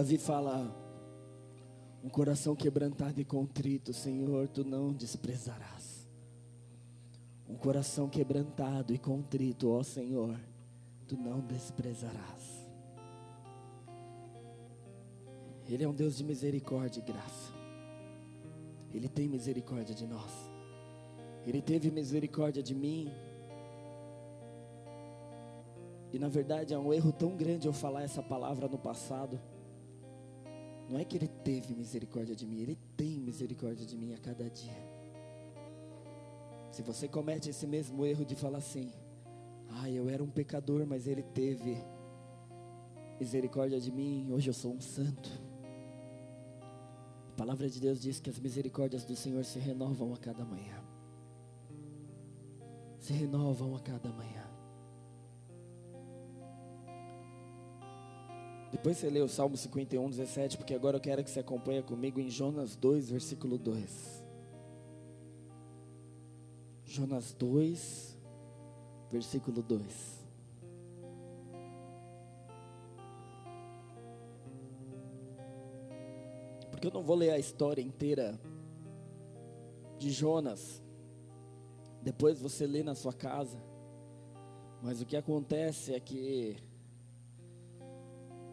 Davi 0.00 0.16
fala: 0.16 0.74
um 2.02 2.08
coração 2.08 2.56
quebrantado 2.56 3.20
e 3.20 3.24
contrito, 3.24 3.92
Senhor, 3.92 4.48
tu 4.48 4.64
não 4.64 4.94
desprezarás. 4.94 6.08
Um 7.46 7.54
coração 7.54 8.08
quebrantado 8.08 8.94
e 8.94 8.98
contrito, 8.98 9.70
ó 9.70 9.82
Senhor, 9.82 10.40
tu 11.06 11.18
não 11.18 11.40
desprezarás. 11.40 12.66
Ele 15.68 15.84
é 15.84 15.88
um 15.88 15.92
Deus 15.92 16.16
de 16.16 16.24
misericórdia 16.24 17.00
e 17.00 17.02
graça. 17.02 17.52
Ele 18.94 19.06
tem 19.06 19.28
misericórdia 19.28 19.94
de 19.94 20.06
nós. 20.06 20.32
Ele 21.46 21.60
teve 21.60 21.90
misericórdia 21.90 22.62
de 22.62 22.74
mim. 22.74 23.12
E 26.10 26.18
na 26.18 26.28
verdade 26.28 26.72
é 26.72 26.78
um 26.78 26.90
erro 26.90 27.12
tão 27.12 27.36
grande 27.36 27.68
eu 27.68 27.72
falar 27.74 28.02
essa 28.02 28.22
palavra 28.22 28.66
no 28.66 28.78
passado 28.78 29.38
não 30.90 30.98
é 30.98 31.04
que 31.04 31.16
Ele 31.16 31.28
teve 31.28 31.72
misericórdia 31.72 32.34
de 32.34 32.44
mim, 32.44 32.62
Ele 32.62 32.76
tem 32.96 33.20
misericórdia 33.20 33.86
de 33.86 33.96
mim 33.96 34.12
a 34.12 34.18
cada 34.18 34.50
dia. 34.50 34.90
Se 36.72 36.82
você 36.82 37.06
comete 37.06 37.48
esse 37.48 37.64
mesmo 37.64 38.04
erro 38.04 38.24
de 38.24 38.34
falar 38.34 38.58
assim, 38.58 38.92
ah, 39.68 39.88
eu 39.88 40.08
era 40.10 40.22
um 40.22 40.28
pecador, 40.28 40.84
mas 40.84 41.06
Ele 41.06 41.22
teve 41.22 41.76
misericórdia 43.20 43.80
de 43.80 43.92
mim, 43.92 44.32
hoje 44.32 44.50
eu 44.50 44.54
sou 44.54 44.72
um 44.72 44.80
santo. 44.80 45.30
A 47.28 47.36
palavra 47.36 47.70
de 47.70 47.80
Deus 47.80 48.00
diz 48.00 48.18
que 48.18 48.28
as 48.28 48.40
misericórdias 48.40 49.04
do 49.04 49.14
Senhor 49.14 49.44
se 49.44 49.60
renovam 49.60 50.12
a 50.12 50.16
cada 50.16 50.44
manhã. 50.44 50.82
Se 52.98 53.12
renovam 53.12 53.76
a 53.76 53.80
cada 53.80 54.10
manhã. 54.10 54.49
Depois 58.70 58.96
você 58.96 59.10
lê 59.10 59.20
o 59.20 59.28
Salmo 59.28 59.56
51, 59.56 60.08
17, 60.08 60.56
porque 60.56 60.74
agora 60.74 60.96
eu 60.96 61.00
quero 61.00 61.24
que 61.24 61.30
você 61.30 61.40
acompanhe 61.40 61.82
comigo 61.82 62.20
em 62.20 62.30
Jonas 62.30 62.76
2, 62.76 63.10
versículo 63.10 63.58
2. 63.58 64.24
Jonas 66.84 67.32
2, 67.32 68.16
versículo 69.10 69.60
2. 69.62 70.20
Porque 76.70 76.86
eu 76.86 76.92
não 76.92 77.02
vou 77.02 77.16
ler 77.16 77.30
a 77.30 77.38
história 77.38 77.82
inteira 77.82 78.40
de 79.98 80.10
Jonas. 80.10 80.82
Depois 82.02 82.40
você 82.40 82.66
lê 82.66 82.82
na 82.82 82.94
sua 82.94 83.12
casa. 83.12 83.58
Mas 84.80 85.02
o 85.02 85.06
que 85.06 85.16
acontece 85.16 85.92
é 85.92 86.00
que 86.00 86.56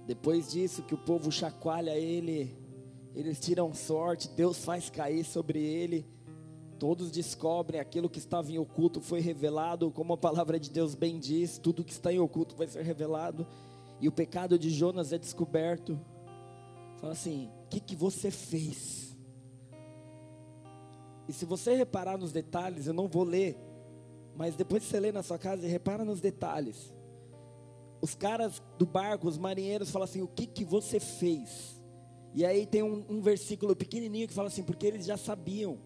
depois 0.08 0.50
disso, 0.50 0.84
que 0.84 0.96
o 0.96 0.98
povo 0.98 1.30
chacoalha 1.30 1.98
ele, 1.98 2.58
eles 3.14 3.42
tiram 3.42 3.74
sorte, 3.74 4.30
Deus 4.30 4.64
faz 4.64 4.90
cair 4.90 5.26
sobre 5.26 5.60
ele. 5.60 6.08
Todos 6.80 7.12
descobrem 7.12 7.82
aquilo 7.82 8.10
que 8.10 8.18
estava 8.18 8.50
em 8.50 8.58
oculto 8.58 9.02
foi 9.02 9.20
revelado, 9.20 9.92
como 9.92 10.14
a 10.14 10.18
palavra 10.18 10.58
de 10.58 10.72
Deus 10.72 10.96
bem 10.96 11.20
diz: 11.20 11.58
tudo 11.58 11.84
que 11.84 11.92
está 11.92 12.14
em 12.14 12.20
oculto 12.20 12.56
vai 12.56 12.68
ser 12.68 12.84
revelado. 12.84 13.46
E 14.00 14.08
o 14.08 14.12
pecado 14.12 14.58
de 14.58 14.70
Jonas 14.70 15.12
é 15.12 15.18
descoberto. 15.18 16.00
Fala 17.02 17.12
assim: 17.12 17.50
o 17.66 17.68
que, 17.68 17.82
que 17.82 17.96
você 17.96 18.32
fez? 18.32 19.14
E 21.28 21.34
se 21.34 21.44
você 21.44 21.76
reparar 21.76 22.18
nos 22.18 22.32
detalhes, 22.32 22.88
eu 22.88 22.94
não 22.94 23.10
vou 23.10 23.26
ler, 23.26 23.58
mas 24.38 24.56
depois 24.56 24.84
você 24.84 25.02
lê 25.02 25.12
na 25.12 25.22
sua 25.22 25.38
casa 25.38 25.66
e 25.66 25.70
repara 25.70 26.06
nos 26.06 26.22
detalhes 26.22 26.96
os 28.02 28.16
caras 28.16 28.62
do 28.78 28.86
barco, 28.86 29.28
os 29.28 29.38
marinheiros, 29.38 29.90
falam 29.90 30.06
assim: 30.06 30.22
O 30.22 30.28
que, 30.28 30.46
que 30.46 30.64
você 30.64 31.00
fez? 31.00 31.82
E 32.34 32.46
aí 32.46 32.66
tem 32.66 32.84
um, 32.84 33.04
um 33.10 33.22
versículo 33.22 33.76
pequenininho 33.76 34.28
que 34.28 34.34
fala 34.34 34.48
assim: 34.48 34.64
Porque 34.64 34.86
eles 34.86 35.06
já 35.06 35.18
sabiam 35.18 35.80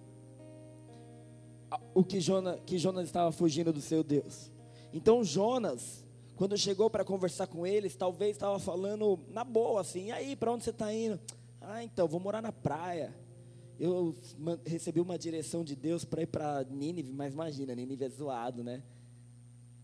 o 1.93 2.03
que 2.03 2.19
Jonas, 2.19 2.59
que 2.65 2.77
Jonas 2.77 3.05
estava 3.05 3.31
fugindo 3.31 3.71
do 3.71 3.81
seu 3.81 4.03
Deus. 4.03 4.51
Então 4.93 5.23
Jonas, 5.23 6.05
quando 6.35 6.57
chegou 6.57 6.89
para 6.89 7.05
conversar 7.05 7.47
com 7.47 7.65
eles, 7.65 7.95
talvez 7.95 8.31
estava 8.31 8.59
falando 8.59 9.19
na 9.29 9.43
boa 9.43 9.81
assim: 9.81 10.07
E 10.07 10.11
aí, 10.11 10.35
para 10.35 10.51
onde 10.51 10.63
você 10.63 10.71
está 10.71 10.93
indo? 10.93 11.19
Ah, 11.61 11.83
então, 11.83 12.07
vou 12.07 12.19
morar 12.19 12.41
na 12.41 12.51
praia. 12.51 13.13
Eu 13.79 14.15
recebi 14.65 14.99
uma 14.99 15.17
direção 15.17 15.63
de 15.63 15.75
Deus 15.75 16.03
para 16.05 16.21
ir 16.21 16.27
para 16.27 16.63
Nínive, 16.63 17.13
mas 17.13 17.33
imagina, 17.33 17.73
Nínive 17.73 18.05
é 18.05 18.09
zoado, 18.09 18.63
né? 18.63 18.83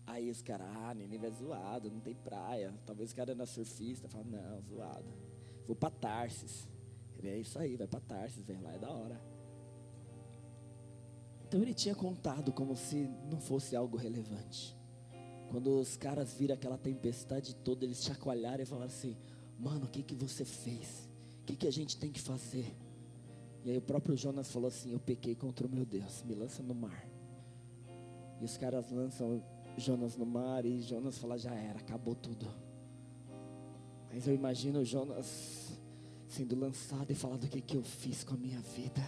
Aí 0.08 0.30
os 0.30 0.40
caras, 0.40 0.66
ah, 0.74 0.94
Nínive 0.94 1.26
é 1.26 1.30
zoado, 1.30 1.90
não 1.90 2.00
tem 2.00 2.14
praia. 2.14 2.74
Talvez 2.86 3.12
o 3.12 3.14
cara 3.14 3.34
na 3.34 3.44
surfista, 3.44 4.08
fala, 4.08 4.24
não, 4.24 4.62
zoado. 4.62 5.06
Vou 5.66 5.76
para 5.76 5.90
Tarsis. 5.90 6.66
É 7.22 7.36
isso 7.36 7.58
aí, 7.58 7.76
vai 7.76 7.86
para 7.86 8.00
Tarsis, 8.00 8.42
vem 8.42 8.58
lá, 8.60 8.72
é 8.72 8.78
da 8.78 8.90
hora. 8.90 9.20
Então 11.46 11.60
ele 11.60 11.74
tinha 11.74 11.94
contado 11.94 12.52
como 12.52 12.74
se 12.74 13.06
não 13.30 13.38
fosse 13.38 13.76
algo 13.76 13.98
relevante. 13.98 14.74
Quando 15.50 15.78
os 15.78 15.96
caras 15.96 16.32
viram 16.34 16.54
aquela 16.54 16.78
tempestade 16.78 17.54
toda, 17.56 17.84
eles 17.84 18.02
chacoalharam 18.02 18.62
e 18.62 18.66
falaram 18.66 18.86
assim: 18.86 19.14
Mano, 19.58 19.84
o 19.84 19.88
que, 19.88 20.02
que 20.02 20.14
você 20.14 20.44
fez? 20.44 21.08
O 21.42 21.44
que, 21.44 21.56
que 21.56 21.66
a 21.66 21.72
gente 21.72 21.98
tem 21.98 22.10
que 22.10 22.20
fazer? 22.20 22.74
E 23.62 23.70
aí 23.70 23.76
o 23.76 23.82
próprio 23.82 24.16
Jonas 24.16 24.50
falou 24.50 24.68
assim: 24.68 24.92
Eu 24.92 25.00
pequei 25.00 25.34
contra 25.34 25.66
o 25.66 25.70
meu 25.70 25.84
Deus, 25.84 26.22
me 26.22 26.34
lança 26.34 26.62
no 26.62 26.74
mar. 26.74 27.06
E 28.40 28.44
os 28.44 28.56
caras 28.56 28.90
lançam 28.90 29.42
Jonas 29.78 30.16
no 30.16 30.26
mar 30.26 30.64
e 30.64 30.80
Jonas 30.80 31.18
fala: 31.18 31.38
já 31.38 31.54
era, 31.54 31.78
acabou 31.78 32.14
tudo. 32.14 32.46
Mas 34.12 34.26
eu 34.26 34.34
imagino 34.34 34.84
Jonas 34.84 35.78
sendo 36.26 36.58
lançado 36.58 37.10
e 37.10 37.14
falando: 37.14 37.44
o 37.44 37.48
que, 37.48 37.60
que 37.60 37.76
eu 37.76 37.82
fiz 37.82 38.24
com 38.24 38.34
a 38.34 38.38
minha 38.38 38.60
vida? 38.60 39.02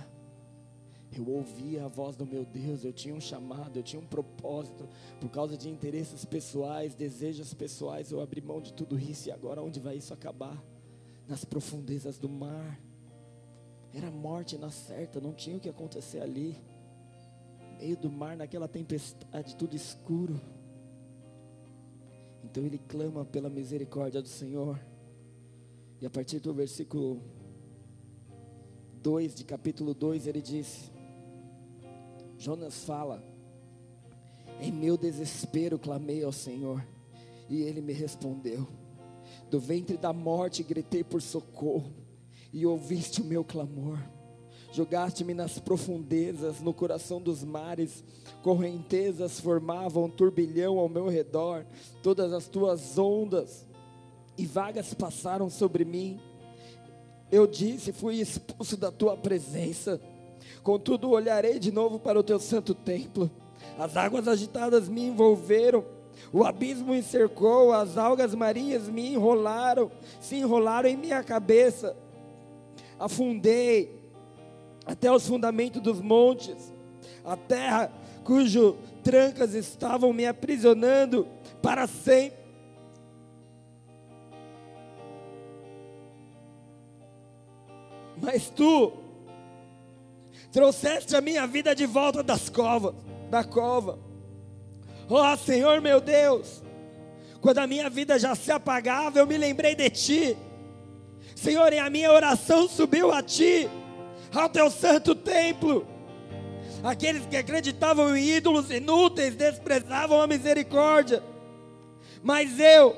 Eu 1.12 1.29
ouvia 1.29 1.85
a 1.85 1.89
voz 1.89 2.14
do 2.14 2.25
meu 2.25 2.45
Deus, 2.45 2.85
eu 2.85 2.93
tinha 2.93 3.12
um 3.12 3.21
chamado, 3.21 3.77
eu 3.77 3.83
tinha 3.83 4.01
um 4.01 4.07
propósito, 4.07 4.89
por 5.21 5.29
causa 5.29 5.57
de 5.57 5.68
interesses 5.68 6.25
pessoais, 6.25 6.95
desejos 6.95 7.53
pessoais, 7.53 8.12
eu 8.12 8.21
abri 8.21 8.41
mão 8.41 8.61
de 8.61 8.73
tudo 8.73 8.97
isso 8.97 9.29
e 9.29 9.33
agora 9.33 9.61
onde 9.61 9.81
vai 9.81 9.97
isso 9.97 10.14
acabar? 10.14 10.57
nas 11.31 11.45
profundezas 11.45 12.18
do 12.18 12.29
mar. 12.29 12.81
Era 13.95 14.11
morte 14.11 14.59
na 14.59 14.71
certa, 14.71 15.21
não 15.21 15.33
tinha 15.33 15.57
o 15.57 15.61
que 15.61 15.68
acontecer 15.68 16.21
ali. 16.21 16.57
meio 17.79 17.97
do 17.97 18.11
mar, 18.11 18.37
naquela 18.37 18.66
tempestade, 18.66 19.57
tudo 19.57 19.77
escuro. 19.77 20.39
Então 22.45 22.64
ele 22.64 22.78
clama 22.78 23.24
pela 23.24 23.49
misericórdia 23.49 24.22
do 24.22 24.28
Senhor. 24.28 24.78
E 26.01 26.07
a 26.07 26.11
partir 26.11 26.41
do 26.41 26.55
versículo 26.55 27.20
2 29.03 29.34
de 29.34 29.45
capítulo 29.45 29.95
2 29.95 30.26
ele 30.26 30.41
disse: 30.41 30.91
Jonas 32.38 32.84
fala: 32.84 33.22
Em 34.61 34.72
meu 34.72 34.97
desespero 34.97 35.78
clamei 35.78 36.22
ao 36.24 36.32
Senhor, 36.32 36.84
e 37.49 37.62
ele 37.62 37.80
me 37.80 37.93
respondeu. 37.93 38.66
Do 39.51 39.61
ventre 39.61 39.97
da 39.97 40.12
morte 40.12 40.62
gritei 40.62 41.05
por 41.05 41.20
socorro, 41.20 41.93
e 42.53 42.64
ouviste 42.64 43.20
o 43.20 43.24
meu 43.24 43.45
clamor. 43.45 43.99
Jogaste-me 44.73 45.35
nas 45.35 45.59
profundezas, 45.59 46.61
no 46.61 46.73
coração 46.73 47.21
dos 47.21 47.43
mares, 47.43 48.05
correntezas 48.43 49.41
formavam 49.41 50.05
um 50.05 50.11
turbilhão 50.11 50.79
ao 50.79 50.89
meu 50.89 51.09
redor, 51.09 51.66
todas 52.03 52.33
as 52.33 52.47
tuas 52.47 52.97
ondas 52.97 53.66
e 54.39 54.47
vagas 54.47 54.95
passaram 54.95 55.51
sobre 55.51 55.85
mim. 55.85 56.21
Eu 57.33 57.47
disse: 57.47 57.93
Fui 57.93 58.21
expulso 58.21 58.77
da 58.77 58.93
tua 58.93 59.16
presença. 59.16 60.01
Contudo, 60.62 61.11
olharei 61.11 61.59
de 61.59 61.73
novo 61.73 61.99
para 61.99 62.18
o 62.18 62.23
teu 62.23 62.39
santo 62.39 62.75
templo. 62.75 63.31
As 63.79 63.97
águas 63.97 64.29
agitadas 64.29 64.89
me 64.89 65.03
envolveram 65.03 65.85
o 66.33 66.45
abismo 66.45 66.93
me 66.93 67.03
cercou, 67.03 67.73
as 67.73 67.97
algas 67.97 68.35
marinhas 68.35 68.89
me 68.89 69.14
enrolaram, 69.14 69.91
se 70.21 70.37
enrolaram 70.37 70.89
em 70.89 70.97
minha 70.97 71.23
cabeça. 71.23 71.97
Afundei 72.99 74.00
até 74.91 75.11
os 75.11 75.26
fundamentos 75.26 75.80
dos 75.82 76.01
montes, 76.01 76.72
a 77.24 77.36
terra 77.36 77.93
cujo 78.24 78.76
trancas 79.03 79.55
estavam 79.55 80.12
me 80.12 80.26
aprisionando 80.26 81.26
para 81.62 81.86
sempre. 81.86 82.41
Mas 88.20 88.51
tu 88.51 88.93
trouxeste 90.53 91.16
a 91.16 91.20
minha 91.20 91.47
vida 91.47 91.74
de 91.74 91.86
volta 91.86 92.22
das 92.22 92.49
covas, 92.49 92.95
da 93.30 93.43
cova 93.43 94.11
oh, 95.11 95.36
Senhor 95.36 95.80
meu 95.80 96.01
Deus, 96.01 96.62
quando 97.41 97.59
a 97.59 97.66
minha 97.66 97.91
vida 97.91 98.18
já 98.18 98.34
se 98.34 98.53
apagava, 98.53 99.18
eu 99.18 99.26
me 99.26 99.36
lembrei 99.36 99.74
de 99.74 99.91
Ti. 99.91 100.36
Senhor, 101.34 101.72
e 101.72 101.78
a 101.78 101.91
minha 101.91 102.12
oração 102.12 102.68
subiu 102.68 103.11
a 103.12 103.22
Ti, 103.22 103.68
ao 104.35 104.49
Teu 104.49 104.70
santo 104.70 105.14
templo. 105.14 105.87
Aqueles 106.83 107.26
que 107.26 107.37
acreditavam 107.37 108.16
em 108.16 108.37
ídolos 108.37 108.70
inúteis 108.70 109.35
desprezavam 109.35 110.20
a 110.20 110.26
misericórdia. 110.26 111.22
Mas 112.22 112.59
eu, 112.59 112.97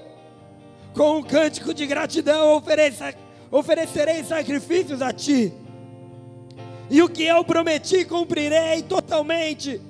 com 0.95 1.18
um 1.18 1.22
cântico 1.22 1.74
de 1.74 1.87
gratidão, 1.87 2.57
ofereça, 2.57 3.14
oferecerei 3.51 4.22
sacrifícios 4.24 5.03
a 5.03 5.12
Ti. 5.12 5.53
E 6.91 7.03
o 7.03 7.09
que 7.09 7.24
eu 7.24 7.45
prometi, 7.45 8.05
cumprirei 8.05 8.83
totalmente 8.83 9.80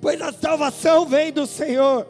pois 0.00 0.20
a 0.20 0.32
salvação 0.32 1.06
vem 1.06 1.32
do 1.32 1.46
Senhor. 1.46 2.06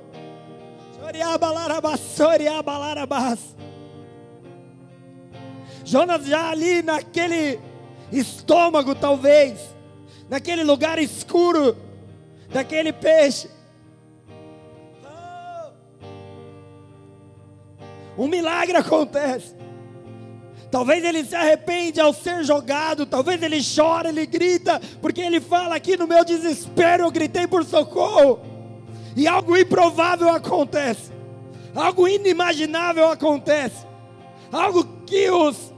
Jonas 5.85 6.27
já 6.27 6.51
ali 6.51 6.83
naquele 6.83 7.59
estômago, 8.13 8.95
talvez, 8.95 9.59
naquele 10.29 10.65
lugar 10.65 10.99
escuro, 10.99 11.77
daquele 12.51 12.93
peixe. 12.93 13.49
Um 18.17 18.27
milagre 18.27 18.77
acontece. 18.77 19.55
Talvez 20.71 21.03
ele 21.03 21.25
se 21.25 21.35
arrepende 21.35 22.01
ao 22.01 22.13
ser 22.13 22.45
jogado, 22.45 23.07
talvez 23.07 23.43
ele 23.43 23.59
chora, 23.63 24.11
ele 24.11 24.27
grita, 24.27 24.81
porque 25.01 25.21
ele 25.21 25.41
fala 25.41 25.77
aqui 25.77 25.97
no 25.97 26.07
meu 26.07 26.25
desespero 26.25 27.05
eu 27.05 27.11
gritei 27.11 27.47
por 27.47 27.65
socorro. 27.65 28.41
E 29.17 29.27
algo 29.27 29.57
improvável 29.57 30.29
acontece. 30.29 31.11
Algo 31.75 32.07
inimaginável 32.07 33.09
acontece. 33.09 33.87
Algo 34.53 34.85
que 35.07 35.31
os 35.31 35.73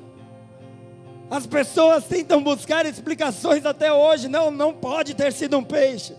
as 1.31 1.47
pessoas 1.47 2.05
tentam 2.05 2.43
buscar 2.43 2.85
explicações 2.85 3.65
até 3.65 3.93
hoje. 3.93 4.29
Não, 4.29 4.51
não 4.51 4.75
pode 4.75 5.15
ter 5.15 5.33
sido 5.33 5.57
um 5.57 5.65
peixe. 5.65 6.15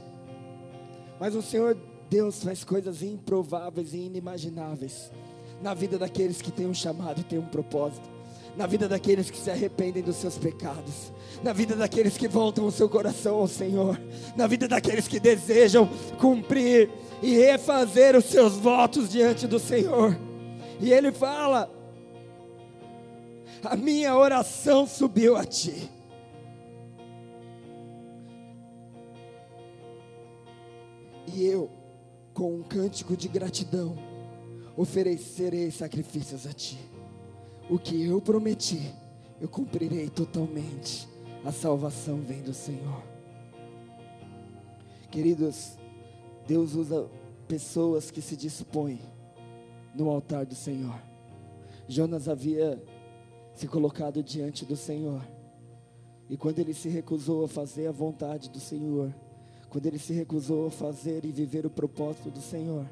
Mas 1.20 1.36
o 1.36 1.42
Senhor 1.42 1.78
Deus 2.10 2.44
faz 2.44 2.64
coisas 2.64 3.04
improváveis 3.04 3.94
e 3.94 3.98
inimagináveis 3.98 5.12
na 5.62 5.74
vida 5.74 5.98
daqueles 5.98 6.42
que 6.42 6.52
têm 6.52 6.66
um 6.66 6.74
chamado 6.74 7.24
têm 7.24 7.38
um 7.38 7.46
propósito 7.46 8.10
na 8.56 8.68
vida 8.68 8.88
daqueles 8.88 9.30
que 9.30 9.38
se 9.38 9.50
arrependem 9.50 10.04
dos 10.04 10.18
seus 10.18 10.38
pecados, 10.38 11.12
na 11.44 11.54
vida 11.54 11.76
daqueles 11.76 12.18
que 12.18 12.28
voltam 12.28 12.66
o 12.66 12.72
seu 12.72 12.90
coração 12.90 13.36
ao 13.38 13.48
Senhor, 13.48 14.00
na 14.36 14.46
vida 14.48 14.68
daqueles 14.68 15.08
que 15.08 15.20
desejam 15.20 15.90
cumprir 16.20 16.90
e 17.22 17.36
refazer 17.36 18.16
os 18.16 18.26
seus 18.26 18.54
votos 18.54 19.10
diante 19.10 19.48
do 19.48 19.60
Senhor. 19.60 20.18
E 20.80 20.92
ele 20.92 21.12
fala: 21.12 21.70
A 23.64 23.76
minha 23.76 24.16
oração 24.16 24.88
subiu 24.88 25.36
a 25.36 25.46
ti. 25.46 25.90
E 31.34 31.46
eu, 31.46 31.70
com 32.34 32.56
um 32.56 32.64
cântico 32.64 33.16
de 33.16 33.28
gratidão, 33.28 33.96
oferecerei 34.76 35.72
sacrifícios 35.72 36.46
a 36.46 36.54
ti 36.54 36.92
o 37.72 37.80
que 37.80 38.04
eu 38.04 38.20
prometi, 38.20 38.94
eu 39.40 39.48
cumprirei 39.48 40.10
totalmente. 40.10 41.08
A 41.46 41.54
salvação 41.54 42.20
vem 42.20 42.42
do 42.42 42.54
Senhor. 42.54 43.02
Queridos, 45.10 45.78
Deus 46.46 46.76
usa 46.76 47.10
pessoas 47.48 48.12
que 48.12 48.22
se 48.22 48.36
dispõem 48.36 49.00
no 49.96 50.10
altar 50.10 50.46
do 50.46 50.54
Senhor. 50.54 51.02
Jonas 51.88 52.28
havia 52.28 52.84
se 53.62 53.68
colocado 53.68 54.24
diante 54.24 54.66
do 54.66 54.76
Senhor. 54.76 55.22
E 56.28 56.36
quando 56.36 56.58
ele 56.58 56.74
se 56.74 56.90
recusou 56.90 57.46
a 57.46 57.48
fazer 57.48 57.86
a 57.86 57.92
vontade 57.92 58.50
do 58.50 58.60
Senhor, 58.60 59.14
quando 59.70 59.86
ele 59.86 60.00
se 60.00 60.14
recusou 60.14 60.66
a 60.66 60.72
fazer 60.72 61.24
e 61.26 61.32
viver 61.32 61.64
o 61.64 61.70
propósito 61.70 62.32
do 62.32 62.42
Senhor, 62.42 62.90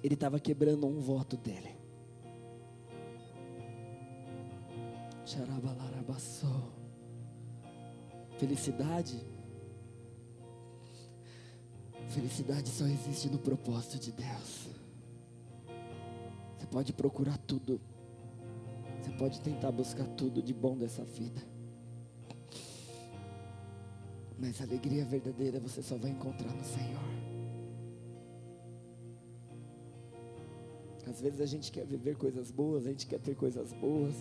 ele 0.00 0.14
estava 0.14 0.38
quebrando 0.38 0.86
um 0.86 1.00
voto 1.00 1.36
dele. 1.36 1.76
Felicidade. 8.38 9.26
Felicidade 12.10 12.68
só 12.68 12.84
existe 12.84 13.28
no 13.28 13.40
propósito 13.40 13.98
de 13.98 14.12
Deus. 14.12 14.68
Você 16.56 16.66
pode 16.66 16.92
procurar 16.92 17.36
tudo. 17.38 17.80
Pode 19.20 19.38
tentar 19.42 19.70
buscar 19.70 20.06
tudo 20.16 20.42
de 20.42 20.54
bom 20.54 20.78
dessa 20.78 21.04
vida. 21.04 21.42
Mas 24.38 24.58
a 24.62 24.64
alegria 24.64 25.04
verdadeira 25.04 25.60
você 25.60 25.82
só 25.82 25.98
vai 25.98 26.10
encontrar 26.10 26.50
no 26.50 26.64
Senhor. 26.64 27.02
Às 31.06 31.20
vezes 31.20 31.42
a 31.42 31.44
gente 31.44 31.70
quer 31.70 31.84
viver 31.84 32.16
coisas 32.16 32.50
boas, 32.50 32.86
a 32.86 32.88
gente 32.88 33.06
quer 33.06 33.20
ter 33.20 33.34
coisas 33.34 33.74
boas. 33.74 34.14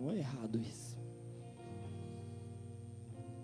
Não 0.00 0.10
é 0.10 0.16
errado 0.16 0.58
isso. 0.58 0.96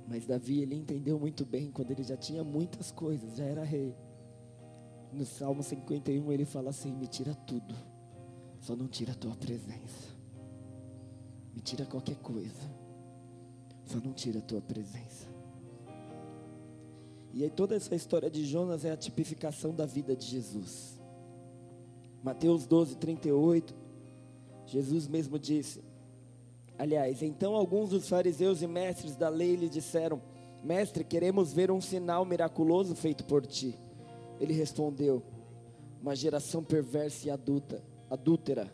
Mas 0.08 0.24
Davi, 0.24 0.62
ele 0.62 0.74
entendeu 0.74 1.20
muito 1.20 1.44
bem 1.44 1.70
quando 1.70 1.90
ele 1.90 2.02
já 2.02 2.16
tinha 2.16 2.42
muitas 2.42 2.90
coisas, 2.90 3.36
já 3.36 3.44
era 3.44 3.62
rei. 3.62 3.94
No 5.12 5.26
Salmo 5.26 5.62
51 5.62 6.32
ele 6.32 6.46
fala 6.46 6.70
assim: 6.70 6.96
Me 6.96 7.06
tira 7.06 7.34
tudo, 7.34 7.74
só 8.68 8.76
não 8.76 8.86
tira 8.86 9.12
a 9.12 9.14
tua 9.14 9.34
presença. 9.34 10.14
Me 11.54 11.62
tira 11.62 11.86
qualquer 11.86 12.16
coisa, 12.16 12.70
só 13.86 13.96
não 13.96 14.12
tira 14.12 14.40
a 14.40 14.42
tua 14.42 14.60
presença. 14.60 15.26
E 17.32 17.42
aí 17.42 17.48
toda 17.48 17.74
essa 17.74 17.94
história 17.94 18.28
de 18.28 18.44
Jonas 18.44 18.84
é 18.84 18.90
a 18.90 18.96
tipificação 18.96 19.74
da 19.74 19.86
vida 19.86 20.14
de 20.14 20.26
Jesus. 20.26 21.00
Mateus 22.22 22.66
12, 22.66 22.96
38, 22.96 23.74
Jesus 24.66 25.08
mesmo 25.08 25.38
disse: 25.38 25.82
Aliás, 26.78 27.22
então 27.22 27.54
alguns 27.54 27.88
dos 27.88 28.06
fariseus 28.06 28.60
e 28.60 28.66
mestres 28.66 29.16
da 29.16 29.30
lei 29.30 29.56
lhe 29.56 29.70
disseram: 29.70 30.20
Mestre, 30.62 31.04
queremos 31.04 31.54
ver 31.54 31.70
um 31.70 31.80
sinal 31.80 32.22
miraculoso 32.26 32.94
feito 32.94 33.24
por 33.24 33.46
ti. 33.46 33.74
Ele 34.38 34.52
respondeu: 34.52 35.22
Uma 36.02 36.14
geração 36.14 36.62
perversa 36.62 37.28
e 37.28 37.30
adulta, 37.30 37.82
adúltera, 38.10 38.72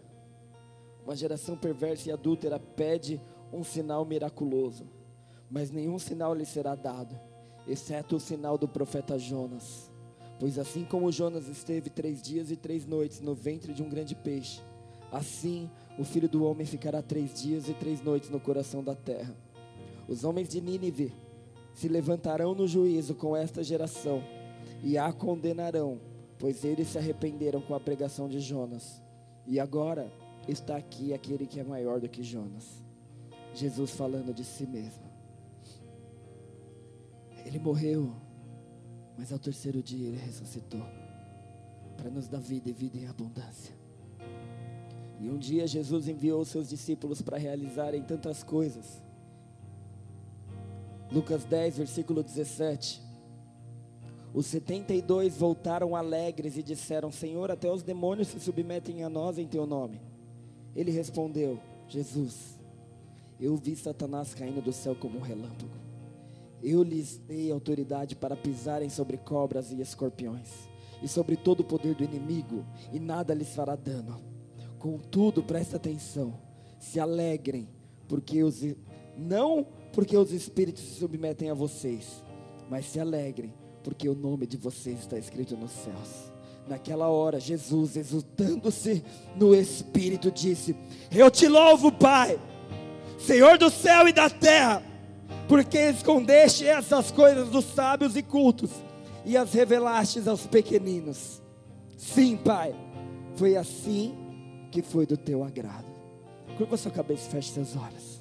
Uma 1.05 1.15
geração 1.15 1.57
perversa 1.57 2.09
e 2.09 2.13
adúltera 2.13 2.59
pede 2.59 3.21
um 3.53 3.63
sinal 3.63 4.07
miraculoso, 4.07 4.87
mas 5.51 5.71
nenhum 5.71 5.99
sinal 5.99 6.35
lhe 6.35 6.47
será 6.47 6.75
dado, 6.75 7.15
exceto 7.69 8.17
o 8.17 8.21
sinal 8.21 8.57
do 8.57 8.67
profeta 8.67 9.19
Jonas. 9.19 9.93
Pois 10.41 10.59
assim 10.59 10.85
como 10.85 11.13
Jonas 11.13 11.47
esteve 11.47 11.91
três 11.91 12.23
dias 12.23 12.51
e 12.51 12.57
três 12.57 12.87
noites 12.87 13.21
no 13.21 13.35
ventre 13.35 13.75
de 13.75 13.83
um 13.83 13.89
grande 13.89 14.15
peixe, 14.15 14.63
assim 15.13 15.71
o 15.99 16.05
filho 16.05 16.29
do 16.29 16.45
homem 16.45 16.67
ficará 16.67 17.03
três 17.03 17.35
dias 17.35 17.69
e 17.69 17.75
três 17.75 18.01
noites 18.03 18.31
no 18.31 18.41
coração 18.41 18.83
da 18.83 18.95
terra. 18.95 19.37
Os 20.09 20.25
homens 20.25 20.49
de 20.49 20.61
Nínive 20.61 21.13
se 21.75 21.89
levantarão 21.89 22.55
no 22.55 22.67
juízo 22.67 23.15
com 23.15 23.37
esta 23.37 23.63
geração 23.63 24.23
e 24.83 24.99
a 24.99 25.13
condenarão, 25.13 26.01
pois 26.39 26.65
eles 26.65 26.89
se 26.89 26.99
arrependeram 26.99 27.61
com 27.61 27.75
a 27.75 27.81
pregação 27.81 28.29
de 28.29 28.41
Jonas. 28.41 29.03
E 29.47 29.61
agora 29.61 30.11
está 30.49 30.77
aqui 30.77 31.13
aquele 31.13 31.47
que 31.47 31.61
é 31.61 31.65
maior 31.65 32.01
do 32.01 32.09
que 32.09 32.23
Jonas. 32.23 32.83
Jesus 33.55 33.93
falando 33.93 34.33
de 34.33 34.45
si 34.45 34.67
mesmo. 34.67 35.05
Ele 37.45 37.59
morreu, 37.59 38.15
mas 39.17 39.33
ao 39.33 39.39
terceiro 39.39 39.83
dia 39.83 40.09
ele 40.09 40.17
ressuscitou 40.17 40.83
para 41.97 42.11
nos 42.11 42.27
dar 42.27 42.41
vida 42.41 42.71
e 42.71 42.73
vida 42.73 42.99
em 42.99 43.07
abundância. 43.07 43.75
E 45.21 45.31
um 45.31 45.39
dia 45.39 45.67
Jesus 45.67 46.09
enviou 46.09 46.45
seus 46.45 46.69
discípulos 46.69 47.23
para 47.23 47.39
realizarem 47.39 48.03
tantas 48.03 48.43
coisas. 48.43 49.03
Lucas 51.13 51.45
10, 51.45 51.79
versículo 51.79 52.23
17. 52.23 53.01
Os 54.35 54.47
setenta 54.47 54.93
e 54.93 55.01
dois 55.01 55.37
voltaram 55.37 55.95
alegres 55.95 56.57
e 56.57 56.63
disseram: 56.63 57.13
Senhor, 57.13 57.53
até 57.53 57.71
os 57.71 57.85
demônios 57.85 58.29
se 58.29 58.41
submetem 58.41 59.05
a 59.05 59.09
nós 59.09 59.39
em 59.39 59.47
teu 59.47 59.65
nome. 59.65 60.01
Ele 60.75 60.91
respondeu: 60.91 61.61
Jesus, 61.87 62.59
eu 63.41 63.57
vi 63.57 63.77
Satanás 63.77 64.35
caindo 64.35 64.61
do 64.61 64.73
céu 64.73 64.97
como 64.97 65.19
um 65.19 65.23
relâmpago. 65.23 65.71
Eu 66.61 66.83
lhes 66.83 67.17
dei 67.17 67.53
autoridade 67.53 68.17
para 68.17 68.35
pisarem 68.35 68.91
sobre 68.91 69.19
cobras 69.19 69.71
e 69.71 69.81
escorpiões, 69.81 70.69
e 71.01 71.07
sobre 71.07 71.37
todo 71.37 71.61
o 71.61 71.65
poder 71.65 71.95
do 71.95 72.03
inimigo, 72.03 72.65
e 72.93 72.99
nada 72.99 73.33
lhes 73.35 73.55
fará 73.55 73.77
dano. 73.77 74.21
Contudo, 74.81 75.45
presta 75.45 75.77
atenção, 75.77 76.35
se 76.81 76.99
alegrem, 76.99 77.69
porque 78.09 78.43
os 78.43 78.61
não 79.17 79.65
porque 79.93 80.17
os 80.17 80.33
espíritos 80.33 80.83
se 80.83 80.99
submetem 80.99 81.51
a 81.51 81.55
vocês, 81.55 82.25
mas 82.69 82.87
se 82.87 82.99
alegrem, 82.99 83.55
porque 83.85 84.09
o 84.09 84.15
nome 84.15 84.47
de 84.47 84.57
vocês 84.57 85.01
está 85.01 85.19
escrito 85.19 85.57
nos 85.57 85.71
céus. 85.71 86.33
Naquela 86.67 87.09
hora, 87.09 87.39
Jesus, 87.39 87.95
exultando-se 87.95 89.05
no 89.37 89.55
Espírito, 89.55 90.31
disse: 90.31 90.75
Eu 91.15 91.31
te 91.31 91.47
louvo, 91.47 91.93
Pai, 91.93 92.41
Senhor 93.19 93.59
do 93.59 93.69
céu 93.69 94.09
e 94.09 94.13
da 94.13 94.31
terra, 94.31 94.83
porque 95.47 95.79
escondeste 95.79 96.67
essas 96.67 97.11
coisas 97.11 97.51
dos 97.51 97.67
sábios 97.67 98.17
e 98.17 98.23
cultos 98.23 98.71
e 99.27 99.37
as 99.37 99.53
revelastes 99.53 100.27
aos 100.27 100.47
pequeninos. 100.47 101.43
Sim, 101.99 102.39
Pai, 102.39 102.75
foi 103.37 103.57
assim 103.57 104.15
que 104.71 104.81
foi 104.81 105.05
do 105.05 105.19
teu 105.19 105.45
agrado. 105.45 105.93
Curva 106.57 106.79
sua 106.79 106.91
cabeça 106.91 107.29
e 107.29 107.31
feche 107.31 107.51
seus 107.51 107.77
olhos. 107.77 108.14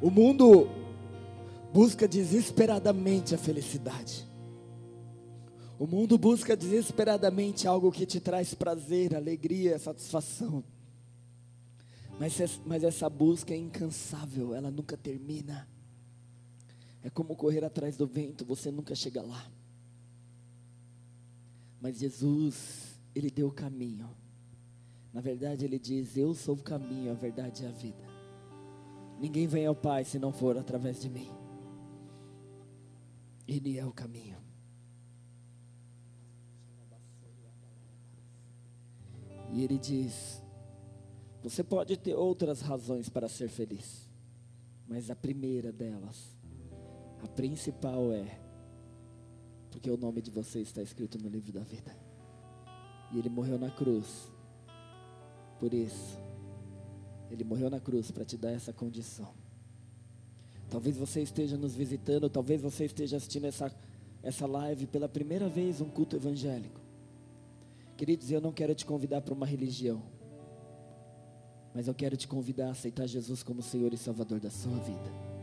O 0.00 0.10
mundo 0.10 0.68
busca 1.72 2.06
desesperadamente 2.06 3.34
a 3.34 3.38
felicidade. 3.38 4.26
O 5.78 5.86
mundo 5.86 6.16
busca 6.16 6.56
desesperadamente 6.56 7.66
algo 7.66 7.92
que 7.92 8.06
te 8.06 8.18
traz 8.20 8.54
prazer, 8.54 9.14
alegria, 9.14 9.78
satisfação. 9.78 10.64
Mas, 12.18 12.82
essa 12.82 13.10
busca 13.10 13.52
é 13.52 13.58
incansável, 13.58 14.54
ela 14.54 14.70
nunca 14.70 14.96
termina. 14.96 15.68
É 17.02 17.10
como 17.10 17.36
correr 17.36 17.62
atrás 17.62 17.96
do 17.96 18.06
vento, 18.06 18.44
você 18.44 18.70
nunca 18.70 18.94
chega 18.94 19.20
lá. 19.20 19.46
Mas 21.78 21.98
Jesus, 21.98 22.98
Ele 23.14 23.30
deu 23.30 23.48
o 23.48 23.52
caminho. 23.52 24.08
Na 25.12 25.20
verdade, 25.20 25.66
Ele 25.66 25.78
diz: 25.78 26.16
Eu 26.16 26.34
sou 26.34 26.54
o 26.54 26.62
caminho, 26.62 27.10
a 27.10 27.14
verdade 27.14 27.64
e 27.64 27.66
a 27.66 27.70
vida. 27.70 28.15
Ninguém 29.18 29.46
vem 29.46 29.66
ao 29.66 29.74
Pai 29.74 30.04
se 30.04 30.18
não 30.18 30.32
for 30.32 30.58
através 30.58 31.00
de 31.00 31.08
mim. 31.08 31.30
Ele 33.46 33.78
é 33.78 33.86
o 33.86 33.92
caminho. 33.92 34.36
E 39.52 39.62
ele 39.62 39.78
diz: 39.78 40.42
Você 41.42 41.62
pode 41.64 41.96
ter 41.96 42.14
outras 42.14 42.60
razões 42.60 43.08
para 43.08 43.28
ser 43.28 43.48
feliz, 43.48 44.08
mas 44.86 45.10
a 45.10 45.16
primeira 45.16 45.72
delas, 45.72 46.36
a 47.22 47.28
principal 47.28 48.12
é, 48.12 48.38
porque 49.70 49.90
o 49.90 49.96
nome 49.96 50.20
de 50.20 50.30
você 50.30 50.60
está 50.60 50.82
escrito 50.82 51.18
no 51.18 51.28
livro 51.28 51.52
da 51.52 51.62
vida. 51.62 51.96
E 53.12 53.18
ele 53.18 53.28
morreu 53.28 53.58
na 53.58 53.70
cruz. 53.70 54.30
Por 55.60 55.72
isso, 55.72 56.18
ele 57.30 57.44
morreu 57.44 57.70
na 57.70 57.80
cruz 57.80 58.10
para 58.10 58.24
te 58.24 58.36
dar 58.36 58.52
essa 58.52 58.72
condição. 58.72 59.28
Talvez 60.68 60.96
você 60.96 61.22
esteja 61.22 61.56
nos 61.56 61.74
visitando, 61.74 62.28
talvez 62.28 62.60
você 62.60 62.84
esteja 62.84 63.16
assistindo 63.16 63.46
essa, 63.46 63.72
essa 64.22 64.46
live 64.46 64.86
pela 64.86 65.08
primeira 65.08 65.48
vez, 65.48 65.80
um 65.80 65.88
culto 65.88 66.16
evangélico. 66.16 66.80
Queridos, 67.96 68.30
eu 68.30 68.40
não 68.40 68.52
quero 68.52 68.74
te 68.74 68.84
convidar 68.84 69.22
para 69.22 69.32
uma 69.32 69.46
religião, 69.46 70.02
mas 71.74 71.88
eu 71.88 71.94
quero 71.94 72.16
te 72.16 72.28
convidar 72.28 72.68
a 72.68 72.70
aceitar 72.72 73.06
Jesus 73.06 73.42
como 73.42 73.62
Senhor 73.62 73.92
e 73.92 73.96
Salvador 73.96 74.40
da 74.40 74.50
sua 74.50 74.76
vida. 74.78 75.36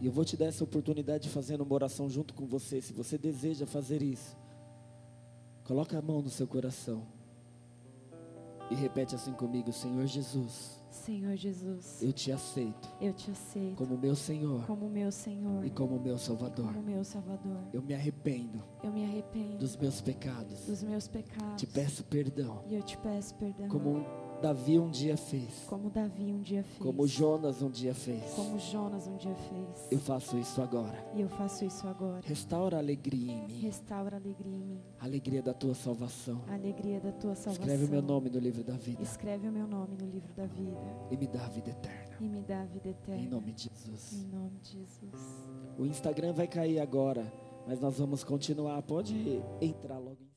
E 0.00 0.06
eu 0.06 0.12
vou 0.12 0.24
te 0.24 0.36
dar 0.36 0.46
essa 0.46 0.64
oportunidade 0.64 1.24
de 1.24 1.28
fazer 1.28 1.60
uma 1.60 1.74
oração 1.74 2.08
junto 2.08 2.32
com 2.32 2.46
você, 2.46 2.80
se 2.80 2.92
você 2.92 3.18
deseja 3.18 3.66
fazer 3.66 4.02
isso. 4.02 4.36
Coloca 5.64 5.98
a 5.98 6.02
mão 6.02 6.22
no 6.22 6.30
seu 6.30 6.46
coração 6.46 7.06
e 8.70 8.74
repete 8.74 9.14
assim 9.14 9.32
comigo: 9.32 9.72
Senhor 9.72 10.06
Jesus. 10.06 10.79
Senhor 10.90 11.36
Jesus, 11.36 12.02
eu 12.02 12.12
te 12.12 12.32
aceito. 12.32 12.88
Eu 13.00 13.12
te 13.12 13.30
aceito 13.30 13.76
como 13.76 13.96
meu 13.96 14.14
Senhor. 14.14 14.66
Como 14.66 14.88
meu 14.88 15.10
Senhor 15.10 15.64
e 15.64 15.70
como 15.70 15.98
meu 16.00 16.18
Salvador. 16.18 16.66
Como 16.66 16.82
meu 16.82 17.04
Salvador. 17.04 17.60
Eu 17.72 17.82
me 17.82 17.94
arrependo. 17.94 18.62
Eu 18.82 18.92
me 18.92 19.04
arrependo 19.04 19.58
dos 19.58 19.76
meus 19.76 20.00
pecados. 20.00 20.66
Dos 20.66 20.82
meus 20.82 21.08
pecados. 21.08 21.60
Te 21.60 21.66
peço 21.66 22.04
perdão. 22.04 22.64
E 22.66 22.74
eu 22.74 22.82
te 22.82 22.96
peço 22.98 23.34
perdão. 23.36 23.68
Como 23.68 24.04
Davi 24.40 24.78
um 24.78 24.88
dia 24.88 25.18
fez. 25.18 25.66
Como 25.68 25.90
Davi 25.90 26.32
um 26.32 26.40
dia 26.40 26.62
fez. 26.62 26.78
Como 26.78 27.06
Jonas 27.06 27.60
um 27.60 27.68
dia 27.68 27.94
fez. 27.94 28.32
Como 28.32 28.58
Jonas 28.58 29.06
um 29.06 29.16
dia 29.16 29.34
fez. 29.34 29.88
Eu 29.90 29.98
faço 29.98 30.38
isso 30.38 30.62
agora. 30.62 30.96
E 31.14 31.20
eu 31.20 31.28
faço 31.28 31.62
isso 31.64 31.86
agora. 31.86 32.22
Restaura 32.24 32.78
a 32.78 32.80
alegria 32.80 33.34
em 33.34 33.46
mim. 33.46 33.60
Restaura 33.60 34.16
a 34.16 34.18
alegria 34.18 34.56
em 34.56 34.64
mim. 34.64 34.80
A 34.98 35.04
alegria 35.04 35.42
da 35.42 35.52
tua 35.52 35.74
salvação. 35.74 36.40
A 36.48 36.54
alegria 36.54 36.98
da 37.00 37.12
tua 37.12 37.34
salvação. 37.34 37.64
Escreve 37.64 37.84
o 37.84 37.88
meu 37.88 38.00
nome 38.00 38.30
no 38.30 38.38
livro 38.38 38.64
da 38.64 38.74
vida. 38.74 39.02
Escreve 39.02 39.46
o 39.46 39.52
meu 39.52 39.66
nome 39.66 39.98
no 40.00 40.06
livro 40.08 40.32
da 40.34 40.46
vida. 40.46 40.80
E 41.10 41.16
me 41.18 41.26
dá 41.26 41.44
a 41.44 41.48
vida 41.48 41.70
eterna. 41.70 42.16
E 42.18 42.24
me 42.24 42.40
dá 42.40 42.62
a 42.62 42.64
vida 42.64 42.88
eterna. 42.88 43.20
Em 43.20 43.28
nome 43.28 43.52
de 43.52 43.68
Jesus. 43.68 44.12
Em 44.14 44.26
nome 44.26 44.58
de 44.62 44.70
Jesus. 44.70 45.12
O 45.78 45.84
Instagram 45.84 46.32
vai 46.32 46.46
cair 46.46 46.80
agora, 46.80 47.30
mas 47.66 47.78
nós 47.78 47.98
vamos 47.98 48.24
continuar. 48.24 48.80
Pode 48.82 49.42
entrar 49.60 49.98
logo 49.98 50.22
em 50.22 50.29